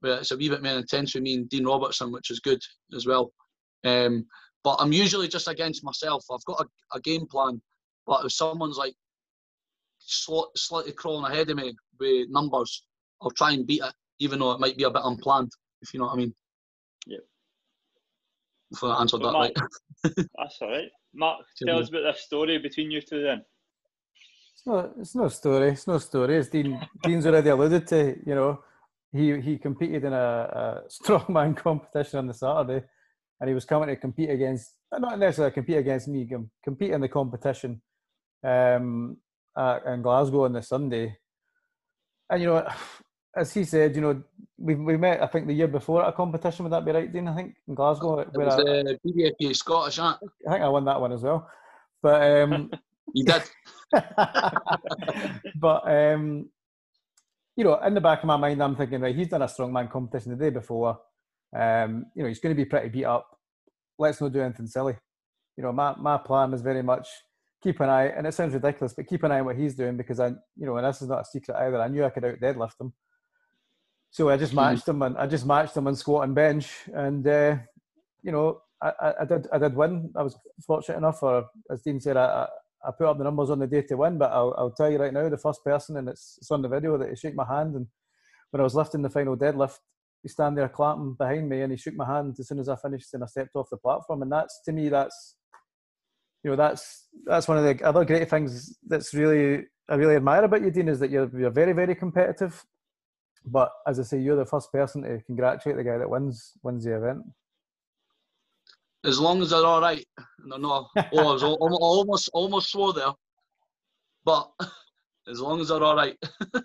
but 0.00 0.20
it's 0.20 0.30
a 0.30 0.36
wee 0.36 0.48
bit 0.48 0.62
more 0.62 0.72
intense 0.72 1.14
with 1.14 1.22
me 1.22 1.34
and 1.34 1.48
Dean 1.48 1.66
Robertson, 1.66 2.12
which 2.12 2.30
is 2.30 2.40
good 2.40 2.60
as 2.94 3.06
well. 3.06 3.32
Um, 3.84 4.26
but 4.64 4.76
I'm 4.80 4.92
usually 4.92 5.28
just 5.28 5.48
against 5.48 5.84
myself. 5.84 6.24
I've 6.30 6.44
got 6.44 6.60
a, 6.60 6.96
a 6.96 7.00
game 7.00 7.26
plan, 7.26 7.60
but 8.06 8.24
if 8.24 8.32
someone's 8.32 8.78
like 8.78 8.94
sl- 9.98 10.52
slightly 10.56 10.92
crawling 10.92 11.30
ahead 11.30 11.50
of 11.50 11.56
me 11.56 11.74
with 11.98 12.28
numbers, 12.30 12.84
I'll 13.22 13.30
try 13.30 13.52
and 13.52 13.66
beat 13.66 13.82
it, 13.82 13.92
even 14.20 14.38
though 14.38 14.52
it 14.52 14.60
might 14.60 14.76
be 14.76 14.84
a 14.84 14.90
bit 14.90 15.02
unplanned, 15.04 15.50
if 15.82 15.92
you 15.92 16.00
know 16.00 16.06
what 16.06 16.14
I 16.14 16.16
mean. 16.16 16.34
Yep. 17.06 17.20
If 18.72 18.84
I 18.84 19.00
answered 19.00 19.20
But 19.22 19.32
that 19.32 19.38
right. 19.38 19.56
That's 20.38 20.58
all 20.62 20.70
right. 20.70 20.88
Mark, 21.14 21.40
Cheers, 21.56 21.66
tell 21.66 21.76
mate. 21.76 21.82
us 21.82 21.88
about 21.88 22.02
this 22.12 22.20
story 22.22 22.58
between 22.58 22.90
you 22.90 23.00
two 23.00 23.22
then. 23.22 23.42
It's 24.54 24.66
no, 24.66 24.92
it's 25.00 25.14
no 25.14 25.28
story. 25.28 25.70
It's 25.70 25.86
no 25.86 25.98
story. 25.98 26.36
As 26.36 26.48
Dean 26.48 26.80
Dean's 27.02 27.26
already 27.26 27.48
alluded 27.48 27.86
to, 27.88 28.16
you 28.24 28.34
know, 28.34 28.62
he 29.12 29.40
he 29.40 29.58
competed 29.58 30.04
in 30.04 30.12
a, 30.12 30.16
a 30.16 30.82
strongman 30.88 31.56
competition 31.64 32.18
on 32.20 32.26
the 32.26 32.34
Saturday, 32.34 32.84
and 33.40 33.48
he 33.48 33.54
was 33.54 33.64
coming 33.64 33.88
to 33.88 33.96
compete 33.96 34.30
against 34.30 34.76
not 34.92 35.18
necessarily 35.18 35.52
compete 35.52 35.78
against 35.78 36.08
me, 36.08 36.28
compete 36.62 36.90
in 36.90 37.00
the 37.00 37.08
competition 37.08 37.80
um, 38.44 39.16
at, 39.56 39.84
in 39.86 40.02
Glasgow 40.02 40.44
on 40.44 40.52
the 40.52 40.62
Sunday. 40.62 41.16
And 42.28 42.42
you 42.42 42.48
know, 42.48 42.68
as 43.36 43.52
he 43.54 43.64
said, 43.64 43.94
you 43.94 44.00
know, 44.00 44.22
we 44.58 44.74
we 44.74 44.96
met 44.96 45.22
I 45.22 45.26
think 45.26 45.46
the 45.46 45.54
year 45.54 45.68
before 45.68 46.02
at 46.02 46.08
a 46.08 46.12
competition. 46.12 46.64
Would 46.64 46.72
that 46.72 46.84
be 46.84 46.92
right, 46.92 47.12
Dean? 47.12 47.28
I 47.28 47.34
think 47.36 47.54
in 47.68 47.74
Glasgow. 47.74 48.20
It 48.20 48.28
was 48.34 48.56
the 48.56 48.80
uh, 48.80 48.94
BBFA 49.06 49.56
Scottish, 49.56 49.98
I 49.98 50.14
think 50.20 50.62
I 50.62 50.68
won 50.68 50.84
that 50.84 51.00
one 51.00 51.12
as 51.12 51.22
well. 51.22 51.48
But 52.02 52.22
um, 52.22 52.70
you 53.14 53.24
did. 53.24 53.42
but 53.92 55.90
um, 55.90 56.48
you 57.56 57.64
know, 57.64 57.78
in 57.84 57.94
the 57.94 58.00
back 58.00 58.20
of 58.20 58.26
my 58.26 58.36
mind, 58.36 58.62
I'm 58.62 58.76
thinking, 58.76 59.00
right, 59.00 59.14
he's 59.14 59.28
done 59.28 59.42
a 59.42 59.46
strongman 59.46 59.90
competition 59.90 60.32
the 60.32 60.44
day 60.44 60.50
before. 60.50 60.98
Um, 61.54 62.06
you 62.14 62.22
know, 62.22 62.28
he's 62.28 62.40
going 62.40 62.54
to 62.54 62.62
be 62.62 62.68
pretty 62.68 62.88
beat 62.88 63.04
up. 63.04 63.26
Let's 63.98 64.20
not 64.20 64.32
do 64.32 64.40
anything 64.40 64.66
silly. 64.66 64.96
You 65.56 65.64
know, 65.64 65.72
my, 65.72 65.94
my 65.96 66.16
plan 66.16 66.54
is 66.54 66.62
very 66.62 66.82
much 66.82 67.08
keep 67.62 67.80
an 67.80 67.88
eye, 67.88 68.06
and 68.06 68.26
it 68.26 68.34
sounds 68.34 68.54
ridiculous, 68.54 68.94
but 68.94 69.06
keep 69.06 69.22
an 69.22 69.32
eye 69.32 69.40
on 69.40 69.44
what 69.44 69.56
he's 69.56 69.74
doing 69.74 69.96
because 69.96 70.20
I, 70.20 70.28
you 70.28 70.66
know, 70.66 70.76
and 70.76 70.86
this 70.86 71.02
is 71.02 71.08
not 71.08 71.20
a 71.20 71.24
secret 71.24 71.56
either. 71.56 71.80
I 71.80 71.88
knew 71.88 72.04
I 72.04 72.10
could 72.10 72.24
out 72.24 72.40
deadlift 72.40 72.80
him, 72.80 72.92
so 74.10 74.28
I 74.28 74.36
just 74.36 74.52
hmm. 74.52 74.56
matched 74.56 74.88
him 74.88 75.02
and 75.02 75.16
I 75.16 75.26
just 75.26 75.46
matched 75.46 75.76
him 75.76 75.86
on 75.86 75.96
squat 75.96 76.24
and 76.24 76.34
bench, 76.34 76.70
and 76.92 77.26
uh, 77.26 77.56
you 78.22 78.32
know, 78.32 78.60
I, 78.82 79.14
I, 79.20 79.24
did 79.24 79.48
I 79.52 79.58
did 79.58 79.74
win. 79.74 80.12
I 80.16 80.22
was 80.22 80.36
fortunate 80.66 80.98
enough, 80.98 81.22
or 81.22 81.46
as 81.70 81.82
Dean 81.82 82.00
said, 82.00 82.16
I, 82.16 82.48
I 82.84 82.90
put 82.96 83.06
up 83.06 83.18
the 83.18 83.24
numbers 83.24 83.50
on 83.50 83.58
the 83.58 83.66
day 83.66 83.82
to 83.82 83.96
win, 83.96 84.18
but 84.18 84.32
I'll, 84.32 84.54
I'll 84.56 84.70
tell 84.70 84.90
you 84.90 84.98
right 84.98 85.12
now, 85.12 85.28
the 85.28 85.36
first 85.36 85.62
person, 85.64 85.96
and 85.96 86.08
it's, 86.08 86.38
it's 86.38 86.50
on 86.50 86.62
the 86.62 86.68
video, 86.68 86.96
that 86.96 87.10
he 87.10 87.16
shook 87.16 87.34
my 87.34 87.44
hand. 87.44 87.74
And 87.74 87.86
when 88.50 88.60
I 88.60 88.64
was 88.64 88.74
lifting 88.74 89.02
the 89.02 89.10
final 89.10 89.36
deadlift, 89.36 89.78
he 90.22 90.28
stand 90.28 90.56
there 90.56 90.68
clapping 90.68 91.14
behind 91.14 91.48
me 91.48 91.62
and 91.62 91.72
he 91.72 91.78
shook 91.78 91.94
my 91.94 92.06
hand 92.06 92.36
as 92.38 92.48
soon 92.48 92.58
as 92.58 92.68
I 92.68 92.76
finished 92.76 93.12
and 93.14 93.22
I 93.22 93.26
stepped 93.26 93.54
off 93.54 93.70
the 93.70 93.76
platform. 93.76 94.22
And 94.22 94.32
that's, 94.32 94.60
to 94.64 94.72
me, 94.72 94.88
that's, 94.88 95.36
you 96.42 96.50
know, 96.50 96.56
that's, 96.56 97.08
that's 97.24 97.48
one 97.48 97.58
of 97.58 97.64
the 97.64 97.84
other 97.84 98.04
great 98.04 98.28
things 98.28 98.76
that's 98.86 99.14
really, 99.14 99.64
I 99.88 99.94
really 99.94 100.16
admire 100.16 100.44
about 100.44 100.62
you, 100.62 100.70
Dean, 100.70 100.88
is 100.88 101.00
that 101.00 101.10
you're, 101.10 101.30
you're 101.38 101.50
very, 101.50 101.72
very 101.72 101.94
competitive. 101.94 102.64
But 103.44 103.72
as 103.86 103.98
I 103.98 104.02
say, 104.02 104.18
you're 104.18 104.36
the 104.36 104.44
first 104.44 104.70
person 104.70 105.02
to 105.02 105.20
congratulate 105.22 105.76
the 105.76 105.84
guy 105.84 105.98
that 105.98 106.10
wins, 106.10 106.52
wins 106.62 106.84
the 106.84 106.96
event 106.96 107.24
as 109.04 109.18
long 109.18 109.40
as 109.42 109.50
they're 109.50 109.64
all 109.64 109.80
right. 109.80 110.06
No, 110.44 110.56
no. 110.56 110.88
Oh, 110.96 111.28
I 111.28 111.32
was 111.32 111.42
almost 111.42 112.30
almost 112.32 112.70
swore 112.70 112.92
there, 112.92 113.12
but 114.24 114.50
as 115.28 115.40
long 115.40 115.60
as 115.60 115.68
they're 115.68 115.82
all 115.82 115.96
right, 115.96 116.16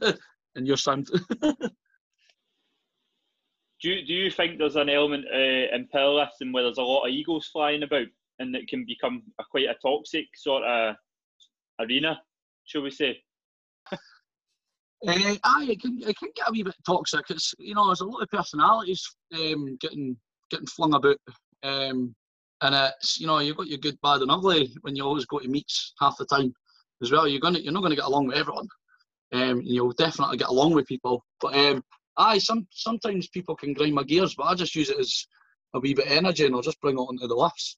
and 0.56 0.68
you're 0.68 0.78
sound. 0.78 1.10
do 1.42 1.60
you, 3.82 4.06
do 4.06 4.14
you 4.14 4.32
think 4.32 4.58
there's 4.58 4.76
an 4.76 4.90
element 4.90 5.26
uh, 5.34 5.76
in 5.76 5.88
powerlifting 5.94 6.54
where 6.54 6.64
there's 6.64 6.78
a 6.78 6.84
lot 6.84 7.06
of 7.06 7.12
egos 7.12 7.48
flying 7.48 7.84
about, 7.84 8.08
and 8.40 8.56
it 8.56 8.68
can 8.68 8.86
become 8.86 9.24
a, 9.40 9.44
quite 9.50 9.70
a 9.70 9.76
toxic 9.82 10.26
sort 10.36 10.64
of 10.64 10.96
arena, 11.80 12.22
shall 12.66 12.82
we 12.82 12.92
say? 12.92 13.22
Uh, 15.08 15.36
aye, 15.44 15.68
it 15.70 15.82
can, 15.82 16.00
it 16.02 16.18
can 16.18 16.30
get 16.36 16.48
a 16.48 16.52
wee 16.52 16.64
bit 16.64 16.76
toxic. 16.86 17.26
It's 17.30 17.54
you 17.60 17.76
know, 17.76 17.88
there's 17.88 18.02
a 18.02 18.06
lot 18.06 18.22
of 18.22 18.30
personalities 18.30 19.08
um, 19.34 19.78
getting 19.80 20.18
getting 20.50 20.68
flung 20.68 20.94
about. 20.94 21.18
Um, 21.64 22.16
and 22.62 22.76
it's 22.76 23.20
you 23.20 23.28
know 23.28 23.40
you've 23.40 23.58
got 23.58 23.68
your 23.68 23.78
good, 23.78 24.00
bad, 24.02 24.22
and 24.22 24.32
ugly 24.32 24.74
when 24.82 24.96
you 24.96 25.04
always 25.04 25.26
go 25.26 25.40
to 25.40 25.48
meets 25.48 25.94
half 26.00 26.18
the 26.18 26.26
time 26.26 26.54
as 27.02 27.12
well. 27.12 27.28
You're 27.28 27.42
gonna 27.42 27.60
you're 27.60 27.74
not 27.74 27.84
gonna 27.84 27.96
get 27.96 28.06
along 28.06 28.28
with 28.28 28.38
everyone. 28.38 28.68
Um, 29.34 29.62
you'll 29.64 29.92
definitely 29.92 30.38
get 30.38 30.50
along 30.50 30.74
with 30.74 30.88
people. 30.88 31.24
But 31.42 31.56
um, 31.56 31.84
aye, 32.18 32.38
some 32.38 32.68
sometimes 32.72 33.28
people 33.28 33.56
can 33.56 33.74
grind 33.74 33.94
my 33.94 34.04
gears, 34.04 34.36
but 34.36 34.46
I 34.46 34.56
just 34.56 34.76
use 34.76 34.90
it 34.90 35.00
as 35.00 35.28
a 35.74 35.80
wee 35.80 35.94
bit 35.94 36.06
of 36.06 36.12
energy 36.12 36.46
and 36.46 36.56
I'll 36.56 36.62
just 36.62 36.80
bring 36.82 36.96
it 36.96 37.02
onto 37.02 37.28
the 37.28 37.36
lifts. 37.36 37.78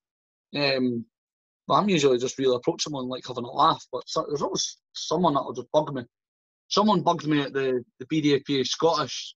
Um, 0.56 1.06
but 1.68 1.76
I'm 1.76 1.90
usually 1.90 2.18
just 2.18 2.38
really 2.38 2.56
approachable 2.56 3.02
and 3.02 3.10
like 3.10 3.26
having 3.28 3.44
a 3.44 3.52
laugh. 3.52 3.84
But 3.92 4.04
there's 4.28 4.42
always 4.42 4.78
someone 4.94 5.34
that'll 5.34 5.54
just 5.54 5.72
bug 5.72 5.94
me. 5.94 6.04
Someone 6.70 7.02
bugged 7.02 7.28
me 7.28 7.42
at 7.42 7.54
the 7.54 7.84
the 8.00 8.06
BDAPA 8.06 8.66
Scottish 8.66 9.36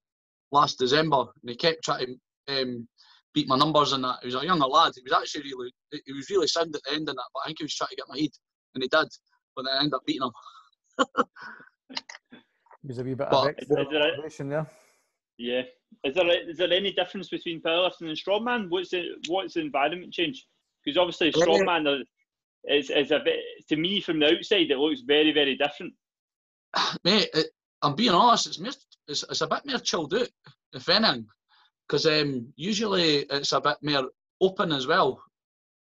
last 0.51 0.77
December, 0.79 1.25
and 1.41 1.49
he 1.49 1.55
kept 1.55 1.83
trying 1.83 2.17
to 2.47 2.61
um, 2.61 2.87
beat 3.33 3.47
my 3.47 3.57
numbers 3.57 3.93
and 3.93 4.03
that. 4.03 4.17
He 4.21 4.27
was 4.27 4.35
a 4.35 4.45
younger 4.45 4.65
lad. 4.65 4.93
He 4.95 5.03
was 5.03 5.13
actually 5.13 5.43
really, 5.43 5.71
he 6.05 6.13
was 6.13 6.29
really 6.29 6.47
sound 6.47 6.75
at 6.75 6.81
the 6.85 6.93
end 6.93 7.09
of 7.09 7.15
that, 7.15 7.29
but 7.33 7.41
I 7.43 7.47
think 7.47 7.59
he 7.59 7.65
was 7.65 7.75
trying 7.75 7.89
to 7.89 7.95
get 7.95 8.09
my 8.09 8.19
head, 8.19 8.29
and 8.75 8.83
he 8.83 8.89
did. 8.89 9.07
But 9.55 9.65
then 9.65 9.73
I 9.73 9.79
ended 9.79 9.93
up 9.93 10.05
beating 10.05 10.23
him. 10.23 10.31
he 12.81 12.87
was 12.87 12.97
a 12.99 13.03
wee 13.03 13.13
bit 13.13 13.27
but, 13.29 13.41
of 13.41 13.47
extra 14.23 14.45
there. 14.45 14.67
Yeah. 15.37 15.61
Is 16.03 16.15
there 16.15 16.49
is 16.49 16.57
there 16.57 16.71
any 16.71 16.93
difference 16.93 17.29
between 17.29 17.61
powerlifting 17.61 18.09
and 18.09 18.17
strongman? 18.17 18.69
What's 18.69 18.89
the 18.89 19.03
what's 19.27 19.55
the 19.55 19.61
environment 19.61 20.13
change? 20.13 20.45
Because 20.83 20.97
obviously 20.97 21.31
strongman 21.31 22.03
is 22.65 22.89
is 22.89 23.11
a 23.11 23.19
bit 23.19 23.39
to 23.69 23.75
me 23.75 24.01
from 24.01 24.19
the 24.19 24.27
outside 24.27 24.71
it 24.71 24.77
looks 24.77 25.01
very 25.01 25.33
very 25.33 25.57
different. 25.57 25.93
Mate, 27.03 27.29
it, 27.34 27.47
I'm 27.81 27.95
being 27.95 28.12
honest. 28.12 28.47
It's, 28.47 28.60
more, 28.60 28.71
it's 29.07 29.23
it's 29.23 29.41
a 29.41 29.47
bit 29.47 29.65
more 29.65 29.79
chilled 29.79 30.13
out, 30.13 30.29
if 30.73 30.88
anything 30.89 31.27
because 31.91 32.05
um, 32.05 32.47
usually 32.55 33.25
it's 33.29 33.51
a 33.51 33.60
bit 33.60 33.75
more 33.81 34.10
open 34.39 34.71
as 34.71 34.88
well. 34.88 35.21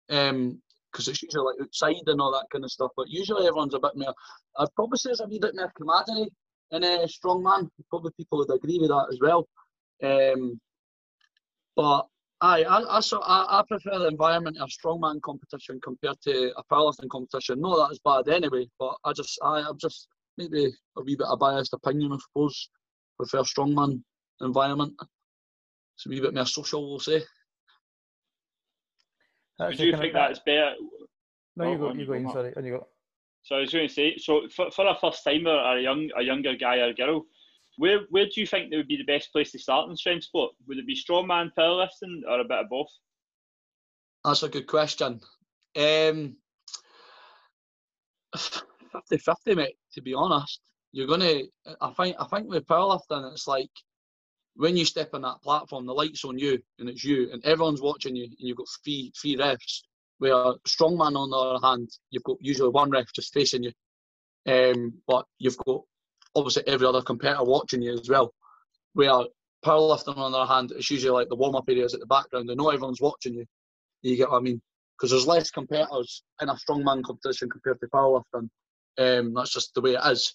because 0.08 0.30
um, 0.30 0.62
it's 0.94 1.22
usually 1.22 1.44
like 1.44 1.60
outside 1.60 2.02
and 2.06 2.18
all 2.18 2.32
that 2.32 2.46
kind 2.50 2.64
of 2.64 2.70
stuff. 2.70 2.90
But 2.96 3.10
usually 3.10 3.46
everyone's 3.46 3.74
a 3.74 3.78
bit 3.78 3.94
more. 3.94 4.14
I'd 4.58 4.74
probably 4.74 4.96
say 4.96 5.10
it's 5.10 5.20
a 5.20 5.26
wee 5.26 5.38
bit 5.38 5.54
more 5.54 5.70
camaraderie 5.76 6.30
in 6.70 6.82
a 6.82 7.06
strongman. 7.06 7.68
Probably 7.90 8.10
people 8.16 8.38
would 8.38 8.54
agree 8.54 8.78
with 8.78 8.88
that 8.88 9.08
as 9.12 9.18
well. 9.20 9.46
Um, 10.02 10.58
but 11.76 12.06
I, 12.40 12.64
I, 12.64 13.00
so 13.00 13.20
I, 13.20 13.60
I 13.60 13.62
prefer 13.68 13.98
the 13.98 14.08
environment 14.08 14.56
of 14.58 14.70
strongman 14.70 15.20
competition 15.20 15.78
compared 15.84 16.22
to 16.22 16.54
a 16.56 16.64
powerlifting 16.72 17.10
competition. 17.10 17.60
No, 17.60 17.76
that 17.76 17.92
is 17.92 18.00
bad 18.02 18.28
anyway. 18.28 18.66
But 18.78 18.96
I 19.04 19.12
just, 19.12 19.38
I, 19.42 19.58
I'm 19.58 19.78
just 19.78 20.08
maybe 20.38 20.72
a 20.96 21.02
wee 21.02 21.16
bit 21.16 21.26
of 21.26 21.38
biased 21.38 21.74
opinion, 21.74 22.12
I 22.12 22.18
suppose. 22.18 22.70
Prefer 23.18 23.40
strongman 23.40 24.00
environment. 24.40 24.94
It's 25.96 26.06
a 26.06 26.08
wee 26.08 26.20
bit 26.20 26.32
more 26.32 26.46
social, 26.46 26.88
we'll 26.88 27.00
say. 27.00 27.22
Do 29.76 29.86
you 29.86 29.96
think 29.96 30.12
that's 30.14 30.38
better? 30.46 30.74
No, 31.56 31.72
you 31.72 31.78
go. 31.78 31.92
You 31.92 32.06
go. 32.06 32.12
In, 32.12 32.30
sorry, 32.30 32.52
and 32.56 32.64
you 32.64 32.72
go. 32.74 32.86
So 33.42 33.56
I 33.56 33.60
was 33.60 33.72
going 33.72 33.88
to 33.88 33.92
say, 33.92 34.16
so 34.16 34.42
for, 34.54 34.70
for 34.70 34.86
a 34.86 34.94
first 35.00 35.24
timer, 35.24 35.56
a 35.56 35.80
young 35.80 36.10
a 36.16 36.22
younger 36.22 36.54
guy 36.54 36.76
or 36.76 36.92
girl, 36.92 37.24
where 37.76 38.00
where 38.10 38.26
do 38.26 38.40
you 38.40 38.46
think 38.46 38.70
that 38.70 38.76
would 38.76 38.86
be 38.86 38.96
the 38.96 39.04
best 39.04 39.32
place 39.32 39.50
to 39.52 39.58
start 39.58 39.90
in 39.90 39.96
strength 39.96 40.24
sport? 40.24 40.52
Would 40.68 40.78
it 40.78 40.86
be 40.86 40.94
strongman, 40.94 41.50
powerlifting, 41.58 42.20
or 42.28 42.40
a 42.40 42.44
bit 42.44 42.58
of 42.58 42.68
both? 42.68 42.90
That's 44.24 44.44
a 44.44 44.48
good 44.48 44.66
question. 44.66 45.20
Um, 45.76 46.36
50-50, 48.36 49.56
mate. 49.56 49.76
To 49.98 50.02
be 50.02 50.14
honest, 50.14 50.60
you're 50.92 51.08
gonna. 51.08 51.40
I 51.80 51.90
think 51.90 52.14
I 52.20 52.24
think 52.26 52.48
with 52.48 52.68
powerlifting, 52.68 53.32
it's 53.32 53.48
like 53.48 53.70
when 54.54 54.76
you 54.76 54.84
step 54.84 55.10
on 55.12 55.22
that 55.22 55.42
platform, 55.42 55.86
the 55.86 55.92
light's 55.92 56.24
on 56.24 56.38
you 56.38 56.60
and 56.78 56.88
it's 56.88 57.02
you, 57.02 57.30
and 57.32 57.44
everyone's 57.44 57.82
watching 57.82 58.14
you, 58.14 58.26
and 58.26 58.36
you've 58.38 58.58
got 58.58 58.68
three 58.84 59.10
three 59.20 59.36
refs. 59.36 59.82
Where 60.18 60.54
strongman, 60.68 61.16
on 61.16 61.30
the 61.30 61.36
other 61.36 61.66
hand, 61.66 61.90
you've 62.10 62.22
got 62.22 62.36
usually 62.40 62.68
one 62.68 62.90
ref 62.90 63.12
just 63.12 63.34
facing 63.34 63.64
you, 63.64 63.72
um, 64.46 64.94
but 65.08 65.24
you've 65.40 65.58
got 65.66 65.80
obviously 66.36 66.62
every 66.68 66.86
other 66.86 67.02
competitor 67.02 67.42
watching 67.42 67.82
you 67.82 67.94
as 67.94 68.08
well. 68.08 68.32
Where 68.92 69.24
powerlifting, 69.64 70.16
on 70.16 70.30
the 70.30 70.38
other 70.38 70.52
hand, 70.52 70.70
it's 70.76 70.92
usually 70.92 71.10
like 71.10 71.28
the 71.28 71.34
warm 71.34 71.56
up 71.56 71.64
areas 71.68 71.92
at 71.92 71.98
the 71.98 72.06
background, 72.06 72.48
and 72.50 72.58
not 72.58 72.72
everyone's 72.72 73.00
watching 73.00 73.34
you. 73.34 73.46
You 74.02 74.16
get 74.16 74.30
what 74.30 74.38
I 74.38 74.42
mean? 74.42 74.62
Because 74.96 75.10
there's 75.10 75.26
less 75.26 75.50
competitors 75.50 76.22
in 76.40 76.48
a 76.48 76.54
strongman 76.54 77.02
competition 77.02 77.50
compared 77.50 77.80
to 77.80 77.88
powerlifting. 77.88 78.48
Um, 78.96 79.34
that's 79.34 79.52
just 79.52 79.74
the 79.74 79.80
way 79.80 79.94
it 79.94 80.00
is. 80.04 80.34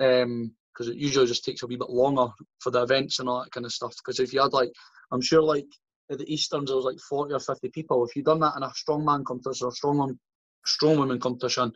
Um, 0.00 0.52
because 0.78 0.92
it 0.92 0.96
usually 0.96 1.26
just 1.26 1.44
takes 1.44 1.62
a 1.64 1.66
wee 1.66 1.76
bit 1.76 1.90
longer 1.90 2.28
for 2.60 2.70
the 2.70 2.82
events 2.82 3.18
and 3.18 3.28
all 3.28 3.42
that 3.42 3.50
kind 3.50 3.66
of 3.66 3.72
stuff. 3.72 3.94
Because 3.96 4.20
if 4.20 4.32
you 4.32 4.40
had 4.40 4.52
like, 4.52 4.70
I'm 5.10 5.20
sure 5.20 5.42
like 5.42 5.66
at 6.10 6.18
the 6.18 6.32
Easterns 6.32 6.68
there 6.68 6.76
was 6.76 6.84
like 6.84 6.98
40 7.00 7.34
or 7.34 7.40
50 7.40 7.68
people. 7.70 8.04
If 8.04 8.14
you'd 8.14 8.26
done 8.26 8.40
that 8.40 8.54
in 8.56 8.62
a 8.62 8.68
strongman 8.68 9.24
competition 9.24 9.66
or 9.66 9.72
strong 9.72 10.16
strong 10.64 10.98
women 10.98 11.18
competition, 11.18 11.72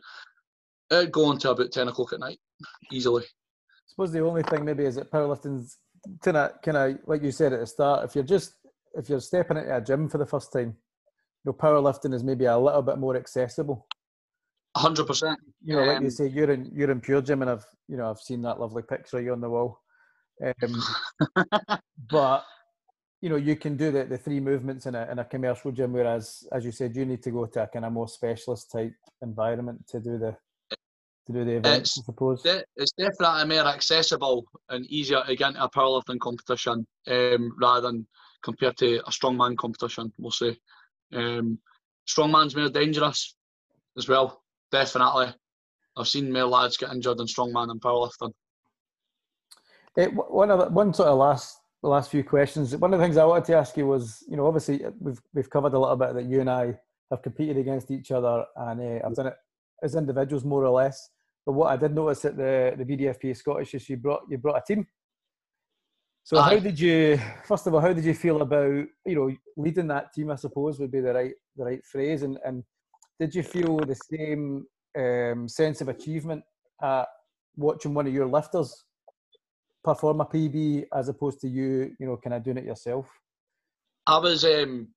it'd 0.89 1.11
go 1.11 1.25
on 1.25 1.37
to 1.39 1.51
about 1.51 1.71
10 1.71 1.89
o'clock 1.89 2.13
at 2.13 2.19
night 2.19 2.39
easily. 2.91 3.23
I 3.23 3.89
suppose 3.89 4.11
the 4.11 4.25
only 4.25 4.43
thing 4.43 4.63
maybe 4.63 4.85
is 4.85 4.95
that 4.95 5.11
powerlifting's 5.11 5.77
kind 6.23 6.37
of, 6.37 6.61
kind 6.61 6.77
of 6.77 6.97
like 7.05 7.23
you 7.23 7.31
said 7.31 7.53
at 7.53 7.59
the 7.59 7.67
start, 7.67 8.05
if 8.05 8.15
you're 8.15 8.23
just 8.23 8.53
if 8.95 9.09
you're 9.09 9.19
stepping 9.19 9.57
into 9.57 9.75
a 9.75 9.81
gym 9.81 10.07
for 10.07 10.17
the 10.19 10.25
first 10.25 10.53
time, 10.53 10.77
you 11.43 11.51
know, 11.51 11.53
powerlifting 11.53 12.13
is 12.13 12.23
maybe 12.23 12.45
a 12.45 12.57
little 12.57 12.83
bit 12.83 12.99
more 12.99 13.17
accessible 13.17 13.87
hundred 14.75 15.07
percent. 15.07 15.39
You 15.63 15.75
know, 15.75 15.83
like 15.83 16.01
you 16.01 16.09
say, 16.09 16.27
you're 16.27 16.51
in 16.51 16.71
you're 16.73 16.91
in 16.91 17.01
pure 17.01 17.21
gym, 17.21 17.41
and 17.41 17.51
I've 17.51 17.65
you 17.87 17.97
know 17.97 18.09
I've 18.09 18.19
seen 18.19 18.41
that 18.43 18.59
lovely 18.59 18.83
picture 18.83 19.17
of 19.17 19.23
you 19.23 19.31
on 19.31 19.41
the 19.41 19.49
wall. 19.49 19.81
Um, 20.43 20.83
but 22.09 22.45
you 23.21 23.29
know, 23.29 23.37
you 23.37 23.55
can 23.55 23.77
do 23.77 23.89
the, 23.91 24.03
the 24.03 24.17
three 24.17 24.39
movements 24.39 24.85
in 24.85 24.95
a 24.95 25.07
in 25.11 25.19
a 25.19 25.25
commercial 25.25 25.71
gym, 25.71 25.93
whereas 25.93 26.45
as 26.51 26.65
you 26.65 26.71
said, 26.71 26.95
you 26.95 27.05
need 27.05 27.23
to 27.23 27.31
go 27.31 27.45
to 27.45 27.63
a 27.63 27.67
kind 27.67 27.85
of 27.85 27.93
more 27.93 28.07
specialist 28.07 28.71
type 28.71 28.93
environment 29.21 29.87
to 29.87 29.99
do 29.99 30.17
the 30.17 30.35
to 31.25 31.33
do 31.33 31.45
the 31.45 31.51
events, 31.51 31.97
It's 31.97 31.99
I 31.99 32.03
suppose. 32.03 32.43
de- 32.43 32.65
it's 32.75 32.91
definitely 32.91 33.55
more 33.55 33.67
accessible 33.67 34.45
and 34.69 34.85
easier 34.87 35.23
to 35.25 35.35
get 35.35 35.49
into 35.49 35.63
a 35.63 35.69
powerlifting 35.69 36.19
competition 36.19 36.85
um, 37.07 37.55
rather 37.59 37.87
than 37.87 38.07
compared 38.43 38.77
to 38.77 38.99
a 38.99 39.09
strongman 39.09 39.57
competition. 39.57 40.11
We'll 40.17 40.31
say 40.31 40.57
um, 41.13 41.59
strongman's 42.07 42.55
more 42.55 42.69
dangerous 42.69 43.35
as 43.97 44.07
well. 44.07 44.42
Definitely, 44.73 45.27
I've 45.95 46.07
seen 46.07 46.31
male 46.31 46.49
lads 46.49 46.77
get 46.77 46.91
injured 46.91 47.19
in 47.19 47.27
strongman 47.27 47.69
and 47.69 47.79
powerlifting. 47.79 48.33
W- 49.95 50.15
one 50.15 50.49
of 50.49 50.57
the, 50.57 50.65
one 50.69 50.91
sort 50.95 51.09
of 51.09 51.19
last 51.19 51.59
the 51.83 51.89
last 51.89 52.09
few 52.09 52.23
questions. 52.23 52.75
One 52.75 52.91
of 52.91 52.99
the 52.99 53.05
things 53.05 53.17
I 53.17 53.25
wanted 53.25 53.45
to 53.45 53.55
ask 53.55 53.77
you 53.77 53.85
was, 53.85 54.23
you 54.27 54.35
know, 54.35 54.47
obviously 54.47 54.83
uh, 54.83 54.89
we've 54.99 55.21
we've 55.35 55.49
covered 55.51 55.73
a 55.73 55.79
little 55.79 55.95
bit 55.95 56.15
that 56.15 56.25
you 56.25 56.41
and 56.41 56.49
I 56.49 56.75
have 57.11 57.21
competed 57.21 57.57
against 57.57 57.91
each 57.91 58.09
other, 58.09 58.45
and 58.55 58.81
uh, 58.81 59.05
I've 59.05 59.13
done 59.13 59.27
it 59.27 59.35
as 59.83 59.93
individuals 59.93 60.43
more 60.43 60.65
or 60.65 60.71
less. 60.71 61.07
But 61.45 61.53
what 61.53 61.71
I 61.71 61.77
did 61.77 61.93
notice 61.93 62.25
at 62.25 62.35
the 62.35 62.73
the 62.75 62.83
BDFP 62.83 63.37
Scottish 63.37 63.75
is 63.75 63.87
you 63.87 63.97
brought 63.97 64.23
you 64.27 64.39
brought 64.39 64.57
a 64.57 64.73
team. 64.73 64.87
So 66.23 66.41
how 66.41 66.57
did 66.57 66.79
you? 66.79 67.19
First 67.45 67.67
of 67.67 67.75
all, 67.75 67.79
how 67.79 67.93
did 67.93 68.05
you 68.05 68.15
feel 68.15 68.41
about 68.41 68.87
you 69.05 69.15
know 69.15 69.31
leading 69.55 69.89
that 69.89 70.13
team? 70.13 70.31
I 70.31 70.35
suppose 70.35 70.79
would 70.79 70.91
be 70.91 71.01
the 71.01 71.13
right 71.13 71.33
the 71.55 71.63
right 71.63 71.85
phrase. 71.85 72.23
And 72.23 72.39
and 72.43 72.63
did 73.23 73.33
you 73.33 73.43
feel 73.43 73.77
the 73.77 73.95
same 73.95 74.65
um, 74.97 75.47
sense 75.47 75.79
of 75.79 75.87
achievement 75.87 76.43
at 76.81 77.07
watching 77.55 77.93
one 77.93 78.05
of 78.05 78.13
your 78.13 78.25
lifters 78.25 78.83
perform 79.81 80.19
a 80.19 80.25
PB 80.25 80.87
as 80.93 81.07
opposed 81.07 81.39
to 81.39 81.47
you, 81.47 81.95
you 81.99 82.05
know, 82.05 82.17
kind 82.17 82.33
of 82.33 82.43
doing 82.43 82.57
it 82.57 82.65
yourself? 82.65 83.07
I 84.05 84.17
was 84.17 84.43
um, 84.43 84.89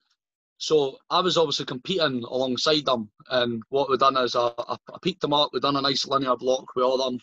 so 0.59 0.97
I 1.09 1.21
was 1.21 1.37
obviously 1.37 1.67
competing 1.67 2.25
alongside 2.25 2.87
them, 2.87 3.11
and 3.31 3.63
what 3.69 3.89
we 3.89 3.97
done 3.97 4.17
is 4.17 4.35
I, 4.35 4.51
I, 4.59 4.77
them 5.21 5.33
up. 5.33 5.51
We 5.53 5.61
done 5.61 5.77
a 5.77 5.81
nice 5.81 6.05
linear 6.05 6.35
block 6.35 6.75
with 6.75 6.85
all 6.85 6.99
them 6.99 7.21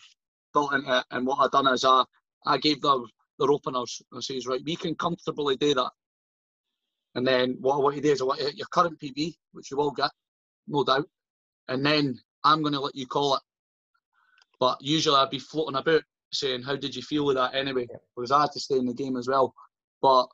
built 0.54 0.72
into 0.72 1.00
it, 1.00 1.04
and 1.10 1.26
what 1.26 1.40
I 1.40 1.48
done 1.52 1.70
is 1.70 1.84
I 1.84 2.04
I 2.46 2.56
gave 2.56 2.80
them 2.80 3.04
their 3.38 3.50
openers 3.50 4.00
and 4.10 4.24
says 4.24 4.46
right, 4.46 4.62
we 4.64 4.76
can 4.76 4.94
comfortably 4.94 5.56
do 5.56 5.74
that. 5.74 5.90
And 7.14 7.26
then 7.26 7.58
what 7.60 7.74
I 7.74 7.80
want 7.80 7.96
you 7.96 8.02
to 8.02 8.08
do 8.08 8.12
is 8.12 8.22
I 8.22 8.24
want 8.24 8.40
you 8.40 8.46
hit 8.46 8.56
your 8.56 8.68
current 8.72 8.98
PB, 8.98 9.34
which 9.52 9.70
you 9.70 9.76
will 9.76 9.90
get, 9.90 10.10
no 10.66 10.84
doubt, 10.84 11.08
and 11.68 11.84
then 11.84 12.18
I'm 12.44 12.62
going 12.62 12.74
to 12.74 12.80
let 12.80 12.94
you 12.94 13.06
call 13.06 13.36
it. 13.36 13.42
But 14.60 14.78
usually 14.80 15.16
I'd 15.16 15.30
be 15.30 15.38
floating 15.38 15.76
about 15.76 16.02
saying, 16.32 16.62
"How 16.62 16.76
did 16.76 16.94
you 16.94 17.02
feel 17.02 17.26
with 17.26 17.36
that 17.36 17.54
anyway?" 17.54 17.86
Because 18.16 18.30
I 18.30 18.42
had 18.42 18.52
to 18.52 18.60
stay 18.60 18.76
in 18.76 18.86
the 18.86 18.94
game 18.94 19.16
as 19.16 19.28
well. 19.28 19.54
But 20.00 20.26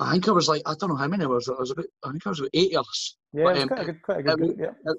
I 0.00 0.12
think 0.12 0.28
I 0.28 0.32
was 0.32 0.48
like, 0.48 0.62
I 0.66 0.74
don't 0.74 0.88
know 0.90 0.96
how 0.96 1.08
many 1.08 1.26
was. 1.26 1.48
I 1.48 1.58
was 1.58 1.70
about, 1.70 1.86
I 2.04 2.10
think 2.10 2.26
I 2.26 2.30
was 2.30 2.40
about 2.40 2.50
eight 2.54 2.72
years. 2.72 3.16
Yeah, 3.32 3.44
But, 3.44 3.58
um, 3.58 3.68
quite 3.68 3.80
a 3.80 3.84
good, 3.84 4.02
quite 4.02 4.18
a 4.18 4.22
good 4.22 4.38
group. 4.38 4.56
Yeah, 4.58 4.92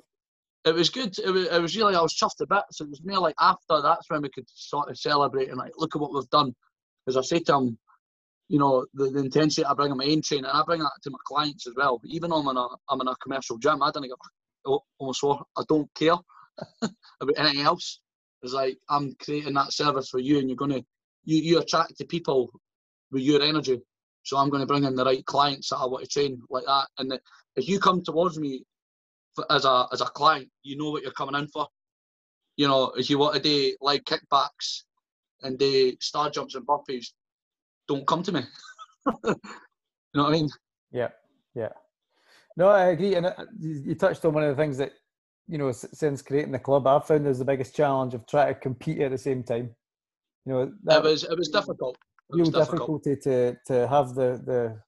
It 0.65 0.75
was 0.75 0.89
good. 0.89 1.17
It 1.17 1.31
was, 1.31 1.47
it 1.47 1.61
was 1.61 1.75
really, 1.75 1.95
I 1.95 2.01
was 2.01 2.13
chuffed 2.13 2.41
a 2.41 2.45
bit. 2.45 2.63
So 2.71 2.85
it 2.85 2.91
was 2.91 3.01
more 3.03 3.19
like 3.19 3.35
after 3.39 3.81
that's 3.81 4.09
when 4.09 4.21
we 4.21 4.29
could 4.29 4.45
sort 4.53 4.89
of 4.89 4.97
celebrate 4.97 5.49
and 5.49 5.57
like, 5.57 5.71
look 5.77 5.95
at 5.95 6.01
what 6.01 6.13
we've 6.13 6.29
done. 6.29 6.53
Because 7.05 7.17
I 7.17 7.21
say 7.21 7.39
to 7.43 7.51
them, 7.51 7.79
you 8.47 8.59
know, 8.59 8.85
the, 8.93 9.09
the 9.09 9.19
intensity 9.19 9.65
I 9.65 9.73
bring 9.73 9.91
in 9.91 9.97
my 9.97 10.05
own 10.05 10.21
training, 10.21 10.45
and 10.45 10.53
I 10.57 10.61
bring 10.65 10.81
that 10.81 10.91
to 11.03 11.09
my 11.09 11.17
clients 11.25 11.65
as 11.65 11.73
well. 11.75 11.99
Even 12.05 12.29
though 12.29 12.41
I'm 12.41 12.47
in 12.49 12.57
a, 12.57 12.67
I'm 12.89 13.01
in 13.01 13.07
a 13.07 13.15
commercial 13.15 13.57
gym, 13.57 13.81
I 13.81 13.89
don't 13.91 14.03
give, 14.03 14.11
a- 14.65 14.77
oh, 14.99 15.45
I 15.57 15.63
don't 15.67 15.89
care 15.95 16.15
about 16.81 17.37
anything 17.37 17.61
else. 17.61 17.99
It's 18.43 18.53
like 18.53 18.77
I'm 18.89 19.15
creating 19.23 19.53
that 19.53 19.73
service 19.73 20.09
for 20.09 20.19
you, 20.19 20.39
and 20.39 20.49
you're 20.49 20.57
gonna, 20.57 20.81
you, 21.25 21.37
you 21.41 21.59
attract 21.59 21.97
the 21.97 22.05
people 22.05 22.51
with 23.11 23.23
your 23.23 23.41
energy. 23.41 23.81
So 24.23 24.37
I'm 24.37 24.49
going 24.49 24.61
to 24.61 24.67
bring 24.67 24.83
in 24.83 24.95
the 24.95 25.05
right 25.05 25.25
clients 25.25 25.69
that 25.69 25.77
I 25.77 25.85
want 25.85 26.03
to 26.03 26.09
train 26.09 26.41
like 26.49 26.65
that. 26.65 26.87
And 26.97 27.11
that 27.11 27.21
if 27.55 27.67
you 27.67 27.79
come 27.79 28.03
towards 28.03 28.37
me 28.37 28.63
for, 29.35 29.51
as 29.51 29.65
a 29.65 29.87
as 29.91 30.01
a 30.01 30.05
client, 30.05 30.49
you 30.63 30.77
know 30.77 30.91
what 30.91 31.03
you're 31.03 31.11
coming 31.11 31.35
in 31.35 31.47
for. 31.47 31.67
You 32.57 32.67
know, 32.67 32.91
if 32.95 33.09
you 33.09 33.17
want 33.17 33.35
to 33.35 33.41
do 33.41 33.75
leg 33.81 34.03
kickbacks 34.05 34.83
and 35.41 35.57
do 35.57 35.93
star 35.99 36.29
jumps 36.29 36.55
and 36.55 36.67
burpees, 36.67 37.07
don't 37.87 38.05
come 38.05 38.23
to 38.23 38.31
me. 38.31 38.41
you 39.05 39.35
know 40.13 40.23
what 40.23 40.29
I 40.29 40.31
mean? 40.31 40.49
yeah, 40.91 41.09
yeah. 41.55 41.69
No, 42.57 42.67
I 42.67 42.87
agree. 42.87 43.15
And 43.15 43.27
uh, 43.27 43.33
you 43.59 43.95
touched 43.95 44.25
on 44.25 44.33
one 44.33 44.43
of 44.43 44.55
the 44.55 44.61
things 44.61 44.77
that, 44.77 44.91
you 45.47 45.57
know, 45.57 45.71
since 45.71 46.21
creating 46.21 46.51
the 46.51 46.59
club, 46.59 46.87
I've 46.87 47.05
found 47.05 47.27
is 47.27 47.39
the 47.39 47.45
biggest 47.45 47.75
challenge 47.75 48.13
of 48.13 48.27
trying 48.27 48.53
to 48.53 48.59
compete 48.59 48.99
at 48.99 49.11
the 49.11 49.17
same 49.17 49.43
time. 49.43 49.75
You 50.45 50.53
know, 50.53 50.71
that, 50.83 51.05
it 51.05 51.09
was 51.09 51.23
it 51.23 51.37
was 51.37 51.49
difficult. 51.49 51.97
It 52.29 52.35
real 52.35 52.45
was 52.45 52.49
difficult. 52.49 53.03
difficulty 53.03 53.15
to 53.23 53.57
to 53.67 53.87
have 53.87 54.15
the 54.15 54.41
the 54.45 54.79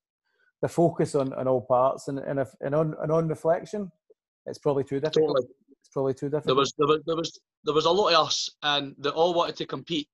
the 0.62 0.68
focus 0.68 1.16
on, 1.16 1.34
on 1.34 1.48
all 1.48 1.62
parts 1.62 2.08
and 2.08 2.20
and, 2.20 2.40
if, 2.40 2.50
and 2.62 2.74
on 2.74 2.96
and 3.02 3.12
on 3.12 3.28
reflection, 3.28 3.92
it's 4.46 4.60
probably 4.60 4.84
too 4.84 5.00
difficult. 5.00 5.38
Totally. 5.38 5.48
It's 5.80 5.90
probably 5.92 6.14
too 6.14 6.30
difficult. 6.30 6.48
There 6.48 6.56
was 6.56 6.74
there 6.78 6.88
was 6.88 7.00
there 7.06 7.16
was 7.16 7.40
there 7.66 7.74
was 7.74 7.86
a 7.86 7.92
lot 7.92 8.14
of 8.14 8.28
us, 8.28 8.50
and 8.64 8.96
they 8.98 9.10
all 9.10 9.34
wanted 9.34 9.56
to 9.58 9.66
compete. 9.66 10.08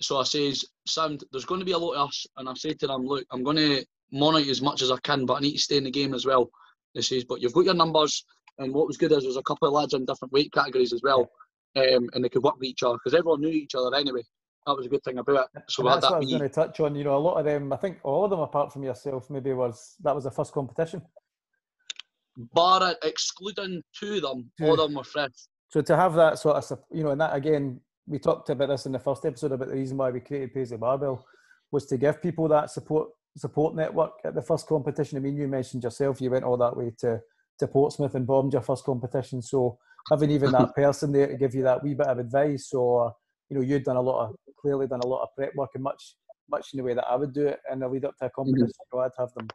So 0.00 0.18
I 0.18 0.24
says, 0.24 0.64
Sam, 0.86 1.18
there's 1.30 1.44
going 1.44 1.60
to 1.60 1.64
be 1.64 1.72
a 1.72 1.78
lot 1.78 1.94
of 1.94 2.08
us, 2.08 2.26
and 2.36 2.48
I 2.48 2.54
say 2.54 2.74
to 2.74 2.86
them, 2.86 3.06
look, 3.06 3.24
I'm 3.30 3.42
going 3.42 3.56
to 3.56 3.84
monitor 4.12 4.50
as 4.50 4.60
much 4.60 4.82
as 4.82 4.90
I 4.90 4.96
can, 5.02 5.24
but 5.24 5.34
I 5.34 5.40
need 5.40 5.52
to 5.52 5.58
stay 5.58 5.76
in 5.76 5.84
the 5.84 5.90
game 5.90 6.14
as 6.14 6.26
well. 6.26 6.50
They 6.94 7.02
says, 7.02 7.24
but 7.24 7.40
you've 7.40 7.52
got 7.52 7.64
your 7.64 7.74
numbers, 7.74 8.24
and 8.58 8.72
what 8.72 8.86
was 8.86 8.96
good 8.96 9.12
is 9.12 9.24
there's 9.24 9.36
a 9.36 9.42
couple 9.42 9.68
of 9.68 9.74
lads 9.74 9.94
in 9.94 10.04
different 10.04 10.32
weight 10.32 10.52
categories 10.52 10.92
as 10.92 11.02
well, 11.02 11.28
um, 11.76 12.08
and 12.12 12.24
they 12.24 12.28
could 12.28 12.42
work 12.42 12.54
with 12.56 12.68
each 12.68 12.82
other 12.82 12.94
because 13.02 13.18
everyone 13.18 13.40
knew 13.40 13.48
each 13.48 13.74
other 13.74 13.94
anyway. 13.96 14.22
That 14.66 14.76
was 14.76 14.86
a 14.86 14.88
good 14.88 15.02
thing 15.04 15.18
about 15.18 15.48
it. 15.54 15.62
So 15.68 15.82
And 15.82 15.86
we 15.86 15.90
had 15.90 16.02
that's 16.02 16.10
what 16.10 16.16
I 16.16 16.20
that 16.20 16.24
was 16.24 16.30
going 16.30 16.48
to 16.48 16.54
touch 16.54 16.80
on. 16.80 16.94
You 16.94 17.04
know, 17.04 17.16
a 17.16 17.18
lot 17.18 17.34
of 17.38 17.44
them, 17.44 17.72
I 17.72 17.76
think 17.76 17.98
all 18.02 18.24
of 18.24 18.30
them, 18.30 18.40
apart 18.40 18.72
from 18.72 18.82
yourself, 18.82 19.28
maybe 19.28 19.52
was 19.52 19.96
that 20.02 20.14
was 20.14 20.24
the 20.24 20.30
first 20.30 20.52
competition. 20.52 21.02
bar 22.36 22.94
excluding 23.02 23.82
two 23.98 24.16
of 24.16 24.22
them, 24.22 24.50
Two. 24.58 24.66
all 24.66 24.80
of 24.80 24.88
them 24.88 24.94
were 24.94 25.04
fresh. 25.04 25.30
So 25.68 25.82
to 25.82 25.96
have 25.96 26.14
that 26.14 26.38
sort 26.38 26.56
of, 26.56 26.78
you 26.92 27.02
know, 27.02 27.10
and 27.10 27.20
that 27.20 27.34
again, 27.34 27.80
we 28.06 28.18
talked 28.18 28.50
about 28.50 28.68
this 28.68 28.86
in 28.86 28.92
the 28.92 28.98
first 28.98 29.24
episode 29.24 29.52
about 29.52 29.68
the 29.68 29.74
reason 29.74 29.96
why 29.96 30.10
we 30.10 30.20
created 30.20 30.54
Paisley 30.54 30.76
Barbell 30.76 31.26
was 31.70 31.86
to 31.86 31.96
give 31.96 32.22
people 32.22 32.48
that 32.48 32.70
support 32.70 33.08
support 33.36 33.74
network 33.74 34.12
at 34.24 34.34
the 34.34 34.42
first 34.42 34.66
competition. 34.66 35.18
I 35.18 35.20
mean, 35.20 35.36
you 35.36 35.48
mentioned 35.48 35.82
yourself, 35.82 36.20
you 36.20 36.30
went 36.30 36.44
all 36.44 36.56
that 36.58 36.76
way 36.76 36.92
to 37.00 37.20
to 37.60 37.68
Portsmouth 37.68 38.16
and 38.16 38.26
bombed 38.26 38.52
your 38.52 38.62
first 38.62 38.84
competition. 38.84 39.40
So 39.40 39.78
having 40.10 40.30
even 40.30 40.50
that 40.52 40.74
person 40.76 41.12
there 41.12 41.28
to 41.28 41.36
give 41.36 41.54
you 41.54 41.62
that 41.62 41.82
wee 41.82 41.94
bit 41.94 42.08
of 42.08 42.18
advice, 42.18 42.72
or 42.72 43.14
you 43.48 43.56
know, 43.56 43.62
you'd 43.62 43.84
done 43.84 43.96
a 43.96 44.00
lot 44.00 44.28
of 44.28 44.36
clearly 44.60 44.86
done 44.86 45.00
a 45.00 45.06
lot 45.06 45.22
of 45.22 45.28
prep 45.36 45.54
work 45.54 45.70
and 45.74 45.82
much 45.82 46.16
much 46.50 46.68
in 46.72 46.78
the 46.78 46.84
way 46.84 46.94
that 46.94 47.06
I 47.08 47.16
would 47.16 47.32
do 47.32 47.46
it 47.46 47.60
in 47.72 47.78
the 47.78 47.88
lead 47.88 48.04
up 48.04 48.16
to 48.18 48.26
a 48.26 48.30
competition. 48.30 48.72
So 48.92 49.00
I'd 49.00 49.10
have 49.18 49.32
them 49.34 49.48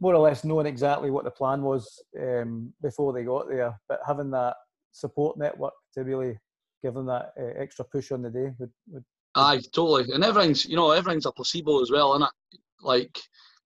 more 0.00 0.14
or 0.14 0.18
less 0.18 0.44
knowing 0.44 0.66
exactly 0.66 1.10
what 1.10 1.24
the 1.24 1.30
plan 1.30 1.62
was 1.62 2.02
um, 2.20 2.72
before 2.82 3.12
they 3.12 3.22
got 3.22 3.48
there, 3.48 3.78
but 3.88 4.00
having 4.06 4.30
that 4.32 4.56
support 4.90 5.38
network 5.38 5.72
to 5.94 6.02
really 6.02 6.38
give 6.82 6.94
them 6.94 7.06
that 7.06 7.32
uh, 7.40 7.52
extra 7.56 7.84
push 7.84 8.10
on 8.10 8.20
the 8.20 8.30
day 8.30 8.50
would, 8.58 8.70
would 8.90 9.04
Aye, 9.34 9.60
totally. 9.72 10.12
And 10.12 10.24
everything's, 10.24 10.66
you 10.66 10.76
know, 10.76 10.90
everything's 10.90 11.26
a 11.26 11.32
placebo 11.32 11.80
as 11.80 11.90
well, 11.90 12.14
isn't 12.14 12.24
it? 12.24 12.60
Like 12.82 13.18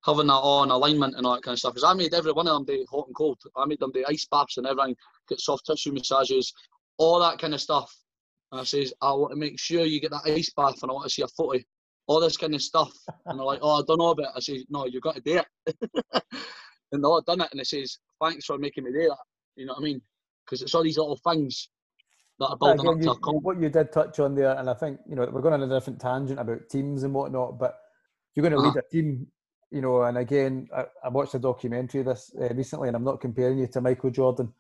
having 0.04 0.28
that 0.28 0.34
on 0.34 0.70
alignment 0.70 1.16
and 1.16 1.26
all 1.26 1.34
that 1.34 1.42
kind 1.42 1.54
of 1.54 1.58
stuff. 1.58 1.74
Because 1.74 1.88
I 1.88 1.94
made 1.94 2.14
every 2.14 2.32
one 2.32 2.46
of 2.46 2.54
them 2.54 2.64
do 2.64 2.84
hot 2.90 3.06
and 3.06 3.16
cold. 3.16 3.38
I 3.56 3.66
made 3.66 3.80
them 3.80 3.90
do 3.92 4.04
ice 4.08 4.26
baths 4.30 4.56
and 4.56 4.66
everything, 4.66 4.94
get 5.28 5.40
soft 5.40 5.66
tissue 5.66 5.92
massages, 5.92 6.52
all 6.98 7.18
that 7.20 7.38
kind 7.38 7.54
of 7.54 7.60
stuff. 7.60 7.92
And 8.52 8.60
I 8.60 8.64
says, 8.64 8.94
I 9.02 9.12
want 9.12 9.32
to 9.32 9.36
make 9.36 9.58
sure 9.58 9.84
you 9.84 10.00
get 10.00 10.12
that 10.12 10.30
ice 10.30 10.50
bath 10.56 10.82
and 10.82 10.90
I 10.90 10.94
want 10.94 11.04
to 11.04 11.10
see 11.10 11.22
a 11.22 11.28
footy. 11.28 11.66
All 12.06 12.20
this 12.20 12.36
kind 12.36 12.54
of 12.54 12.62
stuff. 12.62 12.92
And 13.26 13.38
they're 13.38 13.44
like, 13.44 13.58
oh, 13.62 13.80
I 13.80 13.82
don't 13.86 13.98
know 13.98 14.10
about 14.10 14.26
it. 14.26 14.32
I 14.36 14.40
say, 14.40 14.64
no, 14.70 14.86
you've 14.86 15.02
got 15.02 15.16
to 15.16 15.20
do 15.20 15.40
it. 15.40 15.92
and 16.92 17.02
they'll 17.02 17.16
have 17.16 17.24
done 17.24 17.40
it. 17.40 17.48
And 17.50 17.60
it 17.60 17.66
says, 17.66 17.98
thanks 18.22 18.46
for 18.46 18.58
making 18.58 18.84
me 18.84 18.92
do 18.92 19.08
that. 19.08 19.16
You 19.56 19.66
know 19.66 19.72
what 19.72 19.80
I 19.80 19.84
mean? 19.84 20.00
Because 20.44 20.62
it's 20.62 20.74
all 20.74 20.84
these 20.84 20.98
little 20.98 21.18
things 21.26 21.68
that 22.38 22.46
are 22.46 22.56
building 22.56 22.86
Again, 22.86 23.08
up 23.08 23.18
you, 23.24 23.32
what 23.40 23.60
you 23.60 23.68
did 23.68 23.90
touch 23.90 24.20
on 24.20 24.34
there, 24.34 24.56
and 24.58 24.68
I 24.68 24.74
think 24.74 25.00
you 25.08 25.16
know 25.16 25.26
we're 25.32 25.40
going 25.40 25.54
on 25.54 25.62
a 25.62 25.68
different 25.68 26.00
tangent 26.00 26.38
about 26.38 26.68
teams 26.68 27.02
and 27.02 27.14
whatnot, 27.14 27.58
but 27.58 27.78
you're 28.37 28.49
going 28.49 28.53
to 28.53 28.68
lead 28.68 28.76
a 28.76 28.82
team, 28.82 29.26
you 29.70 29.80
know, 29.80 30.03
and 30.03 30.18
again, 30.18 30.68
I, 30.76 30.84
I 31.03 31.09
watched 31.09 31.34
a 31.34 31.39
documentary 31.39 32.03
this 32.03 32.30
uh, 32.39 32.53
recently, 32.55 32.89
and 32.89 32.97
I'm 32.97 33.03
not 33.03 33.20
comparing 33.20 33.59
you 33.59 33.66
to 33.68 33.80
Michael 33.80 34.11
Jordan, 34.11 34.53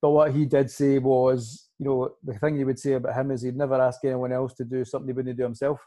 but 0.00 0.10
what 0.10 0.32
he 0.32 0.46
did 0.46 0.70
say 0.70 0.98
was, 0.98 1.68
you 1.78 1.86
know, 1.86 2.14
the 2.22 2.38
thing 2.38 2.56
you 2.56 2.66
would 2.66 2.78
say 2.78 2.92
about 2.92 3.16
him 3.16 3.32
is 3.32 3.42
he'd 3.42 3.56
never 3.56 3.80
ask 3.80 4.04
anyone 4.04 4.32
else 4.32 4.54
to 4.54 4.64
do 4.64 4.84
something 4.84 5.08
he 5.08 5.12
wouldn't 5.12 5.36
do 5.36 5.42
himself. 5.42 5.80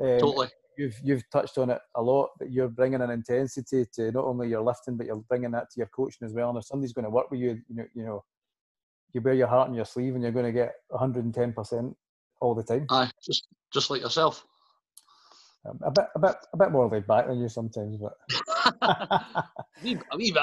Um, 0.00 0.18
Totally. 0.20 0.48
You've 0.78 0.96
you've 1.02 1.30
touched 1.30 1.56
on 1.56 1.70
it 1.70 1.80
a 1.94 2.02
lot 2.02 2.28
that 2.38 2.52
you're 2.52 2.68
bringing 2.68 3.00
an 3.00 3.10
intensity 3.10 3.86
to 3.94 4.12
not 4.12 4.24
only 4.24 4.50
your 4.50 4.60
lifting, 4.60 4.98
but 4.98 5.06
you're 5.06 5.24
bringing 5.26 5.50
that 5.52 5.70
to 5.70 5.78
your 5.78 5.86
coaching 5.86 6.26
as 6.26 6.34
well. 6.34 6.50
And 6.50 6.58
if 6.58 6.66
somebody's 6.66 6.92
going 6.92 7.06
to 7.06 7.10
work 7.10 7.30
with 7.30 7.40
you, 7.40 7.58
you 7.66 7.76
know, 7.76 7.86
you 7.94 8.04
know, 8.04 8.24
you 9.14 9.22
wear 9.22 9.32
your 9.32 9.46
heart 9.46 9.70
on 9.70 9.74
your 9.74 9.86
sleeve, 9.86 10.14
and 10.14 10.22
you're 10.22 10.32
going 10.32 10.44
to 10.44 10.52
get 10.52 10.74
110 10.88 11.54
percent 11.54 11.96
all 12.42 12.54
the 12.54 12.62
time. 12.62 12.86
Aye, 12.90 13.10
just 13.24 13.48
just 13.72 13.88
like 13.88 14.02
yourself. 14.02 14.44
Um, 15.68 15.80
a 15.82 15.90
bit, 15.90 16.04
a 16.14 16.18
bit, 16.18 16.36
a 16.52 16.56
bit 16.56 16.70
more 16.70 16.88
laid 16.88 17.06
back 17.06 17.26
than 17.26 17.40
you 17.40 17.48
sometimes, 17.48 17.96
but. 17.96 18.12
a 18.82 19.44
wee, 19.82 20.32
bit. 20.32 20.36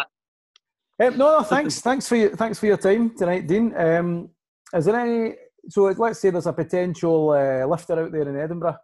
Um, 0.99 1.17
no, 1.17 1.37
no, 1.37 1.43
thanks, 1.43 1.81
thanks 1.81 2.07
for 2.07 2.15
your, 2.15 2.35
thanks 2.35 2.59
for 2.59 2.65
your 2.65 2.77
time 2.77 3.15
tonight, 3.17 3.47
Dean. 3.47 3.73
Um, 3.75 4.29
is 4.73 4.85
there 4.85 4.99
any? 4.99 5.35
So 5.69 5.83
let's 5.83 6.19
say 6.19 6.29
there's 6.29 6.47
a 6.47 6.53
potential 6.53 7.31
uh, 7.31 7.65
lifter 7.65 7.99
out 7.99 8.11
there 8.11 8.27
in 8.27 8.37
Edinburgh. 8.37 8.77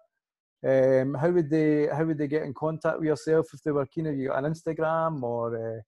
Um, 0.65 1.13
how 1.13 1.29
would 1.29 1.49
they 1.49 1.87
how 1.87 2.03
would 2.03 2.17
they 2.17 2.27
get 2.27 2.43
in 2.43 2.53
contact 2.53 2.99
with 2.99 3.07
yourself 3.07 3.47
if 3.53 3.61
they 3.63 3.71
were 3.71 3.85
keen? 3.85 4.05
Have 4.05 4.15
you 4.15 4.27
got 4.27 4.43
an 4.43 4.53
Instagram 4.53 5.21
or 5.23 5.55
uh, 5.55 5.81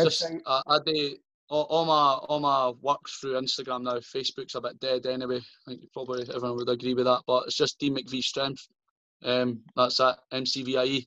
It's 0.00 0.18
just, 0.18 0.32
uh, 0.44 0.62
I 0.66 0.78
do 0.84 1.16
all, 1.48 1.62
all 1.64 1.84
my 1.84 2.12
all 2.28 2.40
my 2.40 2.72
works 2.80 3.18
through 3.18 3.40
Instagram 3.40 3.82
now. 3.82 3.98
Facebook's 3.98 4.54
a 4.54 4.60
bit 4.60 4.80
dead 4.80 5.06
anyway. 5.06 5.38
I 5.38 5.70
think 5.70 5.92
probably 5.92 6.22
everyone 6.22 6.56
would 6.56 6.68
agree 6.68 6.94
with 6.94 7.04
that. 7.04 7.22
But 7.26 7.44
it's 7.46 7.56
just 7.56 7.78
Dean 7.78 7.96
McVie 7.96 8.22
Strength. 8.22 8.66
Um, 9.24 9.62
that's 9.74 10.00
it. 10.00 10.16
MCVIE, 10.32 11.06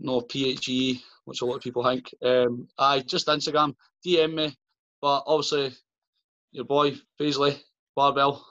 no 0.00 0.20
PHE, 0.20 1.02
which 1.24 1.40
a 1.40 1.44
lot 1.44 1.56
of 1.56 1.62
people 1.62 1.84
think. 1.84 2.14
Um, 2.22 2.68
I 2.78 3.00
just 3.00 3.26
Instagram, 3.26 3.74
DM 4.04 4.34
me. 4.34 4.56
But 5.00 5.24
obviously, 5.26 5.74
your 6.52 6.64
boy 6.64 6.94
Paisley 7.18 7.56
Barbell 7.94 8.44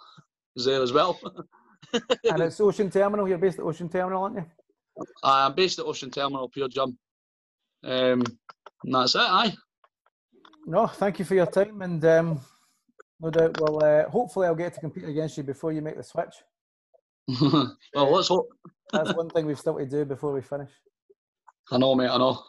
is 0.56 0.66
there 0.66 0.82
as 0.82 0.94
well. 0.94 1.20
and 1.94 2.42
it's 2.42 2.60
Ocean 2.60 2.90
Terminal. 2.92 3.28
You're 3.28 3.38
based 3.38 3.60
at 3.60 3.66
Ocean 3.66 3.90
Terminal, 3.90 4.24
aren't 4.24 4.36
you? 4.36 4.46
I'm 5.24 5.56
based 5.56 5.80
at 5.80 5.86
Ocean 5.86 6.12
Terminal, 6.12 6.50
Pure 6.50 6.70
Gym. 6.70 6.98
Um, 7.84 8.24
and 8.84 8.94
that's 8.94 9.16
it, 9.16 9.22
aye. 9.22 9.54
No, 10.66 10.88
thank 10.88 11.20
you 11.20 11.26
for 11.26 11.36
your 11.36 11.46
time, 11.46 11.82
and 11.82 12.04
um, 12.06 12.40
no 13.20 13.30
doubt, 13.30 13.60
well, 13.60 13.84
uh, 13.84 14.10
hopefully, 14.10 14.48
I'll 14.48 14.56
get 14.56 14.74
to 14.76 14.80
compete 14.80 15.06
against 15.06 15.38
you 15.38 15.44
before 15.44 15.74
you 15.74 15.82
make 15.82 15.98
the 15.98 16.04
switch. 16.04 16.36
well, 17.42 18.12
let's 18.12 18.28
hope. 18.28 18.50
That's 18.92 19.14
one 19.14 19.30
thing 19.30 19.46
we've 19.46 19.60
still 19.60 19.78
to 19.78 19.86
do 19.86 20.06
before 20.06 20.34
we 20.34 20.42
finish. 20.42 20.70
I 21.72 21.78
know, 21.78 21.96
mate. 21.96 22.10
I 22.10 22.18
know. 22.18 22.44